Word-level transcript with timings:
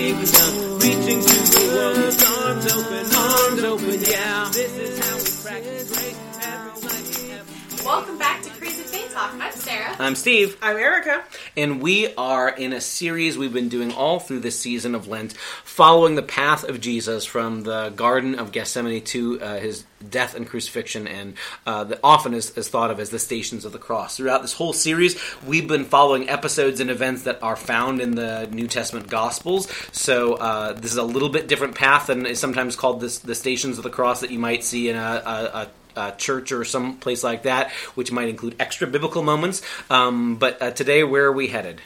with 0.00 0.32
the 0.32 0.36
kingdom, 0.36 0.49
I'm 10.10 10.16
Steve, 10.16 10.58
I'm 10.60 10.76
Erica. 10.76 11.22
and 11.56 11.80
we 11.80 12.12
are 12.16 12.48
in 12.48 12.72
a 12.72 12.80
series 12.80 13.38
we've 13.38 13.52
been 13.52 13.68
doing 13.68 13.92
all 13.92 14.18
through 14.18 14.40
this 14.40 14.58
season 14.58 14.96
of 14.96 15.06
Lent, 15.06 15.34
following 15.62 16.16
the 16.16 16.22
path 16.22 16.68
of 16.68 16.80
Jesus 16.80 17.24
from 17.24 17.62
the 17.62 17.90
Garden 17.90 18.34
of 18.34 18.50
Gethsemane 18.50 19.04
to 19.04 19.40
uh, 19.40 19.60
his 19.60 19.84
death 20.08 20.34
and 20.34 20.48
crucifixion, 20.48 21.06
and 21.06 21.34
uh, 21.64 21.84
that 21.84 22.00
often 22.02 22.34
is, 22.34 22.50
is 22.58 22.68
thought 22.68 22.90
of 22.90 22.98
as 22.98 23.10
the 23.10 23.20
stations 23.20 23.64
of 23.64 23.70
the 23.70 23.78
cross. 23.78 24.16
Throughout 24.16 24.42
this 24.42 24.54
whole 24.54 24.72
series, 24.72 25.16
we've 25.46 25.68
been 25.68 25.84
following 25.84 26.28
episodes 26.28 26.80
and 26.80 26.90
events 26.90 27.22
that 27.22 27.40
are 27.40 27.54
found 27.54 28.00
in 28.00 28.16
the 28.16 28.48
New 28.50 28.66
Testament 28.66 29.08
Gospels. 29.08 29.70
So 29.92 30.34
uh, 30.34 30.72
this 30.72 30.90
is 30.90 30.98
a 30.98 31.04
little 31.04 31.28
bit 31.28 31.46
different 31.46 31.76
path 31.76 32.08
than 32.08 32.26
is 32.26 32.40
sometimes 32.40 32.74
called 32.74 33.00
this, 33.00 33.20
the 33.20 33.36
stations 33.36 33.78
of 33.78 33.84
the 33.84 33.90
cross 33.90 34.22
that 34.22 34.32
you 34.32 34.40
might 34.40 34.64
see 34.64 34.88
in 34.88 34.96
a, 34.96 35.22
a, 35.24 35.58
a 35.58 35.68
uh, 36.00 36.10
church 36.12 36.50
or 36.50 36.64
some 36.64 36.96
place 36.96 37.22
like 37.22 37.42
that, 37.42 37.70
which 37.94 38.10
might 38.10 38.28
include 38.28 38.56
extra 38.58 38.86
biblical 38.86 39.22
moments. 39.22 39.62
Um, 39.90 40.36
but 40.36 40.60
uh, 40.62 40.70
today, 40.70 41.04
where 41.04 41.26
are 41.26 41.32
we 41.32 41.48
headed? 41.48 41.80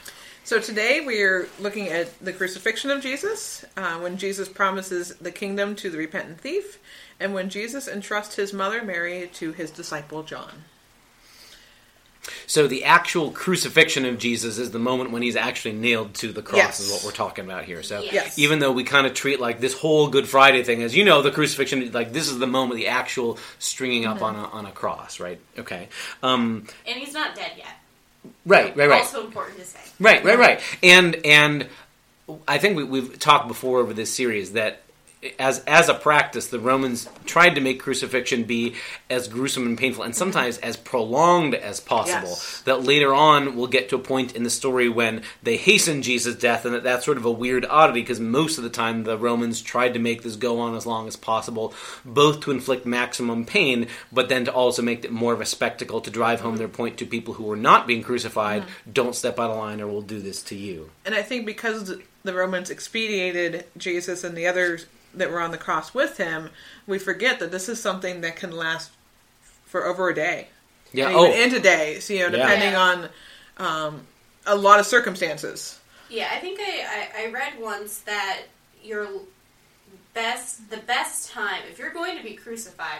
So 0.45 0.59
today 0.59 1.01
we 1.01 1.21
are 1.23 1.47
looking 1.59 1.89
at 1.89 2.17
the 2.23 2.31
crucifixion 2.31 2.91
of 2.91 3.01
Jesus, 3.01 3.65
uh, 3.75 3.97
when 3.97 4.17
Jesus 4.17 4.47
promises 4.47 5.15
the 5.15 5.31
kingdom 5.31 5.75
to 5.77 5.89
the 5.89 5.97
repentant 5.97 6.39
thief, 6.39 6.79
and 7.19 7.33
when 7.33 7.49
Jesus 7.49 7.87
entrusts 7.87 8.35
his 8.35 8.53
mother 8.53 8.83
Mary 8.83 9.27
to 9.33 9.51
his 9.53 9.71
disciple 9.71 10.21
John. 10.21 10.65
So, 12.47 12.67
the 12.67 12.83
actual 12.85 13.31
crucifixion 13.31 14.05
of 14.05 14.17
Jesus 14.17 14.57
is 14.57 14.71
the 14.71 14.79
moment 14.79 15.11
when 15.11 15.21
he's 15.21 15.35
actually 15.35 15.73
nailed 15.73 16.13
to 16.15 16.31
the 16.31 16.41
cross, 16.41 16.57
Yes. 16.57 16.79
is 16.79 16.91
what 16.91 17.03
we're 17.03 17.11
talking 17.11 17.45
about 17.45 17.65
here. 17.65 17.83
So, 17.83 18.01
Yes. 18.01 18.37
even 18.37 18.59
though 18.59 18.71
we 18.71 18.83
kind 18.83 19.05
of 19.07 19.13
treat 19.13 19.39
like 19.39 19.59
this 19.59 19.73
whole 19.73 20.07
Good 20.07 20.27
Friday 20.27 20.63
thing 20.63 20.81
as 20.83 20.95
you 20.95 21.03
know, 21.03 21.21
the 21.21 21.31
crucifixion, 21.31 21.91
like 21.91 22.13
this 22.13 22.29
is 22.29 22.37
the 22.39 22.47
moment, 22.47 22.77
the 22.79 22.87
actual 22.87 23.37
stringing 23.59 24.05
up 24.05 24.21
on 24.21 24.35
a 24.35 24.43
on 24.49 24.65
a 24.65 24.71
cross, 24.71 25.19
right? 25.19 25.39
Okay, 25.59 25.87
um, 26.23 26.65
And 26.87 26.97
he's 26.99 27.13
not 27.13 27.35
dead 27.35 27.51
yet. 27.57 27.67
right, 28.45 28.75
right, 28.75 28.89
right. 28.89 29.01
Also 29.01 29.25
important 29.25 29.59
to 29.59 29.65
say. 29.65 29.79
Right, 29.99 30.23
right, 30.23 30.37
right. 30.37 30.59
And 30.83 31.15
and 31.25 31.67
I 32.47 32.57
think 32.57 32.75
we, 32.77 32.83
we've 32.83 33.19
talked 33.19 33.47
before 33.47 33.79
over 33.79 33.93
this 33.93 34.11
series 34.13 34.53
that 34.53 34.81
as 35.39 35.63
as 35.65 35.89
a 35.89 35.93
practice, 35.93 36.47
the 36.47 36.59
Romans 36.59 37.09
tried 37.25 37.55
to 37.55 37.61
make 37.61 37.81
crucifixion 37.81 38.43
be 38.43 38.75
as 39.09 39.27
gruesome 39.27 39.65
and 39.65 39.77
painful, 39.77 40.03
and 40.03 40.15
sometimes 40.15 40.57
as 40.59 40.77
prolonged 40.77 41.55
as 41.55 41.79
possible. 41.79 42.29
Yes. 42.29 42.61
That 42.61 42.83
later 42.83 43.13
on 43.13 43.55
we'll 43.55 43.67
get 43.67 43.89
to 43.89 43.95
a 43.95 43.99
point 43.99 44.35
in 44.35 44.43
the 44.43 44.49
story 44.49 44.89
when 44.89 45.21
they 45.43 45.57
hasten 45.57 46.01
Jesus' 46.01 46.35
death, 46.35 46.65
and 46.65 46.73
that 46.73 46.83
that's 46.83 47.05
sort 47.05 47.17
of 47.17 47.25
a 47.25 47.31
weird 47.31 47.65
oddity 47.65 48.01
because 48.01 48.19
most 48.19 48.57
of 48.57 48.63
the 48.63 48.69
time 48.69 49.03
the 49.03 49.17
Romans 49.17 49.61
tried 49.61 49.93
to 49.93 49.99
make 49.99 50.23
this 50.23 50.35
go 50.35 50.59
on 50.59 50.75
as 50.75 50.85
long 50.85 51.07
as 51.07 51.15
possible, 51.15 51.73
both 52.03 52.41
to 52.41 52.51
inflict 52.51 52.85
maximum 52.85 53.45
pain, 53.45 53.87
but 54.11 54.29
then 54.29 54.45
to 54.45 54.53
also 54.53 54.81
make 54.81 55.05
it 55.05 55.11
more 55.11 55.33
of 55.33 55.41
a 55.41 55.45
spectacle 55.45 56.01
to 56.01 56.11
drive 56.11 56.41
home 56.41 56.57
their 56.57 56.67
point 56.67 56.97
to 56.97 57.05
people 57.05 57.35
who 57.35 57.43
were 57.43 57.55
not 57.55 57.87
being 57.87 58.03
crucified. 58.03 58.63
Don't 58.91 59.15
step 59.15 59.39
out 59.39 59.51
of 59.51 59.57
line, 59.57 59.81
or 59.81 59.87
we'll 59.87 60.01
do 60.01 60.19
this 60.19 60.41
to 60.43 60.55
you. 60.55 60.91
And 61.05 61.15
I 61.15 61.21
think 61.21 61.45
because 61.45 61.93
the 62.23 62.33
Romans 62.33 62.69
expedited 62.69 63.65
Jesus 63.77 64.23
and 64.23 64.35
the 64.35 64.47
others 64.47 64.85
that 65.17 65.31
were 65.31 65.39
on 65.39 65.51
the 65.51 65.57
cross 65.57 65.93
with 65.93 66.17
him, 66.17 66.49
we 66.87 66.99
forget 66.99 67.39
that 67.39 67.51
this 67.51 67.69
is 67.69 67.81
something 67.81 68.21
that 68.21 68.35
can 68.35 68.51
last 68.51 68.91
for 69.65 69.85
over 69.85 70.09
a 70.09 70.15
day. 70.15 70.47
Yeah. 70.93 71.07
and 71.07 71.15
Oh, 71.15 71.27
even 71.27 71.39
into 71.41 71.59
days, 71.59 72.09
you 72.09 72.19
know, 72.19 72.29
depending 72.29 72.71
Yeah. 72.71 72.79
on 72.79 73.09
um, 73.57 74.01
a 74.45 74.55
lot 74.55 74.79
of 74.79 74.85
circumstances. 74.85 75.79
Yeah, 76.09 76.29
I 76.31 76.39
think 76.39 76.59
I, 76.59 77.09
I, 77.17 77.27
I 77.27 77.31
read 77.31 77.53
once 77.59 77.99
that 77.99 78.41
your 78.83 79.07
best, 80.13 80.69
the 80.69 80.77
best 80.77 81.31
time, 81.31 81.61
if 81.69 81.79
you're 81.79 81.91
going 81.93 82.17
to 82.17 82.23
be 82.23 82.33
crucified, 82.33 82.99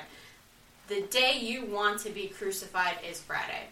the 0.87 1.01
day 1.03 1.37
you 1.39 1.65
want 1.65 1.99
to 2.01 2.09
be 2.09 2.27
crucified 2.27 2.95
is 3.09 3.21
Friday. 3.21 3.63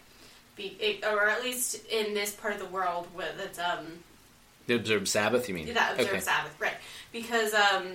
Be, 0.56 0.76
it, 0.80 1.04
or 1.04 1.28
at 1.28 1.42
least 1.42 1.84
in 1.90 2.14
this 2.14 2.32
part 2.32 2.54
of 2.54 2.60
the 2.60 2.66
world 2.66 3.08
where 3.12 3.32
that's 3.36 3.58
um, 3.58 3.86
the 4.66 4.76
observed 4.76 5.08
Sabbath. 5.08 5.48
You 5.48 5.54
mean 5.54 5.74
that 5.74 5.92
observe 5.94 6.08
Okay. 6.10 6.20
Sabbath, 6.20 6.54
right? 6.60 6.76
Because 7.12 7.52
um, 7.54 7.86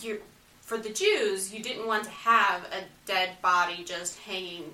you 0.00 0.20
for 0.62 0.78
the 0.78 0.90
Jews, 0.90 1.52
you 1.52 1.62
didn't 1.62 1.86
want 1.86 2.04
to 2.04 2.10
have 2.10 2.62
a 2.66 2.84
dead 3.04 3.30
body 3.42 3.82
just 3.84 4.18
hanging 4.20 4.64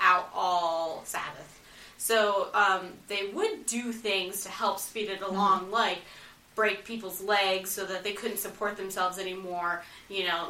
out 0.00 0.30
all 0.32 1.02
Sabbath. 1.04 1.60
So 1.98 2.48
um, 2.54 2.92
they 3.08 3.30
would 3.34 3.66
do 3.66 3.92
things 3.92 4.44
to 4.44 4.48
help 4.48 4.78
speed 4.78 5.10
it 5.10 5.22
along, 5.22 5.70
like 5.70 5.98
break 6.54 6.84
people's 6.84 7.20
legs 7.20 7.70
so 7.70 7.84
that 7.84 8.04
they 8.04 8.12
couldn't 8.12 8.38
support 8.38 8.76
themselves 8.76 9.18
anymore. 9.18 9.82
You 10.08 10.28
know, 10.28 10.48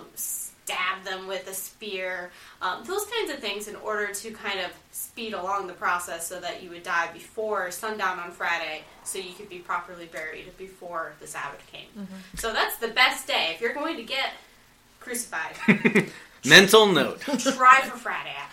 stab 0.65 1.05
them 1.05 1.27
with 1.27 1.49
a 1.49 1.55
spear, 1.55 2.31
um, 2.63 2.85
those 2.85 3.05
kinds 3.07 3.31
of 3.33 3.39
things, 3.39 3.69
in 3.69 3.77
order 3.77 4.13
to 4.13 4.31
kind 4.31 4.61
of 4.61 4.71
speed 4.93 5.33
along 5.33 5.67
the 5.67 5.73
process 5.73 6.27
so 6.27 6.41
that 6.41 6.63
you 6.63 6.71
would 6.71 6.83
die 6.83 7.09
before 7.13 7.71
sundown 7.71 8.19
on 8.19 8.31
Friday, 8.31 8.83
so 9.05 9.19
you 9.19 9.33
could 9.35 9.49
be 9.49 9.59
properly 9.59 10.07
buried 10.07 10.57
before 10.57 11.13
the 11.21 11.27
Sabbath 11.27 11.65
came. 11.73 12.09
So 12.37 12.53
that's 12.53 12.77
the 12.77 12.89
best 12.89 13.27
day 13.27 13.53
if 13.55 13.61
you're 13.61 13.75
going 13.75 13.97
to 13.97 14.03
get 14.05 14.31
crucified. 15.01 15.57
Mental 16.47 16.87
note. 16.87 17.21
try 17.21 17.83
for 17.83 17.99
Friday 17.99 18.33
after. 18.39 18.50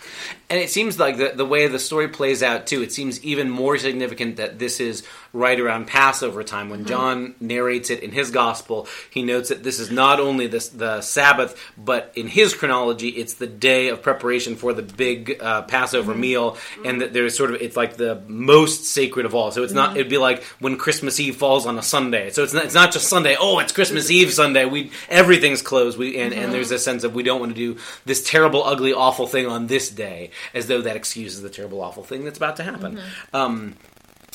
And 0.50 0.58
it 0.58 0.70
seems 0.70 0.98
like 0.98 1.18
the, 1.18 1.32
the 1.34 1.44
way 1.44 1.66
the 1.66 1.78
story 1.78 2.08
plays 2.08 2.42
out, 2.42 2.66
too, 2.66 2.82
it 2.82 2.90
seems 2.90 3.22
even 3.22 3.50
more 3.50 3.76
significant 3.76 4.36
that 4.36 4.58
this 4.58 4.80
is 4.80 5.02
right 5.34 5.60
around 5.60 5.86
Passover 5.86 6.42
time. 6.42 6.70
When 6.70 6.80
mm-hmm. 6.80 6.88
John 6.88 7.34
narrates 7.38 7.90
it 7.90 8.02
in 8.02 8.12
his 8.12 8.30
gospel, 8.30 8.88
he 9.10 9.22
notes 9.22 9.50
that 9.50 9.62
this 9.62 9.78
is 9.78 9.90
not 9.90 10.20
only 10.20 10.46
the, 10.46 10.66
the 10.74 11.00
Sabbath, 11.02 11.60
but 11.76 12.12
in 12.16 12.28
his 12.28 12.54
chronology, 12.54 13.08
it's 13.08 13.34
the 13.34 13.46
day 13.46 13.88
of 13.88 14.00
preparation 14.00 14.56
for 14.56 14.72
the 14.72 14.82
big 14.82 15.36
uh, 15.40 15.62
Passover 15.62 16.12
mm-hmm. 16.12 16.20
meal. 16.20 16.52
Mm-hmm. 16.52 16.86
And 16.86 17.00
that 17.02 17.12
there's 17.12 17.36
sort 17.36 17.54
of, 17.54 17.60
it's 17.60 17.76
like 17.76 17.98
the 17.98 18.22
most 18.26 18.84
sacred 18.84 19.26
of 19.26 19.34
all. 19.34 19.50
So 19.50 19.62
it's 19.62 19.74
not, 19.74 19.96
it'd 19.96 20.08
be 20.08 20.16
like 20.16 20.42
when 20.60 20.78
Christmas 20.78 21.20
Eve 21.20 21.36
falls 21.36 21.66
on 21.66 21.78
a 21.78 21.82
Sunday. 21.82 22.30
So 22.30 22.42
it's 22.42 22.54
not, 22.54 22.64
it's 22.64 22.74
not 22.74 22.92
just 22.92 23.08
Sunday, 23.08 23.36
oh, 23.38 23.58
it's 23.58 23.72
Christmas 23.72 24.10
Eve 24.10 24.32
Sunday. 24.32 24.64
We 24.64 24.92
Everything's 25.10 25.60
closed. 25.60 25.98
We, 25.98 26.16
and, 26.18 26.32
and 26.32 26.52
there's 26.52 26.70
a 26.70 26.78
sense 26.78 27.04
of 27.04 27.14
we 27.14 27.22
don't 27.22 27.40
want 27.40 27.52
to 27.52 27.56
do 27.56 27.78
this 28.06 28.22
terrible, 28.22 28.64
ugly, 28.64 28.94
awful 28.94 29.26
thing 29.26 29.46
on 29.46 29.66
this 29.66 29.90
day, 29.90 30.30
as 30.54 30.66
though 30.66 30.82
that 30.82 30.96
excuses 30.96 31.42
the 31.42 31.50
terrible, 31.50 31.80
awful 31.80 32.04
thing 32.04 32.24
that's 32.24 32.38
about 32.38 32.56
to 32.56 32.62
happen. 32.62 33.00
Um, 33.32 33.74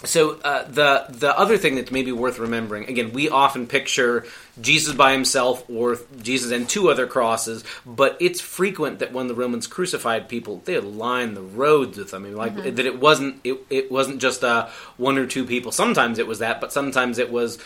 so 0.06 0.38
uh, 0.42 0.64
the 0.68 1.06
the 1.10 1.38
other 1.38 1.58
thing 1.58 1.76
that's 1.76 1.92
maybe 1.92 2.12
worth 2.12 2.38
remembering 2.38 2.90
again, 2.90 3.14
we 3.14 3.30
often 3.30 3.68
picture 3.68 4.26
Jesus 4.60 4.94
by 4.94 5.14
himself 5.14 5.64
or 5.70 5.98
Jesus 6.22 6.52
and 6.52 6.68
two 6.68 6.90
other 6.90 7.08
crosses, 7.08 7.64
but 7.86 8.18
it's 8.20 8.42
frequent 8.42 9.00
that 9.00 9.14
when 9.14 9.28
the 9.28 9.36
Romans 9.36 9.66
crucified 9.66 10.28
people, 10.28 10.62
they 10.66 10.76
would 10.76 10.84
line 10.84 11.36
the 11.36 11.42
roads 11.42 11.98
with 11.98 12.12
them. 12.12 12.26
I 12.26 12.28
mean, 12.28 12.36
like 12.36 12.56
that 12.56 12.80
it 12.80 13.00
wasn't 13.00 13.40
it, 13.44 13.60
it 13.70 13.92
wasn't 13.92 14.20
just 14.20 14.44
uh, 14.44 14.68
one 14.98 15.18
or 15.18 15.26
two 15.26 15.46
people. 15.46 15.72
Sometimes 15.72 16.20
it 16.20 16.28
was 16.28 16.40
that, 16.40 16.60
but 16.60 16.74
sometimes 16.74 17.18
it 17.18 17.32
was 17.32 17.60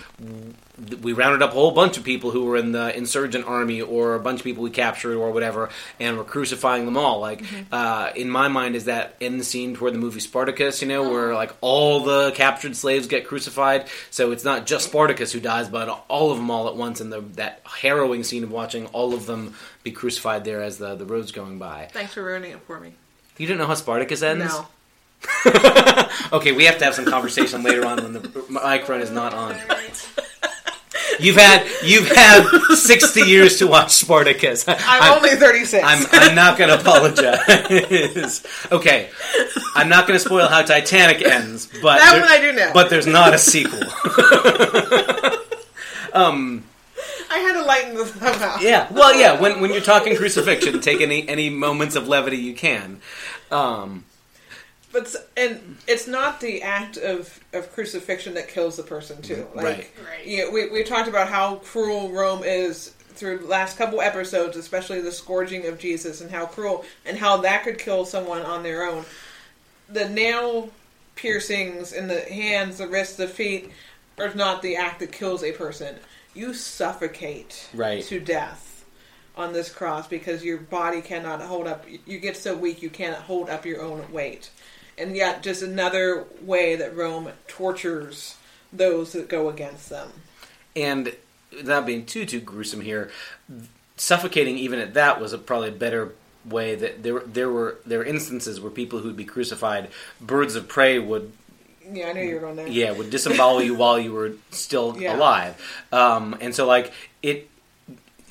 we 1.01 1.13
rounded 1.13 1.41
up 1.41 1.51
a 1.51 1.53
whole 1.53 1.71
bunch 1.71 1.97
of 1.97 2.03
people 2.03 2.31
who 2.31 2.45
were 2.45 2.55
in 2.55 2.71
the 2.71 2.95
insurgent 2.95 3.45
army 3.45 3.81
or 3.81 4.15
a 4.15 4.19
bunch 4.19 4.39
of 4.39 4.43
people 4.43 4.63
we 4.63 4.69
captured 4.69 5.17
or 5.17 5.31
whatever, 5.31 5.69
and 5.99 6.17
we're 6.17 6.23
crucifying 6.23 6.85
them 6.85 6.97
all. 6.97 7.19
Like 7.19 7.43
uh, 7.71 8.11
in 8.15 8.29
my 8.29 8.47
mind, 8.47 8.75
is 8.75 8.85
that 8.85 9.15
end 9.19 9.43
scene 9.45 9.75
toward 9.75 9.93
the 9.93 9.99
movie 9.99 10.19
Spartacus? 10.19 10.81
You 10.81 10.87
know, 10.87 11.09
where 11.09 11.33
like 11.33 11.51
all 11.61 12.01
the 12.01 12.31
captured 12.35 12.75
slaves 12.75 13.07
get 13.07 13.27
crucified. 13.27 13.87
So 14.11 14.31
it's 14.31 14.43
not 14.43 14.67
just 14.67 14.89
Spartacus 14.89 15.31
who 15.31 15.39
dies, 15.39 15.67
but 15.67 16.05
all 16.07 16.31
of 16.31 16.37
them 16.37 16.51
all 16.51 16.67
at 16.67 16.75
once. 16.75 17.01
And 17.01 17.11
the, 17.11 17.21
that 17.35 17.61
harrowing 17.65 18.23
scene 18.23 18.43
of 18.43 18.51
watching 18.51 18.85
all 18.87 19.13
of 19.13 19.25
them 19.25 19.55
be 19.83 19.91
crucified 19.91 20.43
there 20.43 20.61
as 20.61 20.77
the 20.77 20.95
the 20.95 21.05
road's 21.05 21.31
going 21.31 21.57
by. 21.57 21.89
Thanks 21.91 22.13
for 22.13 22.23
ruining 22.23 22.51
it 22.51 22.61
for 22.61 22.79
me. 22.79 22.93
You 23.37 23.47
didn't 23.47 23.59
know 23.59 23.67
how 23.67 23.75
Spartacus 23.75 24.21
ends? 24.21 24.45
No. 24.45 24.67
okay, 26.33 26.51
we 26.51 26.65
have 26.65 26.77
to 26.77 26.85
have 26.85 26.93
some 26.95 27.05
conversation 27.05 27.63
later 27.63 27.85
on 27.85 27.97
when 27.97 28.13
the 28.13 28.45
microphone 28.49 29.01
is 29.01 29.11
not 29.11 29.33
on. 29.33 29.55
You've 31.19 31.35
had 31.35 31.67
you've 31.83 32.07
had 32.09 32.47
sixty 32.75 33.21
years 33.21 33.57
to 33.59 33.67
watch 33.67 33.91
Spartacus. 33.91 34.65
I'm, 34.67 35.17
only 35.17 35.35
36. 35.35 35.83
I'm, 35.85 36.05
I'm 36.11 36.35
not 36.35 36.57
going 36.57 36.69
to 36.69 36.79
apologize. 36.79 38.45
okay, 38.71 39.09
I'm 39.75 39.89
not 39.89 40.07
going 40.07 40.19
to 40.19 40.25
spoil 40.25 40.47
how 40.47 40.61
Titanic 40.61 41.21
ends, 41.23 41.67
but 41.81 41.97
That 41.97 42.11
there- 42.13 42.21
one 42.21 42.31
I 42.31 42.41
do 42.41 42.53
know. 42.53 42.71
But 42.73 42.89
there's 42.89 43.07
not 43.07 43.33
a 43.33 43.37
sequel. 43.37 43.79
um, 46.13 46.63
I 47.29 47.39
had 47.39 47.53
to 47.53 47.63
lighten 47.65 47.95
the 47.95 48.05
somehow. 48.05 48.57
yeah, 48.59 48.87
well, 48.91 49.17
yeah. 49.17 49.39
When 49.39 49.61
when 49.61 49.71
you're 49.71 49.81
talking 49.81 50.15
crucifixion, 50.15 50.79
take 50.81 51.01
any 51.01 51.27
any 51.27 51.49
moments 51.49 51.95
of 51.95 52.07
levity 52.07 52.37
you 52.37 52.53
can. 52.53 52.99
Um, 53.51 54.05
But 54.97 55.15
and 55.35 55.77
it's 55.87 56.07
not 56.07 56.41
the 56.41 56.61
act 56.63 56.97
of, 56.97 57.39
of 57.53 57.71
crucifixion 57.73 58.33
that 58.33 58.47
kills 58.47 58.77
the 58.77 58.83
person 58.83 59.21
too. 59.21 59.47
Like 59.53 59.65
Right. 59.65 59.89
Right. 60.09 60.25
you 60.25 60.45
know, 60.45 60.51
we 60.51 60.69
we 60.69 60.83
talked 60.83 61.07
about 61.07 61.29
how 61.29 61.55
cruel 61.57 62.09
Rome 62.11 62.43
is 62.43 62.93
through 63.13 63.39
the 63.39 63.47
last 63.47 63.77
couple 63.77 64.01
episodes, 64.01 64.57
especially 64.57 65.01
the 65.01 65.11
scourging 65.11 65.65
of 65.67 65.77
Jesus 65.79 66.21
and 66.21 66.29
how 66.31 66.45
cruel 66.45 66.85
and 67.05 67.17
how 67.17 67.37
that 67.37 67.63
could 67.63 67.77
kill 67.79 68.05
someone 68.05 68.41
on 68.41 68.63
their 68.63 68.83
own. 68.83 69.05
The 69.89 70.07
nail 70.09 70.69
piercings 71.15 71.93
in 71.93 72.07
the 72.07 72.21
hands, 72.21 72.77
the 72.77 72.87
wrists, 72.87 73.15
the 73.17 73.27
feet 73.27 73.71
are 74.19 74.33
not 74.33 74.61
the 74.61 74.75
act 74.75 74.99
that 74.99 75.11
kills 75.11 75.43
a 75.43 75.51
person. 75.51 75.95
You 76.33 76.53
suffocate 76.53 77.67
Right. 77.73 78.03
to 78.05 78.19
death 78.19 78.85
on 79.35 79.53
this 79.53 79.69
cross 79.71 80.07
because 80.07 80.43
your 80.43 80.57
body 80.57 81.01
cannot 81.01 81.41
hold 81.41 81.67
up. 81.67 81.85
You 82.05 82.19
get 82.19 82.37
so 82.37 82.55
weak 82.55 82.81
you 82.81 82.89
cannot 82.89 83.21
hold 83.21 83.49
up 83.49 83.65
your 83.65 83.81
own 83.81 84.11
weight. 84.11 84.49
And 84.97 85.15
yet, 85.15 85.43
just 85.43 85.61
another 85.61 86.25
way 86.41 86.75
that 86.75 86.95
Rome 86.95 87.29
tortures 87.47 88.35
those 88.73 89.13
that 89.13 89.29
go 89.29 89.49
against 89.49 89.89
them. 89.89 90.09
And 90.75 91.15
without 91.55 91.85
being 91.85 92.05
too 92.05 92.25
too 92.25 92.39
gruesome 92.39 92.81
here, 92.81 93.11
suffocating 93.95 94.57
even 94.57 94.79
at 94.79 94.93
that 94.95 95.19
was 95.21 95.33
a 95.33 95.37
probably 95.37 95.69
a 95.69 95.73
better 95.73 96.13
way 96.45 96.75
that 96.75 97.03
there 97.03 97.19
there 97.19 97.49
were 97.49 97.77
there 97.85 97.99
were 97.99 98.05
instances 98.05 98.59
where 98.59 98.71
people 98.71 98.99
who'd 98.99 99.15
be 99.17 99.25
crucified, 99.25 99.89
birds 100.21 100.55
of 100.55 100.67
prey 100.67 100.97
would 100.99 101.31
Yeah, 101.91 102.07
I 102.09 102.13
knew 102.13 102.23
you 102.23 102.35
were 102.35 102.41
going 102.41 102.55
there. 102.55 102.67
yeah 102.67 102.91
would 102.91 103.09
disembowel 103.09 103.61
you 103.61 103.75
while 103.75 103.99
you 103.99 104.13
were 104.13 104.31
still 104.51 104.95
Yeah. 104.99 105.15
alive, 105.15 105.55
um, 105.91 106.35
and 106.41 106.55
so 106.55 106.65
like 106.65 106.91
it. 107.21 107.49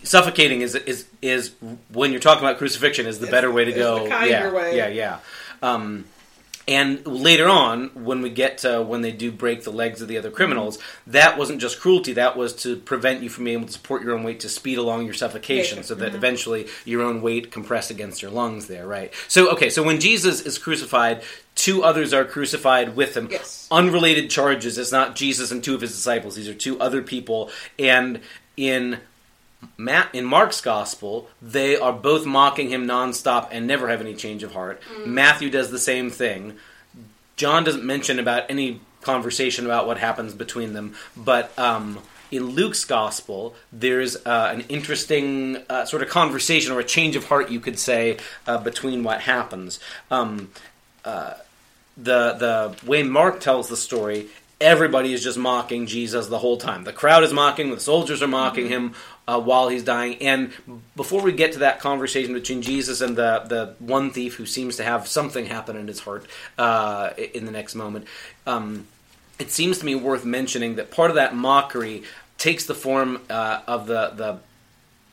Suffocating 0.02 0.60
is 0.60 0.74
is 0.76 1.06
is 1.20 1.50
when 1.92 2.12
you're 2.12 2.20
talking 2.20 2.44
about 2.44 2.58
crucifixion 2.58 3.06
is 3.06 3.18
the 3.18 3.26
It's- 3.26 3.36
better 3.36 3.50
way 3.50 3.64
to 3.64 3.72
go. 3.72 4.04
the 4.04 4.08
kinder 4.10 4.28
yeah, 4.30 4.50
way. 4.52 4.76
yeah, 4.76 4.88
yeah. 4.88 5.18
Um, 5.62 6.04
and 6.68 7.06
later 7.06 7.48
on, 7.48 7.90
when 7.94 8.22
we 8.22 8.30
get 8.30 8.58
to 8.58 8.82
when 8.82 9.00
they 9.00 9.12
do 9.12 9.30
break 9.30 9.62
the 9.62 9.70
legs 9.70 10.02
of 10.02 10.08
the 10.08 10.18
other 10.18 10.30
criminals, 10.30 10.78
that 11.06 11.38
wasn't 11.38 11.60
just 11.60 11.80
cruelty. 11.80 12.14
That 12.14 12.36
was 12.36 12.54
to 12.62 12.76
prevent 12.76 13.22
you 13.22 13.28
from 13.28 13.44
being 13.44 13.58
able 13.58 13.68
to 13.68 13.72
support 13.72 14.02
your 14.02 14.14
own 14.14 14.24
weight 14.24 14.40
to 14.40 14.48
speed 14.48 14.78
along 14.78 15.04
your 15.04 15.14
suffocation, 15.14 15.84
so 15.84 15.94
that 15.94 16.08
mm-hmm. 16.08 16.16
eventually 16.16 16.66
your 16.84 17.02
own 17.02 17.22
weight 17.22 17.52
compressed 17.52 17.90
against 17.90 18.20
your 18.22 18.30
lungs. 18.30 18.66
There, 18.66 18.86
right? 18.86 19.12
So, 19.28 19.52
okay, 19.52 19.70
so 19.70 19.82
when 19.82 20.00
Jesus 20.00 20.40
is 20.40 20.58
crucified, 20.58 21.22
two 21.54 21.84
others 21.84 22.12
are 22.12 22.24
crucified 22.24 22.96
with 22.96 23.16
him. 23.16 23.28
Yes. 23.30 23.68
Unrelated 23.70 24.30
charges. 24.30 24.78
It's 24.78 24.92
not 24.92 25.14
Jesus 25.14 25.52
and 25.52 25.62
two 25.62 25.74
of 25.74 25.80
his 25.80 25.92
disciples. 25.92 26.34
These 26.34 26.48
are 26.48 26.54
two 26.54 26.80
other 26.80 27.02
people, 27.02 27.50
and 27.78 28.20
in 28.56 29.00
Matt 29.76 30.14
in 30.14 30.24
Mark's 30.24 30.60
gospel, 30.60 31.28
they 31.40 31.76
are 31.76 31.92
both 31.92 32.26
mocking 32.26 32.70
him 32.70 32.86
nonstop 32.86 33.48
and 33.50 33.66
never 33.66 33.88
have 33.88 34.00
any 34.00 34.14
change 34.14 34.42
of 34.42 34.52
heart. 34.52 34.80
Matthew 35.04 35.50
does 35.50 35.70
the 35.70 35.78
same 35.78 36.10
thing. 36.10 36.54
John 37.36 37.64
doesn't 37.64 37.84
mention 37.84 38.18
about 38.18 38.50
any 38.50 38.80
conversation 39.02 39.66
about 39.66 39.86
what 39.86 39.98
happens 39.98 40.34
between 40.34 40.72
them, 40.72 40.94
but 41.16 41.56
um, 41.58 42.00
in 42.30 42.44
Luke's 42.46 42.84
gospel, 42.84 43.54
there's 43.72 44.16
uh, 44.26 44.50
an 44.52 44.62
interesting 44.68 45.58
uh, 45.68 45.84
sort 45.84 46.02
of 46.02 46.08
conversation 46.08 46.72
or 46.72 46.80
a 46.80 46.84
change 46.84 47.14
of 47.16 47.26
heart, 47.26 47.50
you 47.50 47.60
could 47.60 47.78
say, 47.78 48.18
uh, 48.46 48.58
between 48.58 49.04
what 49.04 49.20
happens. 49.20 49.78
Um, 50.10 50.50
uh, 51.04 51.34
the 51.96 52.32
the 52.32 52.86
way 52.86 53.02
Mark 53.02 53.40
tells 53.40 53.68
the 53.68 53.76
story, 53.76 54.26
everybody 54.60 55.12
is 55.12 55.22
just 55.22 55.38
mocking 55.38 55.86
Jesus 55.86 56.26
the 56.26 56.38
whole 56.38 56.56
time. 56.56 56.84
The 56.84 56.92
crowd 56.92 57.22
is 57.22 57.32
mocking, 57.32 57.70
the 57.70 57.80
soldiers 57.80 58.22
are 58.22 58.28
mocking 58.28 58.68
him 58.68 58.94
uh, 59.28 59.40
while 59.40 59.68
he's 59.68 59.82
dying. 59.82 60.16
And 60.22 60.52
before 60.94 61.22
we 61.22 61.32
get 61.32 61.52
to 61.52 61.58
that 61.60 61.80
conversation 61.80 62.32
between 62.34 62.62
Jesus 62.62 63.00
and 63.00 63.16
the 63.16 63.44
the 63.46 63.74
one 63.78 64.10
thief 64.10 64.34
who 64.34 64.46
seems 64.46 64.76
to 64.76 64.84
have 64.84 65.08
something 65.08 65.46
happen 65.46 65.76
in 65.76 65.88
his 65.88 66.00
heart 66.00 66.26
uh, 66.58 67.10
in 67.34 67.44
the 67.44 67.52
next 67.52 67.74
moment, 67.74 68.06
um, 68.46 68.86
it 69.38 69.50
seems 69.50 69.78
to 69.78 69.84
me 69.84 69.94
worth 69.94 70.24
mentioning 70.24 70.76
that 70.76 70.90
part 70.90 71.10
of 71.10 71.16
that 71.16 71.34
mockery 71.34 72.02
takes 72.38 72.66
the 72.66 72.74
form 72.74 73.20
uh, 73.28 73.60
of 73.66 73.86
the 73.86 74.12
the 74.14 74.38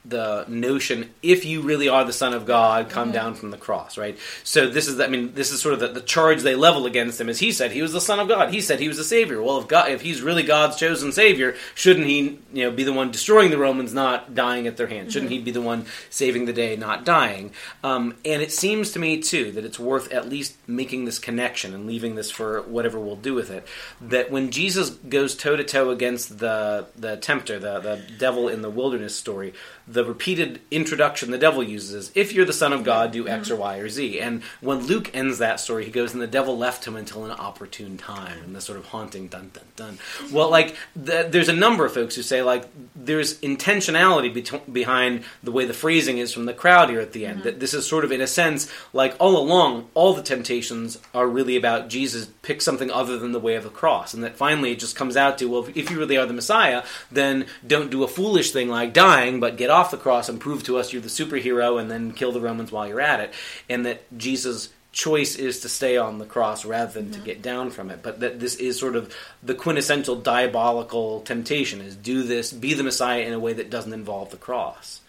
the 0.05 0.45
notion 0.47 1.09
if 1.21 1.45
you 1.45 1.61
really 1.61 1.87
are 1.87 2.03
the 2.03 2.13
son 2.13 2.33
of 2.33 2.45
god 2.45 2.89
come 2.89 3.11
down 3.11 3.33
from 3.35 3.51
the 3.51 3.57
cross 3.57 3.97
right? 3.97 4.17
So 4.43 4.67
this 4.67 4.87
is 4.87 4.99
i 4.99 5.07
mean 5.07 5.33
this 5.33 5.51
is 5.51 5.61
sort 5.61 5.73
of 5.73 5.79
the, 5.79 5.87
the 5.87 6.01
charge 6.01 6.41
they 6.41 6.55
level 6.55 6.85
against 6.85 7.19
him 7.19 7.29
as 7.29 7.39
he 7.39 7.51
said 7.51 7.71
he 7.71 7.81
was 7.81 7.93
the 7.93 8.01
son 8.01 8.19
of 8.19 8.27
god. 8.27 8.53
He 8.53 8.61
said 8.61 8.79
he 8.79 8.87
was 8.87 8.97
the 8.97 9.03
savior. 9.03 9.41
Well 9.41 9.59
if 9.59 9.67
god 9.67 9.91
if 9.91 10.01
he's 10.01 10.21
really 10.21 10.43
god's 10.43 10.77
chosen 10.77 11.11
savior 11.11 11.55
shouldn't 11.75 12.07
he 12.07 12.39
you 12.51 12.65
know 12.65 12.71
be 12.71 12.83
the 12.83 12.93
one 12.93 13.11
destroying 13.11 13.51
the 13.51 13.57
romans 13.57 13.93
not 13.93 14.35
dying 14.35 14.67
at 14.67 14.77
their 14.77 14.87
hands? 14.87 15.13
Shouldn't 15.13 15.31
he 15.31 15.39
be 15.39 15.51
the 15.51 15.61
one 15.61 15.85
saving 16.09 16.45
the 16.45 16.53
day 16.53 16.75
not 16.75 17.05
dying? 17.05 17.51
Um, 17.83 18.15
and 18.25 18.41
it 18.41 18.51
seems 18.51 18.91
to 18.91 18.99
me 18.99 19.21
too 19.21 19.51
that 19.53 19.65
it's 19.65 19.79
worth 19.79 20.11
at 20.11 20.27
least 20.29 20.55
making 20.67 21.05
this 21.05 21.19
connection 21.19 21.73
and 21.73 21.87
leaving 21.87 22.15
this 22.15 22.29
for 22.29 22.61
whatever 22.63 22.99
we'll 22.99 23.15
do 23.15 23.33
with 23.33 23.49
it 23.49 23.67
that 24.01 24.31
when 24.31 24.51
jesus 24.51 24.89
goes 24.89 25.35
toe 25.35 25.55
to 25.55 25.63
toe 25.63 25.89
against 25.89 26.39
the 26.39 26.85
the 26.95 27.17
tempter 27.17 27.59
the, 27.59 27.79
the 27.79 28.01
devil 28.17 28.47
in 28.47 28.61
the 28.61 28.69
wilderness 28.69 29.15
story 29.15 29.53
the 29.93 30.03
repeated 30.03 30.59
introduction 30.71 31.31
the 31.31 31.37
devil 31.37 31.63
uses 31.63 31.93
is, 31.93 32.11
if 32.15 32.33
you're 32.33 32.45
the 32.45 32.53
son 32.53 32.73
of 32.73 32.83
God, 32.83 33.11
do 33.11 33.27
X 33.27 33.49
or 33.49 33.53
mm-hmm. 33.53 33.61
Y 33.61 33.77
or 33.77 33.89
Z. 33.89 34.19
And 34.19 34.43
when 34.61 34.79
Luke 34.79 35.11
ends 35.13 35.37
that 35.37 35.59
story, 35.59 35.85
he 35.85 35.91
goes, 35.91 36.13
and 36.13 36.21
the 36.21 36.27
devil 36.27 36.57
left 36.57 36.85
him 36.85 36.95
until 36.95 37.25
an 37.25 37.31
opportune 37.31 37.97
time, 37.97 38.39
and 38.43 38.55
this 38.55 38.65
sort 38.65 38.79
of 38.79 38.85
haunting 38.85 39.27
dun 39.27 39.51
dun 39.53 39.63
dun. 39.75 39.99
Well, 40.31 40.49
like, 40.49 40.75
the, 40.95 41.27
there's 41.29 41.49
a 41.49 41.53
number 41.53 41.85
of 41.85 41.93
folks 41.93 42.15
who 42.15 42.23
say, 42.23 42.41
like, 42.41 42.65
there's 42.95 43.39
intentionality 43.41 44.33
bet- 44.33 44.73
behind 44.73 45.23
the 45.43 45.51
way 45.51 45.65
the 45.65 45.73
phrasing 45.73 46.17
is 46.17 46.33
from 46.33 46.45
the 46.45 46.53
crowd 46.53 46.89
here 46.89 46.99
at 46.99 47.13
the 47.13 47.25
end. 47.25 47.39
Mm-hmm. 47.39 47.43
That 47.43 47.59
this 47.59 47.73
is 47.73 47.87
sort 47.87 48.03
of, 48.03 48.11
in 48.11 48.21
a 48.21 48.27
sense, 48.27 48.71
like 48.93 49.15
all 49.19 49.37
along, 49.37 49.89
all 49.93 50.13
the 50.13 50.23
temptations 50.23 50.97
are 51.13 51.27
really 51.27 51.55
about 51.55 51.89
Jesus 51.89 52.29
pick 52.41 52.61
something 52.61 52.89
other 52.89 53.17
than 53.19 53.31
the 53.31 53.39
way 53.39 53.55
of 53.55 53.63
the 53.63 53.69
cross. 53.69 54.13
And 54.13 54.23
that 54.23 54.37
finally 54.37 54.71
it 54.71 54.79
just 54.79 54.95
comes 54.95 55.15
out 55.15 55.37
to, 55.37 55.45
well, 55.45 55.65
if, 55.65 55.77
if 55.77 55.91
you 55.91 55.99
really 55.99 56.17
are 56.17 56.25
the 56.25 56.33
Messiah, 56.33 56.83
then 57.11 57.45
don't 57.65 57.91
do 57.91 58.03
a 58.03 58.07
foolish 58.07 58.51
thing 58.51 58.69
like 58.69 58.93
dying, 58.93 59.39
but 59.39 59.57
get 59.57 59.69
off 59.69 59.82
the 59.91 59.97
cross 59.97 60.29
and 60.29 60.39
prove 60.39 60.63
to 60.63 60.77
us 60.77 60.93
you're 60.93 61.01
the 61.01 61.07
superhero 61.07 61.79
and 61.79 61.89
then 61.89 62.11
kill 62.11 62.31
the 62.31 62.41
Romans 62.41 62.71
while 62.71 62.87
you're 62.87 63.01
at 63.01 63.19
it. 63.19 63.33
And 63.69 63.85
that 63.85 64.03
Jesus' 64.17 64.69
choice 64.91 65.35
is 65.35 65.61
to 65.61 65.69
stay 65.69 65.97
on 65.97 66.19
the 66.19 66.25
cross 66.25 66.65
rather 66.65 66.91
than 66.91 67.11
to 67.11 67.19
get 67.19 67.41
down 67.41 67.71
from 67.71 67.89
it. 67.89 68.01
But 68.03 68.19
that 68.21 68.39
this 68.39 68.55
is 68.55 68.79
sort 68.79 68.95
of 68.95 69.13
the 69.41 69.55
quintessential 69.55 70.15
diabolical 70.15 71.21
temptation 71.21 71.81
is 71.81 71.95
do 71.95 72.23
this, 72.23 72.53
be 72.53 72.73
the 72.73 72.83
Messiah 72.83 73.21
in 73.21 73.33
a 73.33 73.39
way 73.39 73.53
that 73.53 73.69
doesn't 73.69 73.93
involve 73.93 74.29
the 74.29 74.37
cross. 74.37 75.01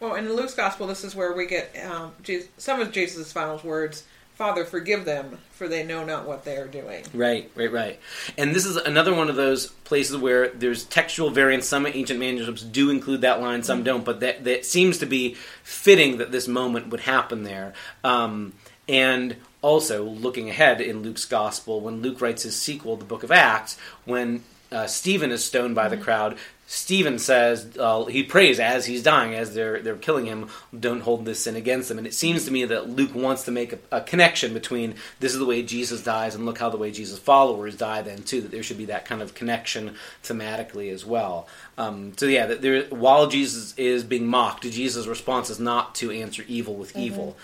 Well, 0.00 0.16
in 0.16 0.30
Luke's 0.34 0.54
gospel, 0.54 0.86
this 0.86 1.04
is 1.04 1.14
where 1.14 1.32
we 1.32 1.46
get 1.46 1.74
um, 1.84 2.12
Jesus, 2.22 2.48
some 2.58 2.80
of 2.80 2.92
Jesus' 2.92 3.32
final 3.32 3.58
words 3.64 4.04
Father, 4.34 4.64
forgive 4.64 5.04
them, 5.04 5.38
for 5.52 5.68
they 5.68 5.84
know 5.84 6.04
not 6.04 6.26
what 6.26 6.44
they 6.44 6.56
are 6.56 6.66
doing. 6.66 7.04
Right, 7.14 7.50
right, 7.54 7.70
right. 7.70 8.00
And 8.36 8.52
this 8.52 8.66
is 8.66 8.74
another 8.74 9.14
one 9.14 9.30
of 9.30 9.36
those 9.36 9.68
places 9.68 10.16
where 10.16 10.48
there's 10.48 10.84
textual 10.84 11.30
variance. 11.30 11.66
Some 11.66 11.86
ancient 11.86 12.18
manuscripts 12.18 12.62
do 12.62 12.90
include 12.90 13.20
that 13.20 13.40
line, 13.40 13.62
some 13.62 13.84
don't, 13.84 14.04
but 14.04 14.20
that, 14.20 14.42
that 14.42 14.66
seems 14.66 14.98
to 14.98 15.06
be 15.06 15.34
fitting 15.62 16.18
that 16.18 16.32
this 16.32 16.48
moment 16.48 16.88
would 16.88 17.00
happen 17.00 17.44
there. 17.44 17.74
Um, 18.02 18.54
and 18.88 19.36
also, 19.62 20.02
looking 20.02 20.50
ahead 20.50 20.80
in 20.80 21.02
Luke's 21.02 21.24
gospel, 21.24 21.80
when 21.80 22.02
Luke 22.02 22.20
writes 22.20 22.42
his 22.42 22.56
sequel, 22.56 22.96
the 22.96 23.04
book 23.04 23.22
of 23.22 23.30
Acts, 23.30 23.78
when 24.04 24.42
uh, 24.72 24.88
Stephen 24.88 25.30
is 25.30 25.44
stoned 25.44 25.76
by 25.76 25.88
the 25.88 25.96
crowd, 25.96 26.36
Stephen 26.66 27.18
says 27.18 27.76
uh, 27.78 28.04
he 28.06 28.22
prays 28.22 28.58
as 28.58 28.86
he's 28.86 29.02
dying, 29.02 29.34
as 29.34 29.54
they're 29.54 29.80
they're 29.80 29.96
killing 29.96 30.26
him. 30.26 30.48
Don't 30.78 31.00
hold 31.00 31.24
this 31.24 31.40
sin 31.40 31.56
against 31.56 31.88
them. 31.88 31.98
And 31.98 32.06
it 32.06 32.14
seems 32.14 32.44
to 32.46 32.50
me 32.50 32.64
that 32.64 32.88
Luke 32.88 33.14
wants 33.14 33.44
to 33.44 33.50
make 33.50 33.74
a, 33.74 33.78
a 33.92 34.00
connection 34.00 34.54
between 34.54 34.94
this 35.20 35.32
is 35.32 35.38
the 35.38 35.44
way 35.44 35.62
Jesus 35.62 36.02
dies, 36.02 36.34
and 36.34 36.46
look 36.46 36.58
how 36.58 36.70
the 36.70 36.78
way 36.78 36.90
Jesus' 36.90 37.18
followers 37.18 37.76
die. 37.76 38.02
Then 38.02 38.22
too, 38.22 38.40
that 38.40 38.50
there 38.50 38.62
should 38.62 38.78
be 38.78 38.86
that 38.86 39.04
kind 39.04 39.20
of 39.20 39.34
connection 39.34 39.96
thematically 40.22 40.90
as 40.90 41.04
well. 41.04 41.46
Um, 41.76 42.12
so 42.16 42.26
yeah, 42.26 42.46
that 42.46 42.62
there 42.62 42.84
while 42.84 43.26
Jesus 43.26 43.74
is 43.76 44.02
being 44.02 44.26
mocked, 44.26 44.62
Jesus' 44.62 45.06
response 45.06 45.50
is 45.50 45.60
not 45.60 45.94
to 45.96 46.10
answer 46.10 46.44
evil 46.48 46.74
with 46.74 46.96
evil. 46.96 47.36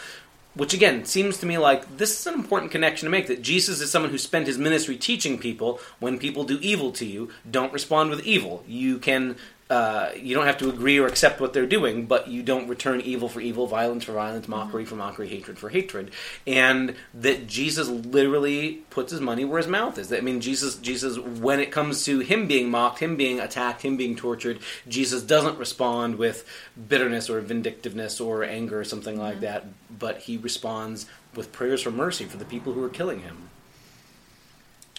Which 0.55 0.75
again 0.75 1.05
seems 1.05 1.39
to 1.39 1.47
me 1.47 1.59
like 1.59 1.97
this 1.97 2.19
is 2.19 2.27
an 2.27 2.35
important 2.35 2.73
connection 2.73 3.07
to 3.07 3.11
make. 3.11 3.29
That 3.29 3.43
Jesus 3.43 3.81
is 3.81 3.91
someone 3.91 4.11
who 4.11 4.19
spent 4.19 4.49
his 4.49 4.59
ministry 4.59 4.97
teaching 4.97 5.39
people 5.39 5.81
when 6.01 6.19
people 6.19 6.45
do 6.45 6.59
evil 6.61 6.91
to 6.93 7.07
you, 7.07 7.31
don't 7.49 7.73
respond 7.73 8.11
with 8.11 8.27
evil. 8.27 8.65
You 8.67 8.99
can, 8.99 9.37
uh, 9.71 10.11
you 10.17 10.35
don't 10.35 10.47
have 10.47 10.59
to 10.59 10.69
agree 10.69 10.99
or 10.99 11.07
accept 11.07 11.41
what 11.41 11.53
they're 11.53 11.65
doing, 11.65 12.05
but 12.05 12.27
you 12.27 12.43
don't 12.43 12.67
return 12.67 13.01
evil 13.03 13.29
for 13.29 13.41
evil, 13.41 13.69
violence 13.69 14.03
for 14.03 14.13
violence, 14.13 14.49
mockery 14.49 14.85
for 14.85 14.97
mockery, 14.97 15.29
hatred 15.29 15.61
for 15.61 15.69
hatred. 15.69 16.11
And 16.45 16.97
that 17.15 17.47
Jesus 17.47 17.89
literally 17.89 18.83
puts 18.91 19.13
his 19.13 19.21
money 19.21 19.45
where 19.45 19.59
his 19.59 19.69
mouth 19.69 19.97
is. 19.97 20.13
I 20.13 20.21
mean, 20.23 20.41
Jesus, 20.41 20.75
Jesus, 20.75 21.19
when 21.21 21.61
it 21.61 21.71
comes 21.71 22.05
to 22.07 22.19
him 22.19 22.49
being 22.49 22.69
mocked, 22.69 22.99
him 22.99 23.15
being 23.15 23.39
attacked, 23.39 23.83
him 23.83 23.97
being 23.97 24.17
tortured, 24.17 24.59
Jesus 24.89 25.23
doesn't 25.23 25.57
respond 25.57 26.17
with 26.17 26.45
bitterness 26.89 27.31
or 27.31 27.41
vindictiveness 27.41 28.21
or 28.21 28.43
anger 28.43 28.81
or 28.81 28.85
something 28.85 29.21
like 29.21 29.39
that, 29.39 29.67
but 29.97 30.19
he 30.19 30.37
responds 30.37 31.07
with 31.37 31.53
prayers 31.53 31.83
for 31.83 31.93
mercy 31.93 32.25
for 32.25 32.39
the 32.39 32.45
people 32.45 32.73
who 32.73 32.83
are 32.83 32.89
killing 32.89 33.21
him. 33.21 33.51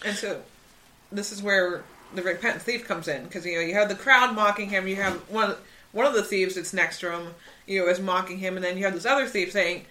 And 0.02 0.16
so, 0.16 0.40
this 1.12 1.30
is 1.30 1.42
where 1.42 1.84
the 2.14 2.22
repentant 2.22 2.62
thief 2.62 2.86
comes 2.86 3.08
in 3.08 3.24
because 3.24 3.44
you 3.46 3.54
know 3.54 3.60
you 3.60 3.74
have 3.74 3.88
the 3.88 3.94
crowd 3.94 4.34
mocking 4.34 4.68
him. 4.70 4.86
You 4.86 4.96
have 4.96 5.14
one 5.30 5.54
one 5.92 6.06
of 6.06 6.14
the 6.14 6.22
thieves 6.22 6.54
that's 6.54 6.72
next 6.72 7.00
to 7.00 7.12
him, 7.12 7.34
you 7.66 7.80
know, 7.80 7.88
is 7.88 8.00
mocking 8.00 8.38
him, 8.38 8.56
and 8.56 8.64
then 8.64 8.78
you 8.78 8.84
have 8.84 8.94
this 8.94 9.06
other 9.06 9.26
thief 9.26 9.52
saying, 9.52 9.84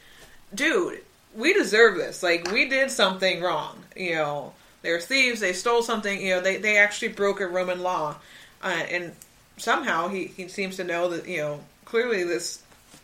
"Dude, 0.54 1.02
we 1.36 1.54
deserve 1.54 1.96
this. 1.96 2.24
Like 2.24 2.52
we 2.52 2.68
did 2.68 2.92
something 2.92 3.42
wrong. 3.42 3.84
You 3.96 4.16
know, 4.16 4.54
they're 4.82 5.00
thieves. 5.00 5.40
They 5.40 5.54
stole 5.54 5.84
something. 5.84 6.22
You 6.22 6.36
know, 6.36 6.42
they 6.42 6.58
they 6.58 6.78
actually 6.78 7.10
broke 7.10 7.40
a 7.40 7.48
Roman 7.48 7.82
law, 7.82 8.16
uh, 8.64 8.68
and 8.68 9.14
somehow 9.58 10.08
he 10.08 10.26
he 10.28 10.48
seems 10.48 10.78
to 10.78 10.84
know 10.84 11.10
that 11.10 11.28
you 11.28 11.38
know 11.38 11.60
clearly 11.86 12.24
this." 12.24 12.62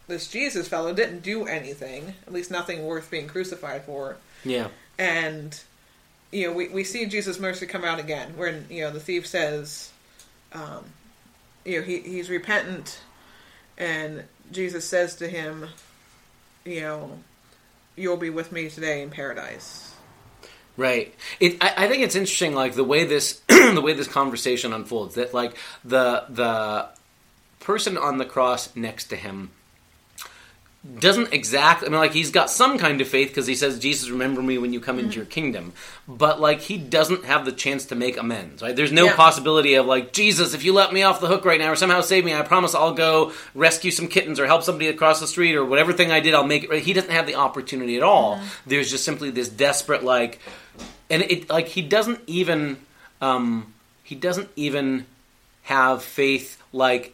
This 0.07 0.29
Jesus 0.29 0.69
fellow 0.69 0.93
didn't 0.93 1.19
do 1.19 1.47
anything, 1.47 2.13
at 2.25 2.31
least 2.31 2.50
nothing 2.50 2.86
worth 2.86 3.12
being 3.12 3.27
crucified 3.27 3.83
for 3.83 4.15
Yeah. 4.45 4.69
and 4.97 5.59
you 6.31 6.48
know, 6.48 6.53
we, 6.53 6.67
we 6.67 6.84
see 6.84 7.05
Jesus' 7.05 7.39
mercy 7.39 7.65
come 7.65 7.84
out 7.84 8.00
again, 8.00 8.34
where 8.36 8.63
you 8.69 8.81
know 8.81 8.91
the 8.91 9.00
thief 9.00 9.25
says, 9.25 9.91
um, 10.53 10.86
you 11.65 11.79
know, 11.79 11.86
he 11.86 12.00
he's 12.00 12.29
repentant, 12.29 13.00
and 13.77 14.24
Jesus 14.51 14.88
says 14.88 15.15
to 15.17 15.27
him, 15.27 15.67
you 16.65 16.81
know, 16.81 17.19
you'll 17.96 18.17
be 18.17 18.29
with 18.29 18.51
me 18.51 18.69
today 18.69 19.01
in 19.01 19.10
paradise. 19.10 19.96
Right. 20.75 21.15
It, 21.39 21.57
I, 21.62 21.86
I 21.86 21.88
think 21.88 22.03
it's 22.03 22.15
interesting, 22.15 22.53
like 22.53 22.75
the 22.75 22.84
way 22.84 23.05
this 23.05 23.41
the 23.48 23.81
way 23.81 23.93
this 23.93 24.07
conversation 24.07 24.74
unfolds. 24.74 25.15
That 25.15 25.34
like 25.34 25.55
the 25.84 26.25
the 26.29 26.89
person 27.60 27.98
on 27.98 28.17
the 28.17 28.25
cross 28.25 28.75
next 28.75 29.05
to 29.05 29.15
him 29.15 29.51
doesn't 31.00 31.34
exactly. 31.34 31.88
I 31.88 31.91
mean, 31.91 32.00
like 32.00 32.13
he's 32.13 32.32
got 32.32 32.50
some 32.50 32.77
kind 32.77 33.01
of 33.01 33.08
faith 33.08 33.27
because 33.27 33.46
he 33.46 33.56
says, 33.56 33.77
"Jesus, 33.79 34.10
remember 34.10 34.41
me 34.41 34.58
when 34.58 34.74
you 34.74 34.79
come 34.79 35.00
into 35.00 35.15
your 35.17 35.25
kingdom." 35.25 35.74
But 36.08 36.39
like 36.39 36.62
he 36.62 36.77
doesn't 36.77 37.25
have 37.25 37.46
the 37.46 37.51
chance 37.51 37.86
to 37.88 37.96
make 37.96 38.17
amends. 38.17 38.62
Right? 38.62 38.75
There's 38.75 38.91
no 38.91 39.06
Yeah. 39.06 39.15
possibility 39.15 39.75
of 39.75 39.86
like 39.86 40.13
Jesus, 40.13 40.53
if 40.53 40.63
you 40.63 40.74
let 40.74 40.94
me 40.94 41.03
off 41.03 41.20
the 41.20 41.27
hook 41.27 41.44
right 41.46 41.60
now 41.60 41.72
or 41.72 41.75
somehow 41.75 42.01
save 42.01 42.24
me, 42.24 42.34
I 42.34 42.41
promise 42.41 42.74
I'll 42.74 42.94
go 42.94 43.34
rescue 43.53 43.91
some 43.91 44.08
kittens 44.08 44.39
or 44.39 44.48
help 44.48 44.63
somebody 44.63 44.88
across 44.88 45.20
the 45.20 45.27
street 45.27 45.56
or 45.56 45.65
whatever 45.65 45.91
thing 45.94 46.12
I 46.12 46.20
did, 46.20 46.34
I'll 46.34 46.44
make 46.48 46.63
it. 46.63 46.70
Right? 46.70 46.82
He 46.82 46.94
doesn't 46.94 47.12
have 47.12 47.27
the 47.27 47.36
opportunity 47.36 47.98
at 47.98 48.03
all. 48.03 48.39
There's 48.65 48.89
just 48.89 49.03
simply 49.03 49.29
this 49.29 49.50
desperate 49.50 50.03
like, 50.03 50.39
and 51.10 51.22
it 51.24 51.50
like 51.50 51.67
he 51.67 51.82
doesn't 51.82 52.22
even 52.27 52.77
um, 53.22 53.74
he 54.03 54.15
doesn't 54.15 54.50
even 54.56 55.06
have 55.63 56.01
faith 56.01 56.62
like 56.72 57.13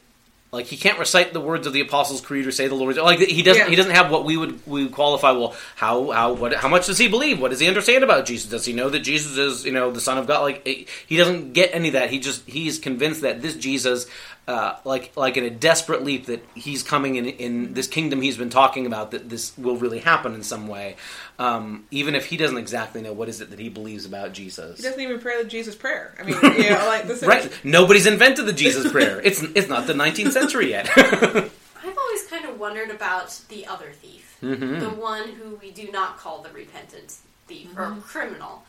like 0.53 0.67
he 0.67 0.77
can't 0.77 0.99
recite 0.99 1.33
the 1.33 1.41
words 1.41 1.65
of 1.65 1.73
the 1.73 1.81
Apostles' 1.81 2.21
Creed 2.21 2.45
or 2.45 2.51
say 2.51 2.67
the 2.67 2.75
Lord's 2.75 2.99
like 2.99 3.19
he 3.19 3.41
doesn't 3.41 3.63
Yeah. 3.63 3.69
he 3.69 3.75
doesn't 3.75 3.91
have 3.91 4.11
what 4.11 4.23
we 4.23 4.37
would 4.37 4.65
we 4.67 4.83
would 4.83 4.93
qualify. 4.93 5.31
Well, 5.31 5.55
how 5.75 6.11
how 6.11 6.33
what 6.33 6.53
how 6.53 6.69
much 6.69 6.85
does 6.85 6.99
he 6.99 7.07
believe? 7.07 7.41
What 7.41 7.49
does 7.49 7.59
he 7.59 7.67
understand 7.67 8.03
about 8.03 8.25
Jesus? 8.25 8.49
Does 8.51 8.63
he 8.63 8.71
know 8.71 8.89
that 8.89 8.99
Jesus 8.99 9.35
is 9.35 9.65
you 9.65 9.71
know 9.71 9.91
the 9.91 9.99
Son 9.99 10.19
of 10.19 10.27
God? 10.27 10.41
Like 10.41 10.87
he 11.07 11.17
doesn't 11.17 11.53
get 11.53 11.71
any 11.73 11.89
of 11.89 11.93
that. 11.93 12.11
He 12.11 12.19
just 12.19 12.47
he's 12.47 12.77
convinced 12.77 13.21
that 13.21 13.41
this 13.41 13.55
Jesus. 13.55 14.05
Uh, 14.45 14.75
like, 14.83 15.15
like 15.15 15.37
in 15.37 15.45
a 15.45 15.49
desperate 15.49 16.03
leap 16.03 16.25
that 16.25 16.45
he's 16.53 16.83
coming 16.83 17.15
in 17.15 17.25
in 17.25 17.73
this 17.75 17.87
kingdom 17.87 18.21
he's 18.21 18.35
been 18.35 18.49
talking 18.49 18.85
about 18.85 19.11
that 19.11 19.29
this 19.29 19.57
will 19.57 19.77
really 19.77 19.99
happen 19.99 20.35
in 20.35 20.43
some 20.43 20.67
way, 20.67 20.97
um, 21.39 21.85
even 21.91 22.13
if 22.13 22.25
he 22.25 22.35
doesn't 22.35 22.57
exactly 22.57 23.01
know 23.01 23.13
what 23.13 23.29
is 23.29 23.39
it 23.39 23.51
that 23.51 23.59
he 23.59 23.69
believes 23.69 24.05
about 24.05 24.33
Jesus. 24.33 24.75
He 24.77 24.83
doesn't 24.83 24.99
even 24.99 25.19
pray 25.21 25.41
the 25.41 25.47
Jesus 25.47 25.75
prayer. 25.75 26.13
I 26.19 26.23
mean, 26.23 26.35
you 26.61 26.69
know, 26.71 26.85
like 26.87 27.07
this 27.07 27.21
is 27.21 27.27
Right? 27.27 27.49
Nobody's 27.63 28.05
invented 28.05 28.45
the 28.45 28.51
Jesus 28.51 28.91
prayer. 28.91 29.21
It's 29.23 29.41
it's 29.41 29.69
not 29.69 29.87
the 29.87 29.93
19th 29.93 30.31
century 30.33 30.71
yet. 30.71 30.89
I've 30.97 31.97
always 31.97 32.23
kind 32.27 32.43
of 32.45 32.59
wondered 32.59 32.89
about 32.89 33.39
the 33.47 33.65
other 33.65 33.91
thief, 33.93 34.37
Mm-hmm. 34.43 34.79
the 34.79 34.89
one 34.89 35.29
who 35.29 35.55
we 35.61 35.71
do 35.71 35.89
not 35.89 36.17
call 36.17 36.41
the 36.41 36.49
repentant 36.51 37.15
thief 37.47 37.69
or 37.77 37.95
criminal, 38.05 38.63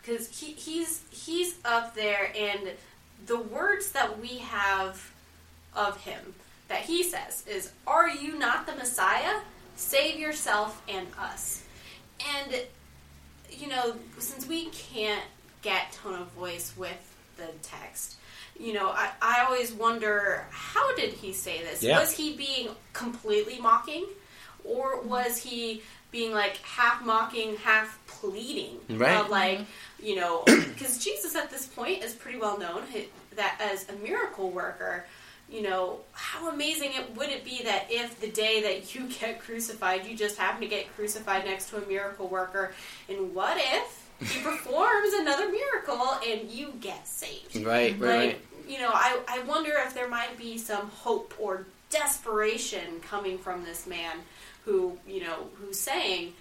because 0.00 0.28
he, 0.38 0.52
he's 0.52 1.02
he's 1.10 1.56
up 1.64 1.94
there, 1.96 2.32
and 2.38 2.70
the 3.24 3.38
words 3.38 3.90
that 3.92 4.20
we 4.20 4.38
have 4.38 5.12
of 5.74 5.98
him 6.02 6.34
that 6.68 6.80
he 6.80 7.02
says 7.02 7.44
is, 7.46 7.72
"Are 7.86 8.08
you 8.08 8.38
not 8.38 8.66
the 8.66 8.74
Messiah? 8.74 9.40
Save 9.76 10.18
yourself 10.18 10.82
and 10.88 11.06
us." 11.18 11.62
And 12.38 12.62
you 13.50 13.68
know, 13.68 13.94
since 14.18 14.46
we 14.46 14.66
can't 14.66 15.24
get 15.62 15.92
tone 15.92 16.20
of 16.20 16.28
voice 16.28 16.72
with 16.76 17.16
the 17.36 17.48
text, 17.62 18.16
you 18.58 18.72
know, 18.72 18.88
I, 18.88 19.10
I 19.20 19.44
always 19.44 19.72
wonder 19.72 20.46
how 20.50 20.94
did 20.96 21.12
he 21.12 21.32
say 21.32 21.62
this? 21.62 21.82
Yeah. 21.82 21.98
Was 21.98 22.12
he 22.12 22.36
being 22.36 22.70
completely 22.92 23.58
mocking? 23.58 24.06
Or 24.64 25.00
was 25.02 25.36
he 25.36 25.82
being 26.16 26.32
like 26.32 26.56
half 26.58 27.04
mocking, 27.04 27.56
half 27.56 28.00
pleading? 28.06 28.78
Right. 28.88 29.18
Of 29.18 29.28
like, 29.28 29.60
you 30.02 30.16
know, 30.16 30.42
because 30.46 31.04
Jesus 31.04 31.36
at 31.36 31.50
this 31.50 31.66
point 31.66 32.02
is 32.02 32.14
pretty 32.14 32.38
well 32.38 32.58
known 32.58 32.82
that 33.34 33.60
as 33.60 33.86
a 33.90 33.92
miracle 34.02 34.50
worker, 34.50 35.04
you 35.50 35.60
know, 35.60 36.00
how 36.12 36.50
amazing 36.50 36.92
it 36.94 37.14
would 37.16 37.28
it 37.28 37.44
be 37.44 37.62
that 37.64 37.86
if 37.90 38.18
the 38.18 38.28
day 38.28 38.62
that 38.62 38.94
you 38.94 39.08
get 39.20 39.40
crucified, 39.40 40.06
you 40.06 40.16
just 40.16 40.38
happen 40.38 40.62
to 40.62 40.68
get 40.68 40.94
crucified 40.96 41.44
next 41.44 41.68
to 41.70 41.84
a 41.84 41.86
miracle 41.86 42.28
worker, 42.28 42.72
and 43.08 43.34
what 43.34 43.58
if 43.58 44.08
he 44.18 44.42
performs 44.42 45.12
another 45.12 45.50
miracle 45.50 46.18
and 46.26 46.50
you 46.50 46.72
get 46.80 47.06
saved? 47.06 47.56
right, 47.56 47.92
right, 47.98 48.00
like 48.00 48.00
right. 48.00 48.40
you 48.66 48.78
know 48.78 48.90
I, 48.90 49.20
I 49.28 49.42
wonder 49.42 49.74
if 49.86 49.92
there 49.92 50.08
might 50.08 50.38
be 50.38 50.56
some 50.56 50.88
hope 50.88 51.34
or 51.38 51.66
desperation 51.90 53.00
coming 53.00 53.38
from 53.38 53.62
this 53.62 53.86
man 53.86 54.16
who 54.66 54.98
you 55.08 55.20
know 55.24 55.46
who's 55.54 55.80
saying 55.80 56.34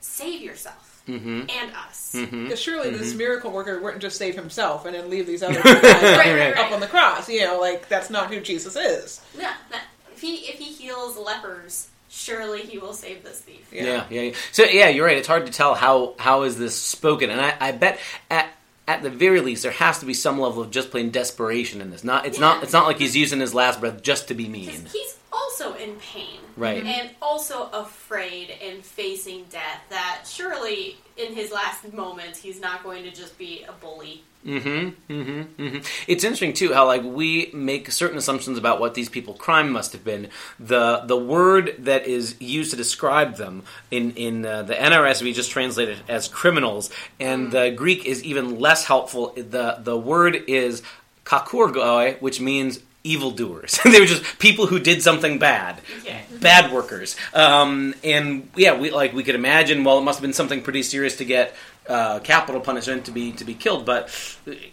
save 0.00 0.42
yourself 0.42 0.92
Mm-hmm. 1.08 1.42
and 1.48 1.70
us 1.88 2.14
Mm-hmm. 2.16 2.44
Because 2.44 2.60
surely 2.60 2.90
this 2.90 3.14
miracle 3.14 3.52
worker 3.52 3.80
wouldn't 3.80 4.02
just 4.02 4.16
save 4.18 4.34
himself 4.34 4.86
and 4.86 4.94
then 4.96 5.08
leave 5.08 5.24
these 5.24 5.40
other 5.40 5.54
two 5.62 5.62
guys 5.62 5.82
right, 6.18 6.34
right, 6.36 6.56
up 6.58 6.72
on 6.72 6.80
the 6.80 6.88
cross. 6.88 7.28
You 7.28 7.44
know, 7.44 7.60
like 7.60 7.88
that's 7.88 8.10
not 8.10 8.32
who 8.32 8.40
Jesus 8.40 8.74
is. 8.74 9.20
Yeah, 9.38 9.54
that- 9.70 9.84
if 10.12 10.20
he 10.20 10.34
if 10.48 10.58
he 10.58 10.64
heals 10.64 11.16
lepers 11.16 11.88
surely 12.08 12.62
he 12.62 12.78
will 12.78 12.92
save 12.94 13.22
this 13.22 13.40
thief 13.40 13.68
Yeah. 13.72 13.84
Yeah, 13.84 14.04
yeah, 14.10 14.20
yeah. 14.22 14.34
So 14.50 14.64
yeah, 14.64 14.88
you're 14.88 15.04
right. 15.06 15.16
It's 15.16 15.28
hard 15.28 15.46
to 15.46 15.52
tell 15.52 15.74
how 15.76 16.14
how 16.18 16.42
is 16.42 16.58
this 16.58 16.74
spoken, 16.74 17.30
and 17.30 17.40
I, 17.40 17.54
I 17.60 17.70
bet 17.72 18.00
at 18.28 18.48
at 18.88 19.02
the 19.04 19.10
very 19.10 19.40
least 19.40 19.62
there 19.62 19.70
has 19.72 20.00
to 20.00 20.06
be 20.06 20.14
some 20.14 20.40
level 20.40 20.60
of 20.62 20.72
just 20.72 20.90
plain 20.90 21.10
desperation 21.12 21.80
in 21.80 21.90
this. 21.92 22.02
Not 22.02 22.26
it's 22.26 22.40
not 22.40 22.64
it's 22.64 22.72
not 22.72 22.86
like 22.86 22.98
he's 22.98 23.14
using 23.16 23.38
his 23.38 23.54
last 23.54 23.78
breath 23.78 24.02
just 24.02 24.26
to 24.28 24.34
be 24.34 24.48
mean. 24.48 24.86
he's 24.92 25.16
also 25.36 25.74
in 25.74 25.96
pain 25.96 26.40
Right. 26.56 26.82
and 26.84 27.10
also 27.20 27.68
afraid 27.72 28.50
and 28.66 28.82
facing 28.82 29.44
death 29.50 29.80
that 29.90 30.24
surely 30.26 30.96
in 31.16 31.34
his 31.34 31.52
last 31.52 31.92
moments 31.92 32.38
he's 32.38 32.60
not 32.60 32.82
going 32.82 33.02
to 33.04 33.10
just 33.10 33.36
be 33.38 33.64
a 33.68 33.72
bully 33.72 34.22
Mm-hmm. 34.46 35.12
Mm-hmm. 35.12 35.62
Mm-hmm. 35.62 35.76
It's 36.06 36.22
interesting 36.22 36.52
too 36.52 36.72
how 36.72 36.86
like 36.86 37.02
we 37.02 37.50
make 37.52 37.90
certain 37.90 38.16
assumptions 38.16 38.56
about 38.58 38.78
what 38.78 38.94
these 38.94 39.08
people 39.08 39.34
crime 39.34 39.72
must 39.72 39.92
have 39.92 40.04
been. 40.04 40.28
The 40.60 40.98
the 41.04 41.16
word 41.16 41.74
that 41.80 42.06
is 42.06 42.36
used 42.40 42.70
to 42.70 42.76
describe 42.76 43.38
them 43.38 43.64
in 43.90 44.12
in 44.12 44.46
uh, 44.46 44.62
the 44.62 44.74
NRSV 44.74 45.34
just 45.34 45.50
translated 45.50 45.98
as 46.08 46.28
criminals, 46.28 46.90
and 47.18 47.50
the 47.50 47.70
Greek 47.72 48.04
is 48.06 48.22
even 48.22 48.60
less 48.60 48.84
helpful. 48.84 49.32
The 49.36 49.78
the 49.82 49.98
word 49.98 50.36
is 50.46 50.80
kakourgoi, 51.24 52.20
which 52.22 52.40
means 52.40 52.78
evildoers. 53.06 53.78
they 53.84 54.00
were 54.00 54.06
just 54.06 54.38
people 54.38 54.66
who 54.66 54.78
did 54.78 55.02
something 55.02 55.38
bad 55.38 55.80
okay 56.00 56.22
bad 56.40 56.72
workers. 56.72 57.16
Um, 57.34 57.94
and 58.04 58.48
yeah, 58.56 58.78
we 58.78 58.90
like 58.90 59.12
we 59.12 59.22
could 59.22 59.34
imagine. 59.34 59.84
Well, 59.84 59.98
it 59.98 60.02
must 60.02 60.18
have 60.18 60.22
been 60.22 60.32
something 60.32 60.62
pretty 60.62 60.82
serious 60.82 61.16
to 61.16 61.24
get 61.24 61.54
uh, 61.88 62.20
capital 62.20 62.60
punishment 62.60 63.06
to 63.06 63.10
be 63.10 63.32
to 63.32 63.44
be 63.44 63.54
killed, 63.54 63.84
but 63.86 64.10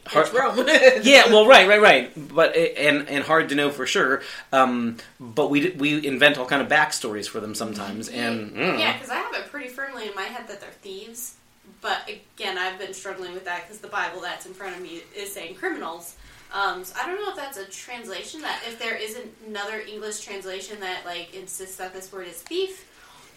hard, 0.06 0.28
It's 0.28 0.36
Rome. 0.36 0.66
yeah, 1.04 1.28
well, 1.28 1.46
right, 1.46 1.68
right, 1.68 1.82
right. 1.82 2.12
But 2.34 2.56
and 2.56 3.08
and 3.10 3.24
hard 3.24 3.50
to 3.50 3.56
know 3.56 3.70
for 3.70 3.86
sure. 3.86 4.22
Um, 4.52 4.98
but 5.20 5.50
we 5.50 5.72
we 5.72 6.06
invent 6.06 6.38
all 6.38 6.46
kind 6.46 6.62
of 6.62 6.68
backstories 6.68 7.28
for 7.28 7.40
them 7.40 7.56
sometimes, 7.56 8.10
and 8.10 8.52
mm, 8.52 8.80
Yeah, 8.80 8.94
because 8.94 9.10
I 9.10 9.16
have 9.16 9.34
it 9.36 9.50
pretty 9.50 9.70
firmly 9.70 10.08
in 10.08 10.16
my 10.16 10.24
head 10.24 10.48
that 10.48 10.60
they're 10.62 10.72
thieves. 10.82 11.36
But 11.82 12.10
again, 12.10 12.58
I've 12.58 12.80
been 12.80 12.94
struggling 12.94 13.34
with 13.34 13.44
that 13.46 13.64
because 13.64 13.80
the 13.80 13.90
Bible 13.90 14.22
that's 14.22 14.46
in 14.46 14.54
front 14.54 14.76
of 14.76 14.82
me 14.82 15.02
is 15.16 15.34
saying 15.34 15.56
criminals. 15.56 16.16
Um, 16.54 16.84
so 16.84 16.96
I 17.02 17.08
don't 17.08 17.20
know 17.20 17.32
if 17.32 17.36
that's 17.36 17.58
a 17.58 17.66
translation 17.66 18.42
that 18.42 18.62
if 18.68 18.78
there 18.78 18.96
is 18.96 19.18
another 19.48 19.80
English 19.80 20.22
translation 20.22 20.80
that 20.82 21.04
like 21.06 21.34
insists 21.34 21.78
that 21.78 21.94
this 21.94 22.12
word 22.12 22.28
is 22.28 22.42
thief, 22.44 22.90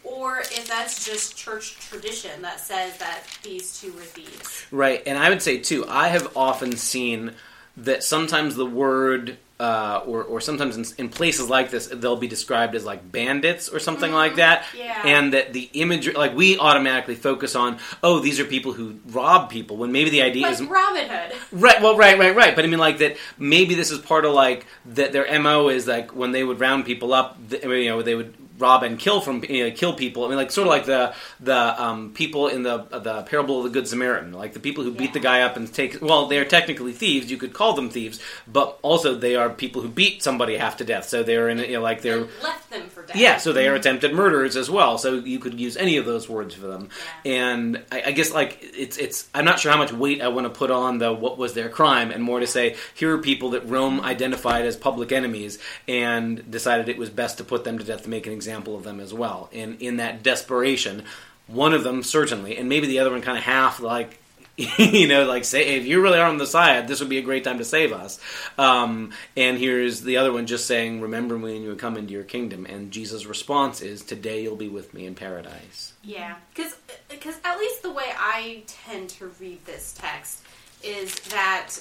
or 0.05 0.41
if 0.41 0.69
that's 0.69 1.05
just 1.05 1.37
church 1.37 1.77
tradition 1.89 2.43
that 2.43 2.61
says 2.61 2.97
that 2.99 3.23
these 3.43 3.81
two 3.81 3.93
were 3.93 4.03
thieves. 4.03 4.67
Right, 4.71 5.03
and 5.07 5.19
I 5.19 5.31
would 5.31 5.43
say 5.43 5.59
too, 5.59 5.87
I 5.89 6.09
have 6.09 6.37
often 6.37 6.77
seen 6.77 7.33
that 7.79 8.05
sometimes 8.05 8.55
the 8.55 8.67
word, 8.67 9.39
uh, 9.59 10.03
or, 10.07 10.23
or 10.25 10.41
sometimes 10.41 10.77
in, 10.77 11.07
in 11.07 11.09
places 11.09 11.49
like 11.49 11.71
this, 11.71 11.87
they'll 11.87 12.17
be 12.17 12.29
described 12.29 12.75
as 12.75 12.85
like 12.85 13.11
bandits 13.11 13.69
or 13.69 13.79
something 13.79 14.13
like 14.13 14.37
that. 14.37 14.65
Yeah. 14.77 15.01
And 15.05 15.33
that 15.33 15.53
the 15.53 15.71
imagery, 15.73 16.13
like 16.13 16.35
we 16.35 16.59
automatically 16.59 17.15
focus 17.15 17.55
on, 17.57 17.79
oh, 18.03 18.21
these 18.21 18.39
are 18.39 18.45
people 18.45 18.73
who 18.73 19.01
rob 19.07 19.49
people, 19.49 19.79
when 19.79 19.93
maybe 19.93 20.11
the 20.11 20.23
idea 20.23 20.43
Like 20.43 20.53
is 20.53 20.63
Robin 20.63 21.09
Hood. 21.09 21.37
Right, 21.53 21.81
well, 21.81 21.97
right, 21.97 22.19
right, 22.19 22.37
right. 22.37 22.55
But 22.55 22.65
I 22.65 22.69
mean, 22.69 22.79
like 22.79 22.99
that. 22.99 23.17
Maybe 23.39 23.75
this 23.75 23.91
is 23.91 23.99
part 23.99 24.25
of 24.25 24.35
like 24.35 24.67
that. 24.87 25.13
Their 25.13 25.41
mo 25.41 25.69
is 25.69 25.87
like 25.87 26.15
when 26.15 26.33
they 26.33 26.45
would 26.45 26.61
round 26.61 26.85
people 26.85 27.15
up, 27.15 27.39
you 27.51 27.89
know, 27.89 28.03
they 28.03 28.15
would 28.15 28.35
rob 28.59 28.83
and 28.83 28.99
kill 28.99 29.21
from 29.21 29.45
you 29.49 29.65
know, 29.65 29.71
kill 29.75 29.95
people. 29.95 30.25
I 30.25 30.29
mean, 30.29 30.37
like 30.37 30.51
sort 30.51 30.67
of 30.67 30.71
like 30.71 30.87
the 30.87 31.15
the 31.41 31.83
um, 31.83 32.13
people 32.13 32.49
in 32.49 32.63
the 32.63 32.79
the 32.79 33.23
parable 33.23 33.59
of 33.59 33.65
the 33.65 33.71
Good 33.71 33.89
Samaritan, 33.89 34.33
like 34.33 34.53
the 34.53 34.61
people 34.61 34.85
who 34.85 34.93
beat 34.93 35.13
the 35.13 35.21
guy 35.21 35.43
up 35.43 35.57
and 35.57 35.73
take. 35.73 36.01
Well, 36.01 36.27
they 36.27 36.39
are 36.39 36.45
technically 36.45 36.93
thieves. 36.93 37.31
You 37.31 37.37
could 37.37 37.53
call 37.53 37.75
them 37.75 37.91
thieves, 37.91 38.21
but 38.47 38.79
also 38.83 39.15
they 39.15 39.37
are 39.37 39.51
people 39.51 39.83
who 39.83 39.89
beat 39.89 40.23
somebody 40.23 40.57
half 40.57 40.79
to 40.79 40.85
death. 40.85 41.09
So 41.09 41.23
they're 41.23 41.49
in, 41.49 41.59
you 41.59 41.75
know, 41.75 41.83
like 41.83 42.03
they're 42.03 42.23
and 42.23 42.31
left 42.43 42.71
them 42.71 42.89
for 42.89 43.03
death. 43.03 43.17
yeah, 43.17 43.37
so 43.37 43.53
they 43.53 43.69
are 43.69 43.75
attempted 43.75 44.13
murderers 44.13 44.57
as 44.57 44.71
well. 44.71 44.99
So 44.99 45.15
you 45.15 45.39
could 45.39 45.61
use 45.61 45.77
any 45.77 45.97
of 45.97 46.07
those 46.07 46.29
words 46.29 46.55
for 46.55 46.67
them. 46.67 46.89
And 47.25 47.83
I, 47.93 48.05
I 48.07 48.13
guess 48.13 48.33
like 48.33 48.59
it's 48.63 48.97
it's 48.97 49.29
I'm 49.35 49.45
not 49.45 49.61
sure 49.61 49.73
how 49.73 49.79
much 49.79 49.93
weight 49.93 50.23
I 50.23 50.29
want 50.29 50.47
to 50.47 50.59
put 50.59 50.71
on 50.71 50.99
the 50.99 51.13
what 51.13 51.39
was 51.39 51.55
their 51.55 51.69
crime, 51.69 52.11
and 52.11 52.23
more 52.23 52.41
to 52.41 52.47
say 52.47 52.77
here 52.95 53.15
are 53.15 53.19
people 53.19 53.51
that 53.51 53.67
Rome 53.67 54.01
identified 54.01 54.65
as 54.65 54.77
public 54.77 55.13
enemies 55.13 55.59
and 55.87 56.51
decided 56.51 56.89
it 56.89 56.99
was 56.99 57.11
best 57.11 57.39
to 57.39 57.45
put 57.45 57.65
them 57.65 57.79
to 57.79 57.85
death 57.85 58.05
to 58.05 58.11
make 58.11 58.27
an 58.27 58.33
example 58.33 58.46
of 58.49 58.85
them 58.85 59.01
as 59.01 59.13
well. 59.13 59.49
And 59.53 59.81
in 59.81 59.97
that 59.99 60.23
desperation. 60.23 61.05
one 61.47 61.73
of 61.73 61.85
them 61.85 62.03
certainly, 62.03 62.57
and 62.57 62.69
maybe 62.69 62.87
the 62.87 62.99
other 62.99 63.11
one 63.11 63.23
kind 63.23 63.39
of 63.39 63.45
half 63.45 63.81
like. 63.81 64.21
you 64.79 65.07
know, 65.07 65.27
like 65.27 65.45
say 65.45 65.77
if 65.77 65.85
you 65.85 66.01
really 66.01 66.19
are 66.19 66.31
on 66.31 66.39
the 66.39 66.47
side, 66.47 66.89
this 66.89 67.01
would 67.01 67.11
be 67.11 67.19
a 67.19 67.23
great 67.23 67.45
time 67.45 67.59
to 67.59 67.65
save 67.65 67.93
us. 67.93 68.19
Um, 68.57 69.13
and 69.37 69.59
here's 69.59 70.01
the 70.01 70.17
other 70.17 70.33
one 70.33 70.47
just 70.47 70.65
saying, 70.67 71.03
"Remember 71.03 71.37
me 71.37 71.53
when 71.53 71.63
you 71.63 71.75
come 71.75 71.99
into 71.99 72.15
your 72.15 72.25
kingdom." 72.25 72.65
And 72.65 72.91
Jesus' 72.91 73.27
response 73.27 73.83
is, 73.83 74.01
"Today 74.03 74.43
you'll 74.43 74.57
be 74.57 74.71
with 74.71 74.95
me 74.95 75.05
in 75.05 75.15
paradise." 75.15 75.93
Yeah, 76.03 76.37
because 76.55 76.75
because 77.11 77.37
at 77.45 77.59
least 77.59 77.83
the 77.83 77.91
way 77.91 78.11
I 78.17 78.63
tend 78.67 79.11
to 79.11 79.27
read 79.39 79.67
this 79.67 79.93
text 79.93 80.41
is 80.83 81.15
that 81.29 81.75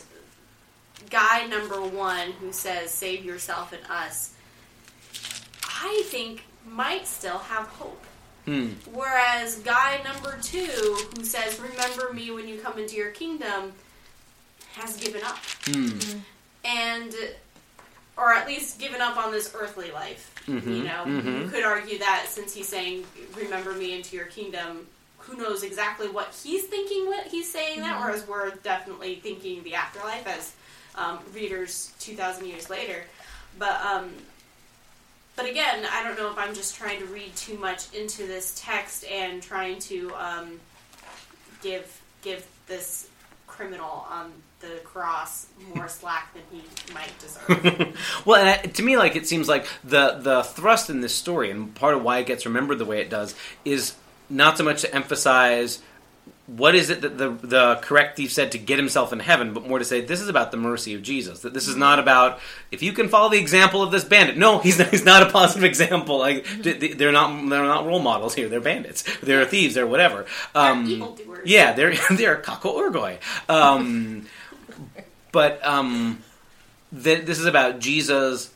guy 1.10 1.46
number 1.48 1.82
one 1.82 2.32
who 2.42 2.52
says 2.52 2.92
"Save 2.92 3.24
yourself 3.24 3.72
and 3.72 3.84
us," 3.90 4.34
I 5.64 6.04
think 6.08 6.44
might 6.66 7.08
still 7.08 7.38
have 7.40 7.68
hope. 7.68 8.04
Hmm. 8.46 8.70
Whereas 8.94 9.56
guy 9.60 10.02
number 10.04 10.38
two 10.42 10.98
who 11.16 11.24
says 11.24 11.60
"Remember 11.60 12.14
me 12.14 12.30
when 12.32 12.48
you 12.48 12.60
come 12.60 12.78
into 12.78 12.96
your 12.96 13.12
kingdom" 13.12 13.74
has 14.76 14.98
given 14.98 15.24
up, 15.24 15.38
Hmm. 15.66 15.98
and 16.64 17.14
or 18.18 18.34
at 18.34 18.48
least 18.48 18.80
given 18.80 19.02
up 19.02 19.18
on 19.18 19.32
this 19.32 19.52
earthly 19.56 19.92
life. 19.92 20.32
Mhm, 20.48 20.66
You 20.78 20.84
know, 20.84 21.04
mhm. 21.06 21.42
you 21.44 21.50
could 21.50 21.64
argue 21.64 21.98
that 22.00 22.28
since 22.30 22.54
he's 22.54 22.70
saying 22.70 23.06
"Remember 23.36 23.74
me 23.74 23.94
into 23.94 24.16
your 24.16 24.26
kingdom," 24.28 24.88
who 25.18 25.36
knows 25.38 25.64
exactly 25.64 26.08
what 26.08 26.34
he's 26.44 26.66
thinking 26.66 27.08
when 27.08 27.26
he's 27.30 27.52
saying 27.52 27.80
that, 27.82 28.00
whereas 28.00 28.28
we're 28.28 28.52
definitely 28.52 29.16
thinking 29.16 29.64
the 29.64 29.74
afterlife 29.76 30.28
as 30.28 30.54
um, 30.94 31.18
readers 31.34 31.92
two 32.00 32.16
thousand 32.16 32.46
years 32.46 32.70
later. 32.70 33.04
But 33.58 33.82
um, 33.82 34.12
but 35.36 35.50
again, 35.50 35.86
I 35.92 36.04
don't 36.04 36.18
know 36.18 36.32
if 36.32 36.38
I'm 36.38 36.54
just 36.54 36.76
trying 36.76 37.00
to 37.00 37.06
read 37.06 37.36
too 37.36 37.58
much 37.58 37.94
into 37.94 38.26
this 38.26 38.60
text 38.64 39.06
and 39.06 39.42
trying 39.42 39.80
to 39.80 40.14
um, 40.16 40.60
give 41.62 42.02
give 42.22 42.46
this 42.68 43.10
criminal 43.48 44.06
on 44.10 44.32
the 44.60 44.80
cross 44.84 45.48
more 45.74 45.88
slack 45.88 46.34
than 46.34 46.44
he 46.52 46.94
might 46.94 47.12
deserve. 47.20 47.98
well, 48.26 48.44
and 48.44 48.74
to 48.74 48.84
me, 48.84 48.98
like 48.98 49.16
it 49.16 49.28
seems 49.28 49.48
like 49.48 49.68
the 49.84 50.20
the 50.22 50.44
thrust 50.44 50.90
in 50.90 51.02
this 51.02 51.14
story, 51.14 51.52
and 51.52 51.74
part 51.76 51.96
of 51.96 52.04
why 52.04 52.20
it 52.20 52.26
gets 52.26 52.46
remembered 52.46 52.80
the 52.80 52.86
way 52.86 53.02
it 53.02 53.10
does, 53.10 53.36
is 53.64 53.96
not 54.30 54.58
so 54.58 54.64
much 54.64 54.82
to 54.82 54.96
emphasize 54.96 55.82
what 56.48 56.76
is 56.76 56.92
it 56.92 57.02
that 57.02 57.18
the 57.18 57.30
the 57.30 57.76
correct 57.82 58.18
thief 58.18 58.32
said 58.32 58.52
to 58.52 58.60
get 58.60 58.78
himself 58.78 59.12
in 59.12 59.20
heaven, 59.20 59.54
but 59.54 59.68
more 59.68 59.80
to 59.80 59.86
say 59.86 60.02
this 60.02 60.22
is 60.22 60.30
about 60.30 60.52
the 60.52 60.58
mercy 60.58 60.94
of 60.94 61.02
Jesus. 61.02 61.40
That 61.40 61.54
this 61.56 61.68
is 61.68 61.76
not 61.76 61.98
about 61.98 62.40
if 62.72 62.84
you 62.84 62.94
can 62.94 63.10
follow 63.10 63.30
the 63.30 63.40
example 63.40 63.82
of 63.82 63.92
this 63.92 64.04
bandit. 64.04 64.38
No, 64.38 64.60
he's 64.66 64.78
not, 64.78 64.90
he's 64.90 65.06
not 65.06 65.24
a 65.24 65.32
positive 65.32 65.64
example. 65.64 66.20
Like 66.20 66.46
they're 66.62 67.12
not 67.12 67.50
they're 67.50 67.64
not 67.64 67.86
role 67.86 68.00
models 68.00 68.36
here. 68.36 68.48
They're 68.48 68.62
bandits. 68.62 69.04
They're 69.22 69.46
thieves. 69.46 69.74
They're 69.74 69.88
whatever. 69.88 70.26
Um. 70.54 71.18
Yeah, 71.44 71.74
they're 71.74 71.96
they're 72.12 72.38
kakourgoi. 72.42 73.18
Um, 73.50 74.28
but 75.32 75.66
um, 75.66 76.22
th- 76.92 77.26
this 77.26 77.40
is 77.40 77.46
about 77.46 77.80
Jesus, 77.80 78.54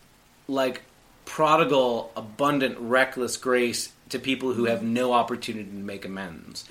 like 0.47 0.83
prodigal, 1.25 2.11
abundant, 2.15 2.77
reckless 2.79 3.35
grace 3.37 3.91
to 4.09 4.19
people 4.19 4.53
who 4.53 4.65
have 4.65 4.83
no 4.83 5.13
opportunity 5.13 5.69
to 5.69 5.75
make 5.75 6.05
amends. 6.05 6.65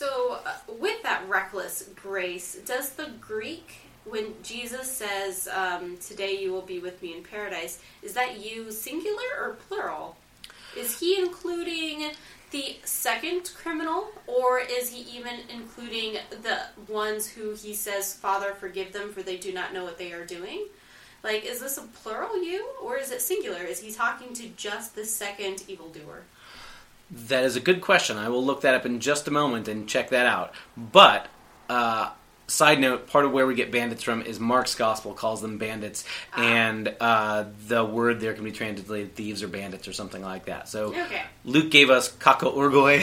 So, 0.00 0.38
uh, 0.46 0.54
with 0.78 1.02
that 1.02 1.28
reckless 1.28 1.90
grace, 1.94 2.54
does 2.64 2.92
the 2.92 3.10
Greek, 3.20 3.80
when 4.06 4.32
Jesus 4.42 4.90
says, 4.90 5.46
um, 5.54 5.98
Today 5.98 6.40
you 6.40 6.52
will 6.52 6.62
be 6.62 6.78
with 6.78 7.02
me 7.02 7.14
in 7.14 7.22
paradise, 7.22 7.82
is 8.02 8.14
that 8.14 8.40
you 8.40 8.72
singular 8.72 9.28
or 9.38 9.58
plural? 9.68 10.16
Is 10.74 11.00
he 11.00 11.20
including 11.20 12.12
the 12.50 12.76
second 12.82 13.52
criminal, 13.54 14.08
or 14.26 14.58
is 14.58 14.88
he 14.88 15.02
even 15.18 15.40
including 15.50 16.16
the 16.30 16.60
ones 16.90 17.28
who 17.28 17.52
he 17.52 17.74
says, 17.74 18.14
Father, 18.14 18.54
forgive 18.54 18.94
them, 18.94 19.12
for 19.12 19.20
they 19.20 19.36
do 19.36 19.52
not 19.52 19.74
know 19.74 19.84
what 19.84 19.98
they 19.98 20.12
are 20.12 20.24
doing? 20.24 20.64
Like, 21.22 21.44
is 21.44 21.60
this 21.60 21.76
a 21.76 21.82
plural 21.82 22.42
you, 22.42 22.66
or 22.82 22.96
is 22.96 23.10
it 23.10 23.20
singular? 23.20 23.64
Is 23.64 23.80
he 23.80 23.92
talking 23.92 24.32
to 24.32 24.48
just 24.56 24.94
the 24.94 25.04
second 25.04 25.64
evildoer? 25.68 26.22
That 27.10 27.44
is 27.44 27.56
a 27.56 27.60
good 27.60 27.80
question. 27.80 28.16
I 28.16 28.28
will 28.28 28.44
look 28.44 28.60
that 28.62 28.74
up 28.74 28.86
in 28.86 29.00
just 29.00 29.26
a 29.28 29.30
moment 29.30 29.66
and 29.68 29.88
check 29.88 30.10
that 30.10 30.26
out. 30.26 30.52
But, 30.76 31.26
uh, 31.68 32.10
side 32.46 32.80
note, 32.80 33.06
part 33.06 33.24
of 33.24 33.30
where 33.32 33.46
we 33.46 33.54
get 33.54 33.70
bandits 33.70 34.02
from 34.02 34.22
is 34.22 34.40
Mark's 34.40 34.74
gospel 34.74 35.14
calls 35.14 35.40
them 35.40 35.56
bandits, 35.58 36.04
and 36.36 36.94
uh, 37.00 37.44
the 37.68 37.84
word 37.84 38.20
there 38.20 38.32
can 38.34 38.42
be 38.44 38.50
translated 38.52 39.14
thieves 39.14 39.42
or 39.42 39.48
bandits 39.48 39.86
or 39.86 39.92
something 39.92 40.22
like 40.22 40.46
that. 40.46 40.68
So 40.68 40.88
Okay. 40.88 41.22
Luke 41.44 41.70
gave 41.70 41.90
us 41.90 42.10
kakourgoi, 42.10 43.02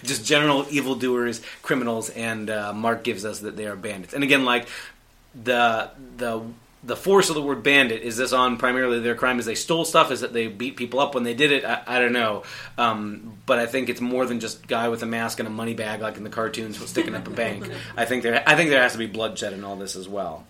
just 0.04 0.24
general 0.26 0.66
evildoers, 0.70 1.40
criminals, 1.62 2.10
and 2.10 2.50
uh, 2.50 2.72
Mark 2.72 3.04
gives 3.04 3.24
us 3.24 3.40
that 3.40 3.56
they 3.56 3.66
are 3.66 3.76
bandits. 3.76 4.14
And 4.14 4.24
again, 4.24 4.44
like 4.44 4.68
the 5.34 5.90
the 6.16 6.42
the 6.86 6.96
force 6.96 7.28
of 7.28 7.34
the 7.34 7.42
word 7.42 7.62
bandit 7.62 8.02
is 8.02 8.16
this 8.16 8.32
on 8.32 8.56
primarily 8.56 9.00
their 9.00 9.14
crime? 9.14 9.38
Is 9.38 9.46
they 9.46 9.54
stole 9.54 9.84
stuff? 9.84 10.10
Is 10.10 10.20
that 10.20 10.32
they 10.32 10.46
beat 10.46 10.76
people 10.76 11.00
up 11.00 11.14
when 11.14 11.24
they 11.24 11.34
did 11.34 11.50
it? 11.52 11.64
I, 11.64 11.82
I 11.86 11.98
don't 11.98 12.12
know. 12.12 12.44
Um, 12.78 13.38
but 13.44 13.58
i 13.58 13.66
think 13.66 13.88
it's 13.88 14.00
more 14.00 14.26
than 14.26 14.40
just 14.40 14.66
guy 14.66 14.88
with 14.88 15.02
a 15.02 15.06
mask 15.06 15.38
and 15.38 15.46
a 15.46 15.50
money 15.50 15.74
bag 15.74 16.00
like 16.00 16.16
in 16.16 16.24
the 16.24 16.30
cartoons 16.30 16.78
sticking 16.88 17.14
up 17.14 17.26
a 17.26 17.30
bank. 17.30 17.68
I 17.96 18.04
think 18.04 18.22
there 18.22 18.42
i 18.46 18.54
think 18.54 18.70
there 18.70 18.82
has 18.82 18.92
to 18.92 18.98
be 18.98 19.06
bloodshed 19.06 19.52
in 19.52 19.64
all 19.64 19.76
this 19.76 19.96
as 19.96 20.08
well. 20.08 20.46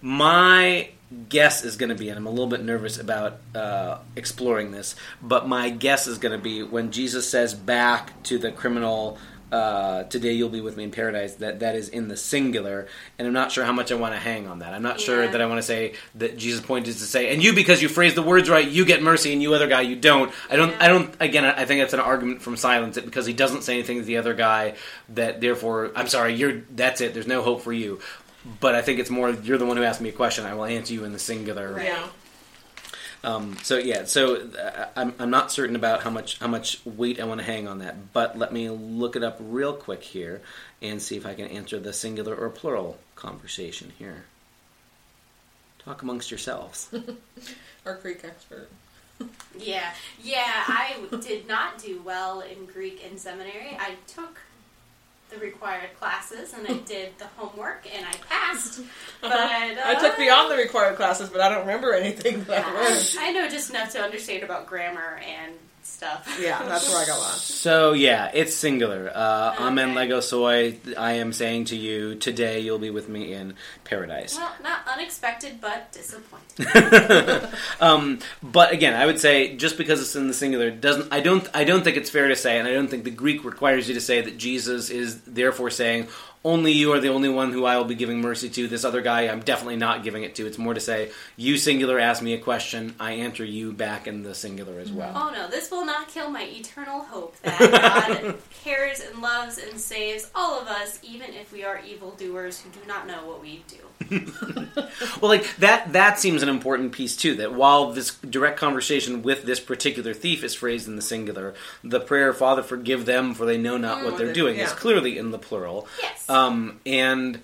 My 0.00 0.90
guess 1.28 1.64
is 1.64 1.76
going 1.76 1.90
to 1.90 1.94
be, 1.94 2.08
and 2.08 2.18
I'm 2.18 2.26
a 2.26 2.30
little 2.30 2.48
bit 2.48 2.62
nervous 2.62 2.98
about 2.98 3.38
uh, 3.54 3.98
exploring 4.16 4.72
this, 4.72 4.96
but 5.22 5.46
my 5.46 5.70
guess 5.70 6.06
is 6.06 6.18
going 6.18 6.36
to 6.36 6.42
be 6.42 6.62
when 6.62 6.90
Jesus 6.90 7.28
says 7.28 7.54
back 7.54 8.22
to 8.24 8.38
the 8.38 8.50
criminal, 8.50 9.18
uh, 9.52 10.04
"Today 10.04 10.32
you'll 10.32 10.48
be 10.48 10.60
with 10.60 10.76
me 10.76 10.84
in 10.84 10.90
paradise." 10.90 11.34
That 11.34 11.60
that 11.60 11.76
is 11.76 11.88
in 11.88 12.08
the 12.08 12.16
singular, 12.16 12.88
and 13.18 13.28
I'm 13.28 13.34
not 13.34 13.52
sure 13.52 13.64
how 13.64 13.72
much 13.72 13.92
I 13.92 13.94
want 13.94 14.14
to 14.14 14.20
hang 14.20 14.48
on 14.48 14.60
that. 14.60 14.74
I'm 14.74 14.82
not 14.82 15.00
sure 15.00 15.28
that 15.28 15.40
I 15.40 15.46
want 15.46 15.58
to 15.58 15.62
say 15.62 15.94
that 16.16 16.36
Jesus 16.38 16.60
pointed 16.60 16.94
to 16.94 17.04
say, 17.04 17.32
"And 17.32 17.42
you, 17.42 17.52
because 17.52 17.82
you 17.82 17.88
phrase 17.88 18.14
the 18.14 18.22
words 18.22 18.50
right, 18.50 18.66
you 18.66 18.84
get 18.84 19.02
mercy, 19.02 19.32
and 19.32 19.42
you 19.42 19.54
other 19.54 19.68
guy, 19.68 19.82
you 19.82 19.96
don't." 19.96 20.32
I 20.50 20.56
don't. 20.56 20.74
I 20.80 20.88
don't. 20.88 21.14
Again, 21.20 21.44
I 21.44 21.64
think 21.64 21.80
that's 21.82 21.94
an 21.94 22.00
argument 22.00 22.42
from 22.42 22.56
silence. 22.56 22.96
It 22.96 23.04
because 23.04 23.26
he 23.26 23.32
doesn't 23.32 23.62
say 23.62 23.74
anything 23.74 23.98
to 23.98 24.04
the 24.04 24.16
other 24.16 24.34
guy 24.34 24.74
that 25.10 25.40
therefore, 25.40 25.92
I'm 25.94 26.08
sorry, 26.08 26.34
you're. 26.34 26.62
That's 26.70 27.00
it. 27.00 27.14
There's 27.14 27.26
no 27.26 27.42
hope 27.42 27.62
for 27.62 27.72
you. 27.72 28.00
But 28.60 28.74
I 28.74 28.82
think 28.82 28.98
it's 28.98 29.10
more 29.10 29.30
you're 29.30 29.58
the 29.58 29.66
one 29.66 29.76
who 29.76 29.84
asked 29.84 30.00
me 30.00 30.08
a 30.08 30.12
question. 30.12 30.46
I 30.46 30.54
will 30.54 30.64
answer 30.64 30.94
you 30.94 31.04
in 31.04 31.12
the 31.12 31.18
singular. 31.18 31.74
Right. 31.74 31.86
Yeah. 31.86 32.08
Um, 33.24 33.56
so 33.62 33.78
yeah, 33.78 34.04
so 34.04 34.48
uh, 34.58 34.86
I'm, 34.96 35.14
I'm 35.18 35.30
not 35.30 35.52
certain 35.52 35.76
about 35.76 36.02
how 36.02 36.10
much 36.10 36.38
how 36.40 36.48
much 36.48 36.84
weight 36.84 37.20
I 37.20 37.24
want 37.24 37.40
to 37.40 37.46
hang 37.46 37.68
on 37.68 37.78
that. 37.78 38.12
But 38.12 38.36
let 38.36 38.52
me 38.52 38.68
look 38.68 39.14
it 39.14 39.22
up 39.22 39.36
real 39.40 39.72
quick 39.72 40.02
here 40.02 40.42
and 40.80 41.00
see 41.00 41.16
if 41.16 41.24
I 41.24 41.34
can 41.34 41.46
answer 41.46 41.78
the 41.78 41.92
singular 41.92 42.34
or 42.34 42.50
plural 42.50 42.98
conversation 43.14 43.92
here. 43.98 44.24
Talk 45.84 46.02
amongst 46.02 46.30
yourselves. 46.30 46.92
Our 47.86 47.94
Greek 47.96 48.24
expert. 48.24 48.68
Yeah, 49.56 49.92
yeah. 50.22 50.64
I 50.66 50.96
did 51.20 51.46
not 51.46 51.78
do 51.78 52.02
well 52.04 52.40
in 52.40 52.66
Greek 52.66 53.04
in 53.04 53.18
seminary. 53.18 53.76
I 53.78 53.94
took 54.08 54.40
the 55.32 55.40
required 55.40 55.90
classes 55.98 56.52
and 56.54 56.66
I 56.66 56.74
did 56.86 57.16
the 57.18 57.26
homework 57.36 57.86
and 57.92 58.04
I 58.06 58.12
passed. 58.28 58.80
But 59.20 59.30
uh, 59.30 59.80
I 59.84 59.94
took 60.00 60.18
beyond 60.18 60.50
the 60.50 60.56
required 60.56 60.96
classes, 60.96 61.28
but 61.30 61.40
I 61.40 61.48
don't 61.48 61.60
remember 61.60 61.92
anything 61.92 62.42
that 62.44 62.66
I 62.66 62.72
learned. 62.72 63.16
I 63.20 63.30
know 63.30 63.48
just 63.48 63.70
enough 63.70 63.92
to 63.92 64.00
understand 64.00 64.42
about 64.42 64.66
grammar 64.66 65.20
and 65.24 65.52
stuff. 65.84 66.38
Yeah, 66.40 66.62
that's 66.64 66.88
where 66.88 67.02
I 67.02 67.06
got 67.06 67.18
lost. 67.18 67.46
So 67.46 67.92
yeah, 67.92 68.30
it's 68.34 68.54
singular. 68.54 69.10
Uh, 69.14 69.54
Amen 69.58 69.94
lego 69.94 70.20
soi. 70.20 70.76
I 70.96 71.14
am 71.14 71.32
saying 71.32 71.66
to 71.66 71.76
you 71.76 72.14
today, 72.14 72.60
you'll 72.60 72.78
be 72.78 72.90
with 72.90 73.08
me 73.08 73.32
in 73.32 73.54
paradise. 73.84 74.36
Well, 74.36 74.52
not 74.62 74.80
unexpected, 74.86 75.60
but 75.60 75.92
disappointing. 75.92 77.50
um, 77.80 78.18
but 78.42 78.72
again, 78.72 78.94
I 78.94 79.06
would 79.06 79.20
say 79.20 79.56
just 79.56 79.78
because 79.78 80.00
it's 80.00 80.16
in 80.16 80.28
the 80.28 80.34
singular 80.34 80.70
doesn't. 80.70 81.12
I 81.12 81.20
don't. 81.20 81.48
I 81.54 81.64
don't 81.64 81.84
think 81.84 81.96
it's 81.96 82.10
fair 82.10 82.28
to 82.28 82.36
say, 82.36 82.58
and 82.58 82.66
I 82.66 82.72
don't 82.72 82.88
think 82.88 83.04
the 83.04 83.10
Greek 83.10 83.44
requires 83.44 83.88
you 83.88 83.94
to 83.94 84.00
say 84.00 84.20
that 84.20 84.38
Jesus 84.38 84.90
is 84.90 85.20
therefore 85.22 85.70
saying 85.70 86.08
only 86.44 86.72
you 86.72 86.92
are 86.92 87.00
the 87.00 87.08
only 87.08 87.28
one 87.28 87.52
who 87.52 87.64
I 87.64 87.76
will 87.76 87.84
be 87.84 87.94
giving 87.94 88.20
mercy 88.20 88.48
to. 88.50 88.68
This 88.68 88.84
other 88.84 89.00
guy, 89.00 89.22
I'm 89.28 89.40
definitely 89.40 89.76
not 89.76 90.02
giving 90.02 90.24
it 90.24 90.34
to. 90.36 90.46
It's 90.46 90.58
more 90.58 90.74
to 90.74 90.80
say 90.80 91.10
you 91.36 91.56
singular 91.56 91.98
ask 91.98 92.22
me 92.22 92.34
a 92.34 92.38
question, 92.38 92.94
I 92.98 93.12
answer 93.12 93.44
you 93.44 93.72
back 93.72 94.06
in 94.06 94.22
the 94.22 94.34
singular 94.34 94.78
as 94.78 94.90
well. 94.90 95.12
Oh 95.14 95.32
no, 95.32 95.48
this 95.48 95.70
will 95.70 95.86
not 95.86 96.08
kill 96.08 96.30
my 96.30 96.44
eternal 96.44 97.02
hope 97.02 97.36
that 97.42 97.58
God 98.20 98.36
cares 98.64 99.00
and 99.00 99.22
loves 99.22 99.58
and 99.58 99.78
saves 99.78 100.30
all 100.34 100.60
of 100.60 100.66
us, 100.66 100.98
even 101.02 101.32
if 101.32 101.52
we 101.52 101.64
are 101.64 101.80
evildoers 101.86 102.60
who 102.60 102.70
do 102.70 102.86
not 102.86 103.06
know 103.06 103.26
what 103.26 103.40
we 103.40 103.64
do. 103.68 103.76
Well, 105.20 105.30
like 105.30 105.56
that 105.56 105.92
that 105.92 106.18
seems 106.18 106.42
an 106.42 106.48
important 106.48 106.92
piece 106.92 107.16
too. 107.16 107.36
That 107.36 107.54
while 107.54 107.92
this 107.92 108.14
direct 108.16 108.58
conversation 108.58 109.22
with 109.22 109.44
this 109.44 109.60
particular 109.60 110.14
thief 110.14 110.42
is 110.42 110.54
phrased 110.54 110.88
in 110.88 110.96
the 110.96 111.02
singular, 111.02 111.54
the 111.84 112.00
prayer 112.00 112.32
"Father, 112.32 112.62
forgive 112.62 113.06
them, 113.06 113.34
for 113.34 113.46
they 113.46 113.58
know 113.58 113.76
not 113.76 114.04
what 114.04 114.18
they're 114.18 114.32
doing" 114.32 114.58
is 114.58 114.72
clearly 114.72 115.18
in 115.18 115.30
the 115.30 115.38
plural. 115.38 115.86
Yes. 116.00 116.28
Um, 116.28 116.80
and 116.84 117.40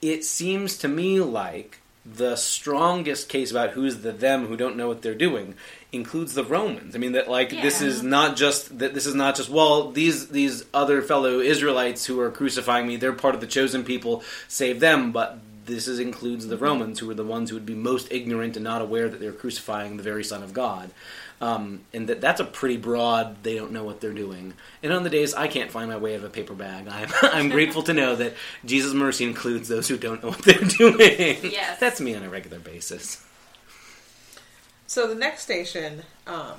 it 0.00 0.24
seems 0.24 0.78
to 0.78 0.88
me 0.88 1.20
like 1.20 1.80
the 2.06 2.36
strongest 2.36 3.28
case 3.28 3.50
about 3.50 3.70
who's 3.70 3.98
the 3.98 4.12
them 4.12 4.46
who 4.46 4.56
don't 4.56 4.76
know 4.76 4.88
what 4.88 5.02
they're 5.02 5.14
doing 5.14 5.54
includes 5.92 6.34
the 6.34 6.44
Romans. 6.44 6.94
I 6.94 6.98
mean 6.98 7.12
that 7.12 7.28
like 7.28 7.50
this 7.50 7.82
is 7.82 8.02
not 8.02 8.36
just 8.36 8.78
that 8.78 8.94
this 8.94 9.06
is 9.06 9.14
not 9.14 9.36
just 9.36 9.50
well 9.50 9.90
these 9.90 10.28
these 10.28 10.64
other 10.72 11.02
fellow 11.02 11.40
Israelites 11.40 12.06
who 12.06 12.20
are 12.20 12.30
crucifying 12.30 12.86
me 12.86 12.96
they're 12.96 13.12
part 13.12 13.34
of 13.34 13.40
the 13.40 13.46
chosen 13.46 13.84
people 13.84 14.22
save 14.46 14.80
them 14.80 15.12
but 15.12 15.38
this 15.68 15.86
is 15.86 15.98
includes 16.00 16.48
the 16.48 16.56
Romans 16.56 16.98
who 16.98 17.08
are 17.10 17.14
the 17.14 17.24
ones 17.24 17.50
who 17.50 17.56
would 17.56 17.66
be 17.66 17.74
most 17.74 18.08
ignorant 18.10 18.56
and 18.56 18.64
not 18.64 18.82
aware 18.82 19.08
that 19.08 19.20
they're 19.20 19.32
crucifying 19.32 19.96
the 19.96 20.02
very 20.02 20.24
Son 20.24 20.42
of 20.42 20.52
God. 20.52 20.90
Um, 21.40 21.82
and 21.94 22.08
that 22.08 22.20
that's 22.20 22.40
a 22.40 22.44
pretty 22.44 22.76
broad. 22.76 23.44
They 23.44 23.54
don't 23.54 23.70
know 23.70 23.84
what 23.84 24.00
they're 24.00 24.12
doing. 24.12 24.54
And 24.82 24.92
on 24.92 25.04
the 25.04 25.10
days 25.10 25.34
I 25.34 25.46
can't 25.46 25.70
find 25.70 25.88
my 25.88 25.96
way 25.96 26.14
out 26.14 26.18
of 26.18 26.24
a 26.24 26.30
paper 26.30 26.54
bag, 26.54 26.88
I'm 26.90 27.08
I'm 27.22 27.48
grateful 27.50 27.82
to 27.84 27.92
know 27.92 28.16
that 28.16 28.34
Jesus' 28.64 28.94
mercy 28.94 29.24
includes 29.24 29.68
those 29.68 29.86
who 29.86 29.96
don't 29.96 30.22
know 30.22 30.30
what 30.30 30.42
they're 30.42 30.58
doing. 30.78 31.52
Yes. 31.52 31.78
that's 31.78 32.00
me 32.00 32.16
on 32.16 32.24
a 32.24 32.28
regular 32.28 32.58
basis. 32.58 33.24
So 34.88 35.06
the 35.06 35.14
next 35.14 35.42
station, 35.42 36.02
um, 36.26 36.54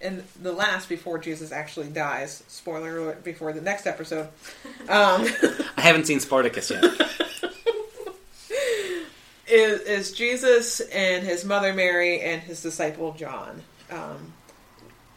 and 0.00 0.22
the 0.40 0.52
last 0.52 0.90
before 0.90 1.18
Jesus 1.18 1.50
actually 1.52 1.88
dies. 1.88 2.44
Spoiler 2.46 2.98
alert! 2.98 3.24
Before 3.24 3.52
the 3.52 3.62
next 3.62 3.86
episode, 3.86 4.28
um, 4.88 5.26
I 5.76 5.80
haven't 5.80 6.06
seen 6.06 6.20
Spartacus 6.20 6.70
yet. 6.70 6.84
Is, 9.52 9.80
is 9.82 10.12
Jesus 10.12 10.80
and 10.80 11.24
his 11.24 11.44
mother 11.44 11.74
Mary 11.74 12.20
and 12.20 12.40
his 12.40 12.62
disciple 12.62 13.12
John. 13.12 13.62
Um, 13.90 14.32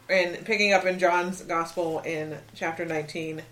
and 0.08 0.44
picking 0.44 0.72
up 0.72 0.84
in 0.84 0.98
John's 0.98 1.40
Gospel 1.42 2.00
in 2.00 2.36
chapter 2.54 2.84
19, 2.84 3.42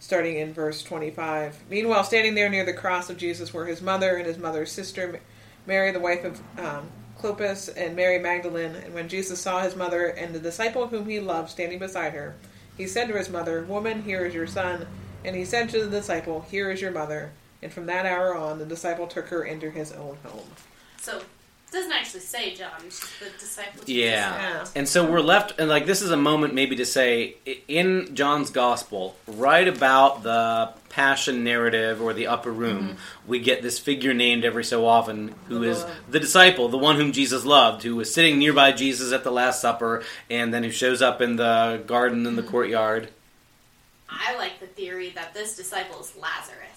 starting 0.00 0.38
in 0.38 0.52
verse 0.52 0.82
25. 0.82 1.62
Meanwhile, 1.70 2.04
standing 2.04 2.34
there 2.34 2.50
near 2.50 2.66
the 2.66 2.72
cross 2.72 3.08
of 3.08 3.16
Jesus 3.16 3.54
were 3.54 3.66
his 3.66 3.80
mother 3.80 4.16
and 4.16 4.26
his 4.26 4.36
mother's 4.36 4.72
sister, 4.72 5.20
Mary, 5.66 5.92
the 5.92 6.00
wife 6.00 6.24
of 6.24 6.40
um, 6.58 6.88
Clopas, 7.18 7.72
and 7.74 7.94
Mary 7.94 8.18
Magdalene. 8.18 8.74
And 8.74 8.92
when 8.92 9.08
Jesus 9.08 9.40
saw 9.40 9.62
his 9.62 9.76
mother 9.76 10.06
and 10.06 10.34
the 10.34 10.40
disciple 10.40 10.88
whom 10.88 11.08
he 11.08 11.20
loved 11.20 11.50
standing 11.50 11.78
beside 11.78 12.14
her, 12.14 12.34
he 12.76 12.86
said 12.88 13.06
to 13.08 13.16
his 13.16 13.30
mother, 13.30 13.62
Woman, 13.62 14.02
here 14.02 14.26
is 14.26 14.34
your 14.34 14.48
son. 14.48 14.86
And 15.24 15.36
he 15.36 15.44
said 15.44 15.68
to 15.70 15.84
the 15.84 15.90
disciple, 15.90 16.44
Here 16.50 16.70
is 16.70 16.80
your 16.80 16.90
mother. 16.90 17.30
And 17.62 17.72
from 17.72 17.86
that 17.86 18.06
hour 18.06 18.34
on, 18.36 18.58
the 18.58 18.66
disciple 18.66 19.06
took 19.06 19.28
her 19.28 19.44
into 19.44 19.70
his 19.70 19.92
own 19.92 20.16
home. 20.24 20.46
So 21.00 21.18
it 21.18 21.24
doesn't 21.70 21.92
actually 21.92 22.20
say 22.20 22.54
John, 22.54 22.70
it's 22.84 23.00
just 23.00 23.20
the 23.20 23.30
disciples. 23.38 23.88
Yeah. 23.88 24.34
Yeah. 24.34 24.66
And 24.74 24.88
so 24.88 25.10
we're 25.10 25.20
left, 25.20 25.58
and 25.58 25.68
like 25.68 25.86
this 25.86 26.02
is 26.02 26.10
a 26.10 26.16
moment 26.16 26.54
maybe 26.54 26.76
to 26.76 26.84
say 26.84 27.36
in 27.68 28.14
John's 28.14 28.50
gospel, 28.50 29.16
right 29.26 29.66
about 29.66 30.22
the 30.22 30.72
passion 30.88 31.44
narrative 31.44 32.02
or 32.02 32.12
the 32.12 32.26
upper 32.26 32.52
room, 32.52 32.82
mm-hmm. 32.82 32.96
we 33.26 33.38
get 33.38 33.62
this 33.62 33.78
figure 33.78 34.12
named 34.12 34.44
every 34.44 34.64
so 34.64 34.86
often 34.86 35.34
who 35.48 35.60
The 35.60 35.70
is 35.70 35.86
the 36.10 36.20
disciple, 36.20 36.68
the 36.68 36.78
one 36.78 36.96
whom 36.96 37.12
Jesus 37.12 37.44
loved, 37.44 37.82
who 37.84 37.96
was 37.96 38.12
sitting 38.12 38.38
nearby 38.38 38.72
Jesus 38.72 39.12
at 39.12 39.24
the 39.24 39.32
Last 39.32 39.62
Supper, 39.62 40.02
and 40.28 40.52
then 40.52 40.64
who 40.64 40.70
shows 40.70 41.00
up 41.00 41.22
in 41.22 41.36
the 41.36 41.82
garden 41.86 42.26
in 42.26 42.36
the 42.36 42.42
mm-hmm. 42.42 42.50
courtyard. 42.50 43.08
I 44.10 44.36
like 44.36 44.60
the 44.60 44.66
theory 44.66 45.10
that 45.10 45.32
this 45.32 45.56
disciple 45.56 46.00
is 46.00 46.14
Lazarus. 46.16 46.71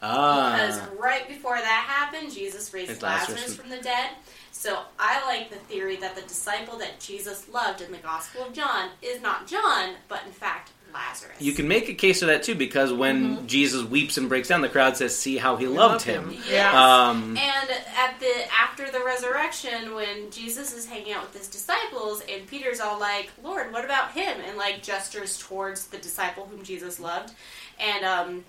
Because 0.00 0.78
Ah, 0.78 0.88
right 0.98 1.26
before 1.28 1.56
that 1.56 1.84
happened, 1.88 2.32
Jesus 2.32 2.72
raised 2.74 2.90
It's 2.90 3.02
Lazarus 3.02 3.28
Lazarus 3.30 3.56
from- 3.56 3.64
from 3.68 3.70
the 3.76 3.82
dead. 3.82 4.10
So 4.52 4.78
I 4.98 5.24
like 5.26 5.50
the 5.50 5.56
theory 5.56 5.96
that 5.96 6.14
the 6.16 6.22
disciple 6.22 6.78
that 6.78 6.98
Jesus 7.00 7.44
loved 7.52 7.80
in 7.82 7.92
the 7.92 7.98
Gospel 7.98 8.44
of 8.44 8.52
John 8.52 8.90
is 9.02 9.20
not 9.20 9.46
John, 9.46 9.94
but 10.08 10.22
in 10.26 10.32
fact 10.32 10.70
Lazarus. 10.94 11.36
you 11.40 11.52
can 11.52 11.68
make 11.68 11.90
a 11.90 11.94
case 11.94 12.20
for 12.20 12.26
that 12.26 12.42
too, 12.42 12.54
because 12.54 12.90
when 12.90 13.46
Jesus 13.46 13.82
weeps 13.82 14.16
and 14.16 14.30
breaks 14.30 14.48
down, 14.48 14.62
the 14.62 14.68
crowd 14.70 14.96
says, 14.96 15.16
"See 15.18 15.36
how 15.36 15.56
he 15.56 15.66
loved 15.66 16.02
him." 16.02 16.34
Yes. 16.48 16.74
Um, 16.74 17.36
And 17.36 17.70
at 17.70 18.18
the 18.18 18.50
after 18.52 18.90
the 18.90 19.00
resurrection, 19.04 19.94
when 19.94 20.30
Jesus 20.30 20.72
is 20.72 20.86
hanging 20.86 21.12
out 21.12 21.22
with 21.24 21.36
his 21.36 21.48
disciples, 21.48 22.22
and 22.22 22.46
Peter's 22.46 22.80
all 22.80 22.98
like, 22.98 23.30
"Lord, 23.42 23.72
what 23.74 23.84
about 23.84 24.12
him?" 24.12 24.40
and 24.40 24.56
like 24.56 24.82
gestures 24.82 25.36
towards 25.38 25.86
the 25.88 25.98
disciple 25.98 26.46
whom 26.50 26.62
Jesus 26.64 26.98
loved, 26.98 27.32
and 27.78 28.02
um, 28.06 28.44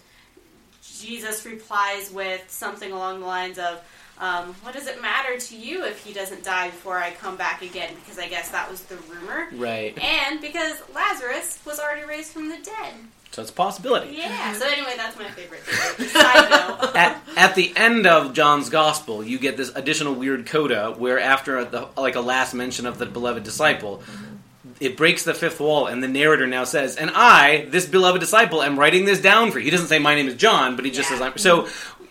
Jesus 0.99 1.45
replies 1.45 2.11
with 2.11 2.43
something 2.49 2.91
along 2.91 3.19
the 3.19 3.25
lines 3.25 3.57
of, 3.57 3.81
um, 4.19 4.55
"What 4.61 4.73
does 4.73 4.87
it 4.87 5.01
matter 5.01 5.37
to 5.37 5.55
you 5.55 5.83
if 5.85 6.03
he 6.03 6.13
doesn't 6.13 6.43
die 6.43 6.69
before 6.69 6.97
I 6.97 7.11
come 7.11 7.37
back 7.37 7.61
again?" 7.61 7.93
Because 7.95 8.19
I 8.19 8.27
guess 8.27 8.49
that 8.49 8.69
was 8.69 8.81
the 8.83 8.95
rumor, 8.95 9.49
right. 9.53 9.97
and 10.01 10.41
because 10.41 10.77
Lazarus 10.93 11.59
was 11.65 11.79
already 11.79 12.05
raised 12.05 12.31
from 12.31 12.49
the 12.49 12.57
dead. 12.57 12.93
So 13.31 13.41
it's 13.41 13.51
a 13.51 13.53
possibility. 13.53 14.15
Yeah. 14.15 14.53
So 14.53 14.65
anyway, 14.65 14.93
that's 14.95 15.17
my 15.17 15.29
favorite 15.29 15.59
theory. 15.61 16.09
Side 16.09 16.49
note. 16.49 16.91
at, 16.95 17.21
at 17.35 17.55
the 17.55 17.71
end 17.75 18.07
of 18.07 18.33
John's 18.33 18.69
gospel, 18.69 19.23
you 19.23 19.37
get 19.37 19.57
this 19.57 19.69
additional 19.75 20.15
weird 20.15 20.45
coda 20.47 20.95
where 20.97 21.19
after 21.19 21.63
the 21.65 21.87
like 21.97 22.15
a 22.15 22.21
last 22.21 22.53
mention 22.53 22.85
of 22.85 22.97
the 22.97 23.05
beloved 23.05 23.43
disciple, 23.43 24.01
it 24.79 24.97
breaks 24.97 25.23
the 25.23 25.33
fifth 25.33 25.59
wall, 25.59 25.87
and 25.87 26.01
the 26.03 26.07
narrator 26.07 26.47
now 26.47 26.63
says, 26.63 26.95
"And 26.95 27.11
I, 27.13 27.65
this 27.69 27.85
beloved 27.85 28.19
disciple, 28.19 28.61
am 28.61 28.77
writing 28.79 29.05
this 29.05 29.19
down 29.21 29.51
for 29.51 29.59
you." 29.59 29.65
He 29.65 29.71
doesn't 29.71 29.87
say 29.87 29.99
my 29.99 30.15
name 30.15 30.27
is 30.27 30.35
John, 30.35 30.75
but 30.75 30.85
he 30.85 30.91
just 30.91 31.09
Yeah. 31.09 31.17
says, 31.17 31.21
I'm, 31.27 31.37
"So." 31.37 31.67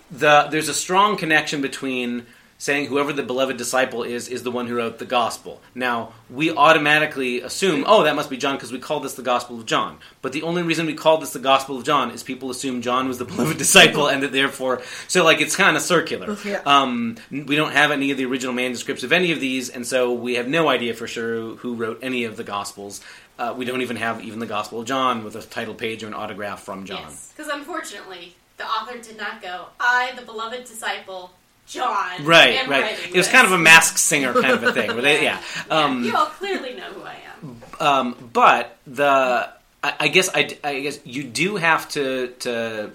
The 0.09 0.46
there's 0.52 0.68
a 0.68 0.74
strong 0.74 1.16
connection 1.16 1.61
between 1.62 2.26
saying 2.59 2.87
whoever 2.87 3.12
the 3.12 3.23
beloved 3.23 3.57
disciple 3.57 4.03
is 4.03 4.29
is 4.29 4.42
the 4.42 4.51
one 4.51 4.66
who 4.66 4.77
wrote 4.77 4.99
the 4.99 5.05
gospel. 5.05 5.61
Now 5.75 6.12
we 6.31 6.51
automatically 6.51 7.40
assume, 7.40 7.85
oh, 7.87 8.03
that 8.05 8.16
must 8.16 8.31
be 8.31 8.37
John 8.37 8.57
because 8.57 8.73
we 8.73 8.79
call 8.79 9.01
this 9.01 9.14
the 9.14 9.23
Gospel 9.23 9.59
of 9.59 9.66
John. 9.66 9.99
But 10.23 10.33
the 10.33 10.42
only 10.42 10.62
reason 10.62 10.87
we 10.87 10.95
call 10.95 11.19
this 11.19 11.33
the 11.33 11.38
Gospel 11.38 11.77
of 11.77 11.85
John 11.85 12.11
is 12.11 12.23
people 12.23 12.51
assume 12.51 12.83
John 12.83 13.09
was 13.09 13.19
the 13.19 13.25
beloved 13.37 13.59
disciple, 13.59 14.09
and 14.09 14.23
that 14.23 14.33
therefore, 14.33 14.83
so 15.09 15.25
like 15.25 15.40
it's 15.40 15.57
kind 15.57 15.77
of 15.77 15.83
circular. 15.83 16.37
Yeah. 16.47 16.61
Um, 16.64 17.16
we 17.31 17.57
don't 17.57 17.73
have 17.73 17.90
any 17.90 18.12
of 18.12 18.19
the 18.19 18.25
original 18.25 18.53
manuscripts 18.53 19.03
of 19.03 19.11
any 19.11 19.33
of 19.33 19.40
these, 19.40 19.69
and 19.69 19.85
so 19.85 20.12
we 20.12 20.35
have 20.35 20.47
no 20.47 20.69
idea 20.69 20.95
for 20.95 21.09
sure 21.09 21.57
who 21.57 21.75
wrote 21.75 21.99
any 22.03 22.23
of 22.23 22.37
the 22.37 22.45
Gospels. 22.45 23.01
Uh, 23.37 23.53
we 23.57 23.64
don't 23.64 23.83
even 23.83 23.97
have 23.97 24.23
even 24.23 24.38
the 24.38 24.47
Gospel 24.47 24.81
of 24.81 24.87
John 24.87 25.25
with 25.25 25.35
a 25.35 25.42
title 25.42 25.75
page 25.75 26.05
or 26.05 26.07
an 26.07 26.14
autograph 26.14 26.62
from 26.62 26.85
John. 26.85 27.03
Yes, 27.03 27.33
because 27.37 27.51
unfortunately, 27.53 28.37
the 28.59 28.64
author 28.64 28.99
did 28.99 29.16
not 29.16 29.42
go, 29.42 29.66
I, 29.81 30.12
the 30.14 30.23
beloved 30.23 30.64
disciple, 30.66 31.33
John. 31.66 32.24
Right, 32.24 32.66
right. 32.68 32.92
It 32.92 33.14
was 33.14 33.26
this." 33.26 33.29
kind 33.29 33.46
of 33.46 33.52
a 33.52 33.59
masked 33.59 33.98
singer 33.98 34.33
kind 34.33 34.55
of 34.55 34.62
a 34.62 34.72
thing. 34.72 34.92
Where 34.92 35.02
they, 35.02 35.22
yeah. 35.22 35.40
Yeah, 35.68 35.74
Um, 35.85 36.05
you 36.05 36.14
all 36.16 36.26
clearly 36.26 36.74
know 36.74 36.85
who 36.92 37.02
I 37.02 37.16
am. 37.40 37.62
Um, 37.81 38.31
but 38.33 38.76
the 38.87 39.48
I, 39.83 39.94
I 40.00 40.09
guess 40.09 40.31
I, 40.35 40.57
I 40.64 40.81
guess 40.81 40.98
you 41.05 41.24
do 41.24 41.57
have 41.57 41.88
to 41.90 42.29
to 42.40 42.90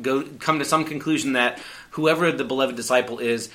go 0.00 0.22
come 0.40 0.58
to 0.58 0.64
some 0.64 0.84
conclusion 0.84 1.34
that 1.34 1.60
whoever 1.90 2.32
the 2.32 2.44
beloved 2.44 2.74
disciple 2.76 3.18
is, 3.20 3.50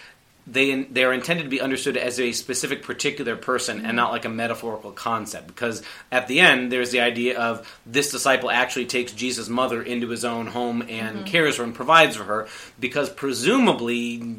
they 0.48 0.84
they 0.84 1.04
are 1.04 1.14
intended 1.14 1.44
to 1.44 1.50
be 1.50 1.62
understood 1.62 1.96
as 1.98 2.20
a 2.20 2.32
specific 2.32 2.82
particular 2.84 3.36
person 3.36 3.86
and 3.86 3.96
not 3.96 4.12
like 4.12 4.26
a 4.26 4.30
metaphorical 4.30 4.92
concept. 4.92 5.48
Because 5.48 5.84
at 6.12 6.28
the 6.28 6.40
end, 6.40 6.72
there's 6.72 6.92
the 6.92 7.02
idea 7.02 7.38
of 7.40 7.68
this 7.86 8.12
disciple 8.12 8.50
actually 8.50 8.86
takes 8.88 9.12
Jesus' 9.12 9.48
mother 9.50 9.82
into 9.84 10.08
his 10.10 10.26
own 10.26 10.48
home 10.48 10.84
and 10.90 11.26
cares 11.26 11.56
for 11.58 11.64
and 11.64 11.76
provides 11.76 12.16
for 12.16 12.24
her 12.24 12.48
because 12.80 13.10
presumably. 13.10 14.36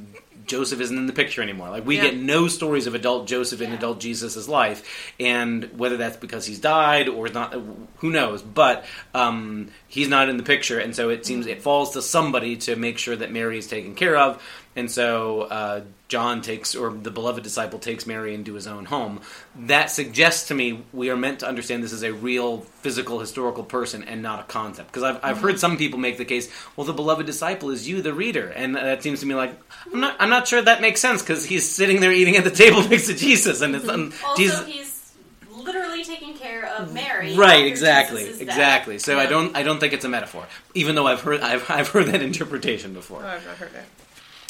Joseph 0.46 0.80
isn't 0.80 0.96
in 0.98 1.06
the 1.06 1.12
picture 1.12 1.42
anymore. 1.42 1.70
Like 1.70 1.86
we 1.86 1.94
Yeah. 1.94 2.06
get 2.06 2.16
no 2.16 2.48
stories 2.48 2.88
of 2.88 2.96
adult 2.96 3.28
Joseph 3.28 3.60
in 3.60 3.70
Yeah. 3.70 3.76
adult 3.76 4.00
Jesus' 4.00 4.48
life, 4.48 5.12
and 5.20 5.70
whether 5.76 5.96
that's 5.96 6.16
because 6.16 6.44
he's 6.44 6.58
died 6.58 7.08
or 7.08 7.28
not, 7.28 7.54
who 7.98 8.10
knows? 8.10 8.42
But 8.42 8.84
um, 9.14 9.68
he's 9.86 10.08
not 10.08 10.28
in 10.28 10.38
the 10.38 10.42
picture, 10.42 10.80
and 10.80 10.96
so 10.96 11.08
it 11.08 11.24
seems 11.24 11.46
it 11.46 11.62
falls 11.62 11.92
to 11.92 12.02
somebody 12.02 12.56
to 12.56 12.74
make 12.74 12.98
sure 12.98 13.14
that 13.14 13.30
Mary 13.30 13.58
is 13.58 13.68
taken 13.68 13.94
care 13.94 14.16
of. 14.16 14.42
And 14.76 14.88
so 14.88 15.42
uh, 15.42 15.80
John 16.06 16.42
takes, 16.42 16.76
or 16.76 16.90
the 16.92 17.10
beloved 17.10 17.42
disciple 17.42 17.80
takes 17.80 18.06
Mary 18.06 18.34
into 18.34 18.54
his 18.54 18.68
own 18.68 18.84
home. 18.84 19.20
That 19.56 19.90
suggests 19.90 20.48
to 20.48 20.54
me 20.54 20.84
we 20.92 21.10
are 21.10 21.16
meant 21.16 21.40
to 21.40 21.48
understand 21.48 21.82
this 21.82 21.92
as 21.92 22.04
a 22.04 22.12
real, 22.12 22.60
physical, 22.60 23.18
historical 23.18 23.64
person 23.64 24.04
and 24.04 24.22
not 24.22 24.38
a 24.40 24.42
concept. 24.44 24.88
Because 24.88 25.02
I've, 25.02 25.18
I've 25.24 25.38
heard 25.38 25.58
some 25.58 25.76
people 25.76 25.98
make 25.98 26.18
the 26.18 26.24
case, 26.24 26.48
well, 26.76 26.86
the 26.86 26.92
beloved 26.92 27.26
disciple 27.26 27.70
is 27.70 27.88
you, 27.88 28.00
the 28.00 28.14
reader, 28.14 28.48
and 28.48 28.76
that 28.76 29.02
seems 29.02 29.20
to 29.20 29.26
me 29.26 29.34
like 29.34 29.52
I'm 29.92 30.00
not, 30.00 30.16
I'm 30.20 30.30
not 30.30 30.46
sure 30.46 30.62
that 30.62 30.80
makes 30.80 31.00
sense 31.00 31.20
because 31.20 31.44
he's 31.44 31.68
sitting 31.68 32.00
there 32.00 32.12
eating 32.12 32.36
at 32.36 32.44
the 32.44 32.50
table 32.50 32.82
next 32.88 33.06
to 33.08 33.14
Jesus, 33.14 33.62
and 33.62 33.74
it's 33.74 33.88
um, 33.88 34.12
Also, 34.24 34.40
Jesus. 34.40 34.66
he's 34.66 35.12
literally 35.52 36.04
taking 36.04 36.34
care 36.34 36.66
of 36.66 36.94
Mary. 36.94 37.36
Right, 37.36 37.66
exactly, 37.66 38.24
exactly. 38.40 38.98
So 39.00 39.18
I 39.18 39.26
don't, 39.26 39.56
I 39.56 39.64
don't 39.64 39.80
think 39.80 39.92
it's 39.94 40.04
a 40.04 40.08
metaphor, 40.08 40.46
even 40.74 40.94
though 40.94 41.08
I've 41.08 41.20
heard, 41.22 41.40
I've, 41.40 41.68
I've 41.68 41.88
heard 41.88 42.06
that 42.06 42.22
interpretation 42.30 42.94
before. 42.94 43.22
Oh, 43.24 43.26
I've 43.26 43.44
not 43.44 43.56
heard 43.56 43.72
that. 43.72 43.84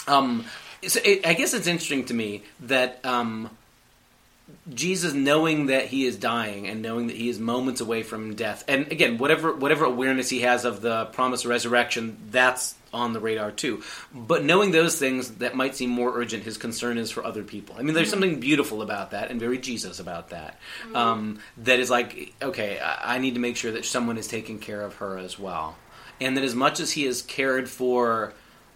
Um, 0.06 0.44
so 0.86 1.00
it, 1.04 1.26
I 1.26 1.34
guess 1.34 1.54
it's 1.54 1.66
interesting 1.66 2.06
to 2.06 2.14
me 2.14 2.42
that 2.60 3.04
um, 3.04 3.50
Jesus, 4.72 5.12
knowing 5.12 5.66
that 5.66 5.86
he 5.86 6.06
is 6.06 6.16
dying 6.16 6.66
and 6.66 6.82
knowing 6.82 7.08
that 7.08 7.16
he 7.16 7.28
is 7.28 7.38
moments 7.38 7.80
away 7.80 8.02
from 8.02 8.34
death, 8.34 8.64
and 8.68 8.90
again, 8.90 9.18
whatever 9.18 9.54
whatever 9.54 9.84
awareness 9.84 10.28
he 10.28 10.40
has 10.40 10.64
of 10.64 10.80
the 10.80 11.06
promised 11.06 11.44
resurrection, 11.44 12.16
that's 12.30 12.74
on 12.92 13.12
the 13.12 13.20
radar 13.20 13.50
too. 13.52 13.82
But 14.12 14.44
knowing 14.44 14.72
those 14.72 14.98
things 14.98 15.36
that 15.36 15.54
might 15.54 15.76
seem 15.76 15.90
more 15.90 16.16
urgent, 16.16 16.44
his 16.44 16.56
concern 16.56 16.98
is 16.98 17.10
for 17.10 17.24
other 17.24 17.42
people. 17.42 17.76
I 17.78 17.82
mean, 17.82 17.94
there's 17.94 18.10
something 18.10 18.40
beautiful 18.40 18.82
about 18.82 19.12
that 19.12 19.30
and 19.30 19.38
very 19.38 19.58
Jesus 19.58 20.00
about 20.00 20.30
that. 20.30 20.58
Um, 20.94 21.38
that 21.58 21.78
is 21.78 21.90
like, 21.90 22.34
okay, 22.42 22.80
I, 22.80 23.16
I 23.16 23.18
need 23.18 23.34
to 23.34 23.40
make 23.40 23.56
sure 23.56 23.72
that 23.72 23.84
someone 23.84 24.18
is 24.18 24.26
taking 24.26 24.58
care 24.58 24.82
of 24.82 24.96
her 24.96 25.18
as 25.18 25.38
well, 25.38 25.76
and 26.20 26.36
that 26.36 26.44
as 26.44 26.54
much 26.54 26.80
as 26.80 26.92
he 26.92 27.04
has 27.04 27.22
cared 27.22 27.68
for 27.68 28.32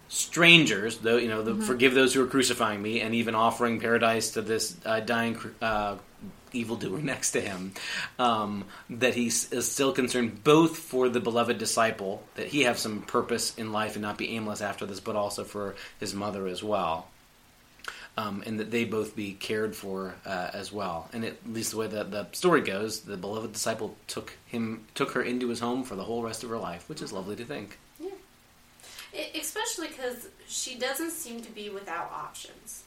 strangers, 0.07 0.97
though 0.99 1.17
you 1.17 1.27
know, 1.27 1.41
the, 1.41 1.55
forgive 1.65 1.93
those 1.93 2.13
who 2.13 2.23
are 2.23 2.27
crucifying 2.27 2.81
me, 2.81 3.01
and 3.01 3.15
even 3.15 3.35
offering 3.35 3.79
paradise 3.79 4.31
to 4.31 4.41
this 4.41 4.75
uh, 4.85 4.99
dying 4.99 5.37
uh, 5.61 5.97
evildoer 6.55 6.99
next 7.01 7.31
to 7.31 7.41
him. 7.41 7.73
Um, 8.17 8.65
that 8.89 9.15
he 9.15 9.27
is 9.27 9.71
still 9.71 9.91
concerned 9.91 10.43
both 10.43 10.77
for 10.77 11.09
the 11.09 11.19
beloved 11.19 11.57
disciple, 11.57 12.23
that 12.35 12.47
he 12.47 12.63
have 12.63 12.77
some 12.77 13.01
purpose 13.01 13.55
in 13.55 13.71
life 13.71 13.95
and 13.95 14.01
not 14.01 14.17
be 14.17 14.35
aimless 14.35 14.61
after 14.61 14.85
this, 14.85 14.99
but 14.99 15.15
also 15.15 15.43
for 15.43 15.75
his 15.99 16.13
mother 16.13 16.47
as 16.47 16.63
well. 16.63 17.07
Um, 18.17 18.43
and 18.45 18.61
that 18.61 18.71
they 18.71 18.85
both 18.85 19.13
be 19.13 19.33
cared 19.33 19.75
for 19.75 20.15
uh, 20.25 20.49
as 20.53 20.71
well. 20.71 21.09
And 21.11 21.25
at 21.25 21.35
least 21.45 21.71
the 21.71 21.77
way 21.77 21.87
that 21.87 22.11
the 22.11 22.27
story 22.31 22.61
goes, 22.61 23.01
the 23.01 23.17
beloved 23.17 23.51
disciple 23.51 23.97
took 24.07 24.37
him, 24.45 24.85
took 24.95 25.11
her 25.11 25.21
into 25.21 25.49
his 25.49 25.59
home 25.59 25.83
for 25.83 25.95
the 25.95 26.05
whole 26.05 26.23
rest 26.23 26.41
of 26.41 26.49
her 26.49 26.57
life, 26.57 26.87
which 26.87 27.01
is 27.01 27.11
lovely 27.11 27.35
to 27.35 27.43
think. 27.43 27.77
E- 29.15 29.39
especially 29.39 29.87
because 29.87 30.27
she 30.47 30.75
doesn't 30.75 31.11
seem 31.11 31.41
to 31.41 31.51
be 31.51 31.69
without 31.69 32.11
options. 32.11 32.83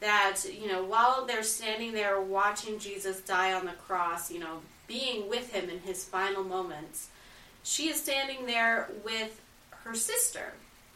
That, 0.00 0.38
you 0.60 0.68
know, 0.68 0.84
while 0.84 1.24
they're 1.24 1.42
standing 1.42 1.92
there 1.92 2.20
watching 2.20 2.78
Jesus 2.78 3.20
die 3.20 3.52
on 3.52 3.66
the 3.66 3.72
cross, 3.72 4.30
you 4.30 4.38
know, 4.38 4.60
being 4.86 5.28
with 5.28 5.52
him 5.52 5.68
in 5.68 5.80
his 5.80 6.04
final 6.04 6.44
moments, 6.44 7.08
she 7.62 7.88
is 7.88 8.00
standing 8.00 8.46
there 8.46 8.88
with 9.04 9.40
her 9.84 9.94
sister, 9.94 10.52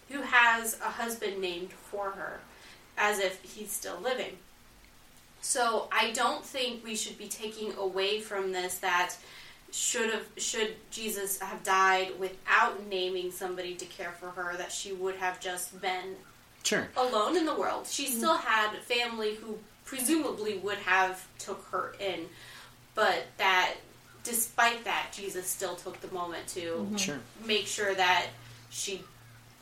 who 0.09 0.23
has 0.23 0.79
a 0.81 0.91
husband 0.91 1.41
named 1.41 1.73
for 1.73 2.11
her, 2.11 2.41
as 2.99 3.19
if 3.19 3.43
he's 3.43 3.73
still 3.73 3.99
living. 4.01 4.37
So 5.41 5.89
I 5.91 6.11
don't 6.11 6.45
think 6.45 6.85
we 6.85 6.95
should 6.95 7.17
be 7.17 7.29
taking 7.29 7.75
away 7.75 8.21
from 8.21 8.53
this 8.53 8.79
that 8.79 9.15
should 9.73 10.11
have 10.11 10.27
should 10.37 10.75
Jesus 10.91 11.39
have 11.41 11.63
died 11.63 12.13
without 12.19 12.87
naming 12.89 13.31
somebody 13.31 13.75
to 13.77 13.85
care 13.85 14.13
for 14.19 14.31
her 14.31 14.57
that 14.57 14.73
she 14.73 14.93
would 14.93 15.17
have 15.17 15.41
just 15.41 15.81
been 15.81 16.17
Sure. 16.63 16.89
alone 16.97 17.37
in 17.37 17.47
the 17.47 17.55
world. 17.55 17.87
She 17.87 18.07
mm-hmm. 18.07 18.19
still 18.19 18.37
had 18.37 18.77
family 18.83 19.35
who 19.37 19.59
presumably 19.85 20.59
would 20.59 20.79
have 20.79 21.27
took 21.39 21.65
her 21.71 21.95
in, 21.99 22.27
but 22.95 23.27
that 23.39 23.75
despite 24.25 24.85
that 24.85 25.07
Jesus 25.13 25.47
still 25.47 25.75
took 25.77 26.01
the 26.01 26.13
moment 26.13 26.47
to 26.49 26.61
mm-hmm. 26.61 26.97
Sure. 26.97 27.19
make 27.47 27.67
sure 27.67 27.95
that 27.95 28.27
she 28.69 29.03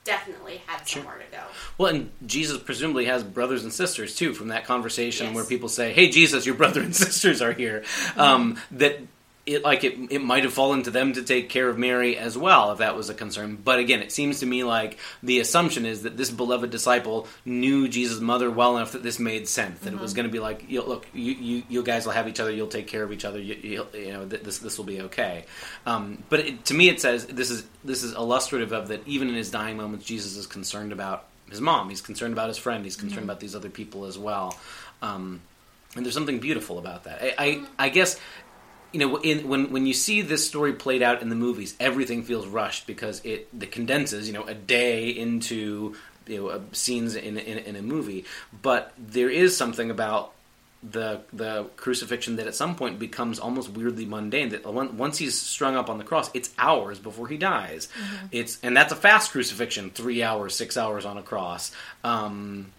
definitely 0.05 0.61
had 0.67 0.89
Sure. 0.89 1.03
somewhere 1.03 1.19
to 1.19 1.37
go. 1.37 1.43
Well, 1.77 1.95
and 1.95 2.11
Jesus 2.27 2.59
presumably 2.59 3.05
has 3.05 3.23
brothers 3.23 3.63
and 3.63 3.73
sisters 3.73 4.17
too. 4.17 4.33
From 4.35 4.49
that 4.49 4.65
conversation 4.65 5.27
Yes. 5.27 5.35
where 5.37 5.45
people 5.45 5.69
say, 5.69 5.93
"Hey, 5.93 6.09
Jesus, 6.09 6.47
your 6.47 6.55
brother 6.63 6.81
and 6.81 6.97
sisters 6.97 7.43
are 7.43 7.53
here," 7.53 7.83
mm-hmm. 7.83 8.21
um, 8.21 8.59
that 8.73 9.01
it 9.49 9.65
like 9.65 9.83
it 9.83 9.97
it 10.11 10.23
might 10.23 10.45
have 10.45 10.53
fallen 10.53 10.83
to 10.83 10.91
them 10.91 11.15
to 11.15 11.23
take 11.23 11.49
care 11.49 11.69
of 11.69 11.79
Mary 11.79 12.17
as 12.17 12.37
well, 12.37 12.71
if 12.73 12.79
that 12.79 12.97
was 12.97 13.09
a 13.09 13.15
concern. 13.15 13.57
But 13.57 13.79
again, 13.79 14.03
it 14.03 14.13
seems 14.13 14.41
to 14.41 14.47
me 14.47 14.63
like 14.63 14.99
the 15.23 15.41
assumption 15.41 15.87
is 15.87 16.03
that 16.03 16.17
this 16.17 16.31
beloved 16.31 16.71
disciple 16.71 17.27
knew 17.45 17.89
Jesus' 17.89 18.21
mother 18.21 18.51
well 18.51 18.77
enough 18.77 18.93
that 18.93 19.03
this 19.03 19.19
made 19.19 19.49
sense. 19.49 19.81
That 19.81 19.95
it 19.95 20.01
was 20.01 20.13
going 20.13 20.27
to 20.27 20.33
be 20.33 20.39
like, 20.39 20.69
you, 20.69 20.83
"Look, 20.83 21.07
you, 21.15 21.33
you 21.33 21.63
you 21.69 21.83
guys 21.83 22.05
will 22.05 22.13
have 22.13 22.29
each 22.29 22.41
other. 22.41 22.51
You'll 22.51 22.69
take 22.69 22.87
care 22.87 23.03
of 23.03 23.11
each 23.11 23.25
other. 23.25 23.41
You, 23.41 23.55
you, 23.55 23.87
you 23.95 24.13
know, 24.13 24.27
this 24.27 24.59
this 24.59 24.77
will 24.77 24.85
be 24.85 25.01
okay." 25.03 25.47
Um, 25.87 26.23
but 26.29 26.41
it, 26.41 26.65
to 26.67 26.75
me, 26.75 26.91
it 26.91 27.01
says 27.01 27.27
this 27.27 27.51
is 27.51 27.65
this 27.83 28.03
is 28.03 28.15
illustrative 28.15 28.73
of 28.73 28.89
that. 28.89 29.07
Even 29.09 29.29
in 29.29 29.35
his 29.35 29.51
dying 29.51 29.79
moments, 29.79 30.05
Jesus 30.05 30.37
is 30.37 30.47
concerned 30.47 30.93
about 30.93 31.25
his 31.49 31.61
mom. 31.61 31.89
He's 31.89 32.03
concerned 32.03 32.35
about 32.35 32.49
his 32.49 32.59
friend. 32.59 32.85
He's 32.85 32.97
concerned 32.97 33.25
about 33.25 33.41
these 33.41 33.57
other 33.57 33.71
people 33.71 34.05
as 34.05 34.19
well. 34.19 34.59
Um, 35.01 35.41
and 35.97 36.05
there's 36.05 36.15
something 36.15 36.39
beautiful 36.39 36.79
about 36.79 37.05
that. 37.05 37.23
I, 37.23 37.35
I, 37.39 37.65
I 37.87 37.89
guess 37.89 38.21
you 38.93 39.01
know 39.01 39.17
in, 39.17 39.49
when 39.49 39.71
when 39.71 39.87
you 39.87 39.95
see 39.95 40.23
this 40.23 40.47
story 40.47 40.73
played 40.73 41.03
out 41.03 41.23
in 41.23 41.29
the 41.29 41.35
movies, 41.37 41.75
everything 41.79 42.23
feels 42.23 42.47
rushed 42.47 42.87
because 42.87 43.21
it 43.25 43.49
it 43.59 43.73
condenses 43.73 44.27
you 44.27 44.35
know 44.35 44.45
a 44.45 44.55
day 44.55 45.09
into 45.09 45.95
you 46.27 46.41
know 46.41 46.49
uh, 46.49 46.61
scenes 46.73 47.15
in, 47.15 47.37
in 47.39 47.59
in 47.59 47.77
a 47.77 47.83
movie. 47.83 48.25
But 48.63 48.93
there 48.99 49.31
is 49.31 49.57
something 49.57 49.91
about 49.91 50.33
the 50.83 51.21
the 51.33 51.65
crucifixion 51.77 52.37
that 52.37 52.47
at 52.47 52.55
some 52.55 52.77
point 52.77 52.99
becomes 52.99 53.39
almost 53.39 53.71
weirdly 53.71 54.07
mundane. 54.07 54.51
That 54.51 54.65
once 54.65 55.19
he's 55.19 55.39
strung 55.39 55.77
up 55.77 55.91
on 55.91 55.99
the 55.99 56.05
cross, 56.05 56.31
it's 56.35 56.51
hours 56.59 56.99
before 56.99 57.29
he 57.29 57.37
dies. 57.37 57.89
It's 58.31 58.59
and 58.63 58.77
that's 58.77 58.93
a 58.93 58.97
fast 58.97 59.33
crucifixion, 59.33 59.91
three 59.91 60.23
hours, 60.23 60.55
six 60.55 60.77
hours 60.77 61.05
on 61.05 61.19
a 61.19 61.23
cross. 61.23 61.73
Um, 62.05 62.73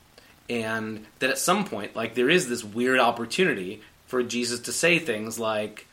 and 0.50 1.06
that 1.19 1.30
at 1.30 1.38
some 1.38 1.65
point, 1.65 1.95
like 1.95 2.15
there 2.15 2.30
is 2.30 2.50
this 2.50 2.63
weird 2.63 3.00
opportunity 3.00 3.82
for 4.08 4.24
Jesus 4.24 4.62
to 4.62 4.72
say 4.72 4.98
things 4.98 5.38
like, 5.38 5.86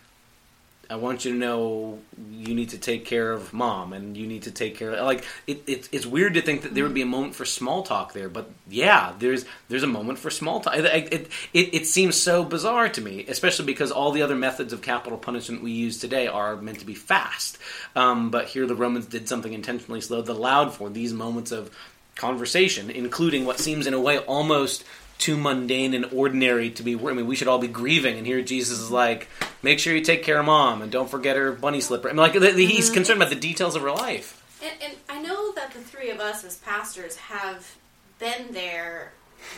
"I 0.89 0.97
want 0.97 1.25
you 1.25 1.33
to 1.33 1.39
know 1.39 1.99
you 2.31 2.55
need 2.55 2.71
to 2.71 2.79
take 2.79 3.05
care 3.05 3.33
of 3.33 3.53
mom, 3.53 3.93
and 3.93 4.17
you 4.17 4.27
need 4.27 4.43
to 4.43 4.51
take 4.51 4.77
care 4.77 4.93
of 4.93 5.05
like 5.05 5.25
it, 5.47 5.63
it, 5.67 5.89
It's 5.93 6.07
weird 6.07 6.35
to 6.35 6.43
think 6.43 6.63
that 6.63 6.75
there 6.75 6.85
would 6.85 6.95
be 6.95 7.03
a 7.03 7.07
moment 7.07 7.35
for 7.35 7.45
small 7.45 7.83
talk 7.83 8.13
there, 8.13 8.29
but 8.29 8.51
yeah, 8.69 9.13
there's 9.19 9.45
there's 9.69 9.83
a 9.83 9.89
moment 9.89 10.19
for 10.19 10.31
small 10.31 10.61
talk. 10.61 10.77
It, 10.77 10.85
it, 11.13 11.29
it, 11.53 11.75
it 11.75 11.87
seems 11.87 12.17
so 12.17 12.45
bizarre 12.45 12.89
to 12.91 13.01
me, 13.01 13.25
especially 13.29 13.67
because 13.67 13.91
all 13.91 14.13
the 14.13 14.23
other 14.23 14.37
methods 14.37 14.73
of 14.73 14.83
capital 14.83 15.19
punishment 15.19 15.63
we 15.63 15.73
use 15.73 15.99
today 15.99 16.27
are 16.27 16.57
meant 16.57 16.79
to 16.81 16.87
be 16.87 16.95
fast. 16.95 17.59
Um, 17.95 18.31
but 18.31 18.47
here, 18.47 18.67
the 18.67 18.75
Romans 18.77 19.07
did 19.07 19.29
something 19.29 19.53
intentionally 19.53 20.01
slow 20.01 20.23
that 20.23 20.33
allowed 20.33 20.75
for 20.75 20.89
these 20.91 21.13
moments 21.13 21.53
of 21.53 21.71
conversation, 22.15 22.91
including 22.91 23.45
what 23.45 23.59
seems 23.59 23.87
in 23.87 23.95
a 23.95 24.01
way 24.01 24.19
almost 24.19 24.85
too 25.19 25.37
mundane 25.37 25.95
and 25.95 26.07
ordinary 26.13 26.71
to 26.71 26.83
be. 26.83 26.95
I 26.95 27.13
mean, 27.13 27.27
we 27.27 27.37
should 27.37 27.49
all 27.49 27.59
be 27.59 27.69
grieving, 27.69 28.19
and 28.19 28.27
here 28.27 28.43
Jesus 28.43 28.79
is 28.79 28.91
like, 28.91 29.29
"Make 29.63 29.79
sure 29.79 29.95
you 29.95 30.03
take 30.03 30.23
care 30.23 30.39
of 30.39 30.47
mom, 30.47 30.83
and 30.83 30.93
don't 30.93 31.11
forget 31.11 31.37
her 31.37 31.53
bunny 31.53 31.81
slipper." 31.81 32.09
I 32.09 32.13
mean, 32.13 32.19
like 32.19 32.33
th- 32.33 32.55
th- 32.55 32.71
he's 32.71 32.87
mm-hmm. 32.87 32.95
concerned 32.95 33.23
about 33.23 33.31
the 33.31 33.41
details 33.41 33.77
of 33.77 33.83
her 33.83 33.91
life. 33.91 34.43
And, 34.63 34.73
and 34.83 34.95
I 35.09 35.21
know 35.21 35.53
that 35.55 35.73
the 35.73 35.81
three 35.81 36.11
of 36.11 36.21
us 36.21 36.45
as 36.45 36.57
pastors 36.57 37.17
have 37.17 37.77
been 38.19 38.53
there 38.53 39.13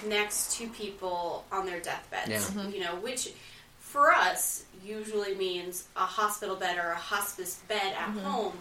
next 0.07 0.57
to 0.59 0.69
people 0.69 1.45
on 1.53 1.67
their 1.67 1.81
deathbeds. 1.81 2.31
Yeah. 2.31 2.39
Mm-hmm. 2.39 2.71
You 2.71 2.81
know, 2.81 2.97
which 2.97 3.33
for 3.81 4.13
us 4.13 4.65
usually 4.85 5.35
means 5.35 5.89
a 5.97 6.01
hospital 6.01 6.57
bed 6.57 6.77
or 6.79 6.91
a 6.91 6.97
hospice 6.97 7.61
bed 7.69 7.95
at 7.99 8.09
mm-hmm. 8.09 8.19
home, 8.21 8.53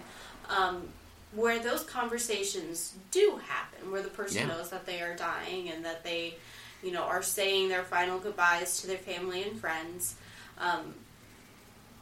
um, 0.49 0.87
where 1.33 1.59
those 1.59 1.83
conversations 1.83 2.93
do 3.11 3.39
happen, 3.47 3.91
where 3.91 4.01
the 4.01 4.09
person 4.09 4.47
Yeah. 4.47 4.55
knows 4.55 4.69
that 4.69 4.85
they 4.85 5.01
are 5.01 5.15
dying 5.15 5.69
and 5.69 5.83
that 5.85 6.03
they, 6.03 6.35
you 6.83 6.91
know, 6.91 7.03
are 7.03 7.23
saying 7.23 7.69
their 7.69 7.83
final 7.83 8.19
goodbyes 8.19 8.81
to 8.81 8.87
their 8.87 8.97
family 8.97 9.43
and 9.43 9.59
friends. 9.59 10.15
Um, 10.59 10.93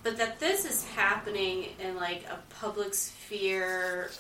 but 0.05 0.17
that 0.17 0.39
this 0.39 0.65
is 0.65 0.85
happening 0.89 1.65
in 1.79 1.95
like 1.95 2.23
a 2.29 2.38
public 2.61 2.93
sphere 2.93 4.11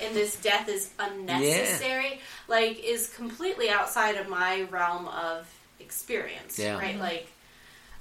and 0.00 0.14
this 0.14 0.40
death 0.40 0.68
is 0.68 0.90
unnecessary 1.00 2.20
like 2.48 2.82
is 2.82 3.08
completely 3.08 3.68
outside 3.68 4.14
of 4.16 4.28
my 4.28 4.62
realm 4.70 5.08
of 5.08 5.52
experience 5.80 6.58
Yeah. 6.58 6.78
right 6.78 6.96
like 6.98 7.26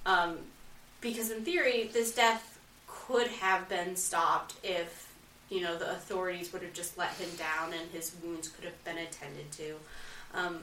um, 0.06 0.38
because 1.02 1.32
in 1.32 1.44
theory 1.44 1.90
this 1.92 2.14
death 2.14 2.60
could 2.88 3.28
have 3.28 3.68
been 3.68 3.96
stopped 3.96 4.54
if 4.64 5.12
you 5.50 5.62
know 5.62 5.76
the 5.78 5.90
authorities 5.92 6.54
would 6.54 6.62
have 6.62 6.74
just 6.74 6.96
let 6.96 7.10
him 7.16 7.30
down 7.38 7.74
and 7.74 7.90
his 7.92 8.16
wounds 8.24 8.50
could 8.50 8.66
have 8.66 8.84
been 8.86 9.00
attended 9.00 9.52
to 9.54 9.74
um, 10.36 10.60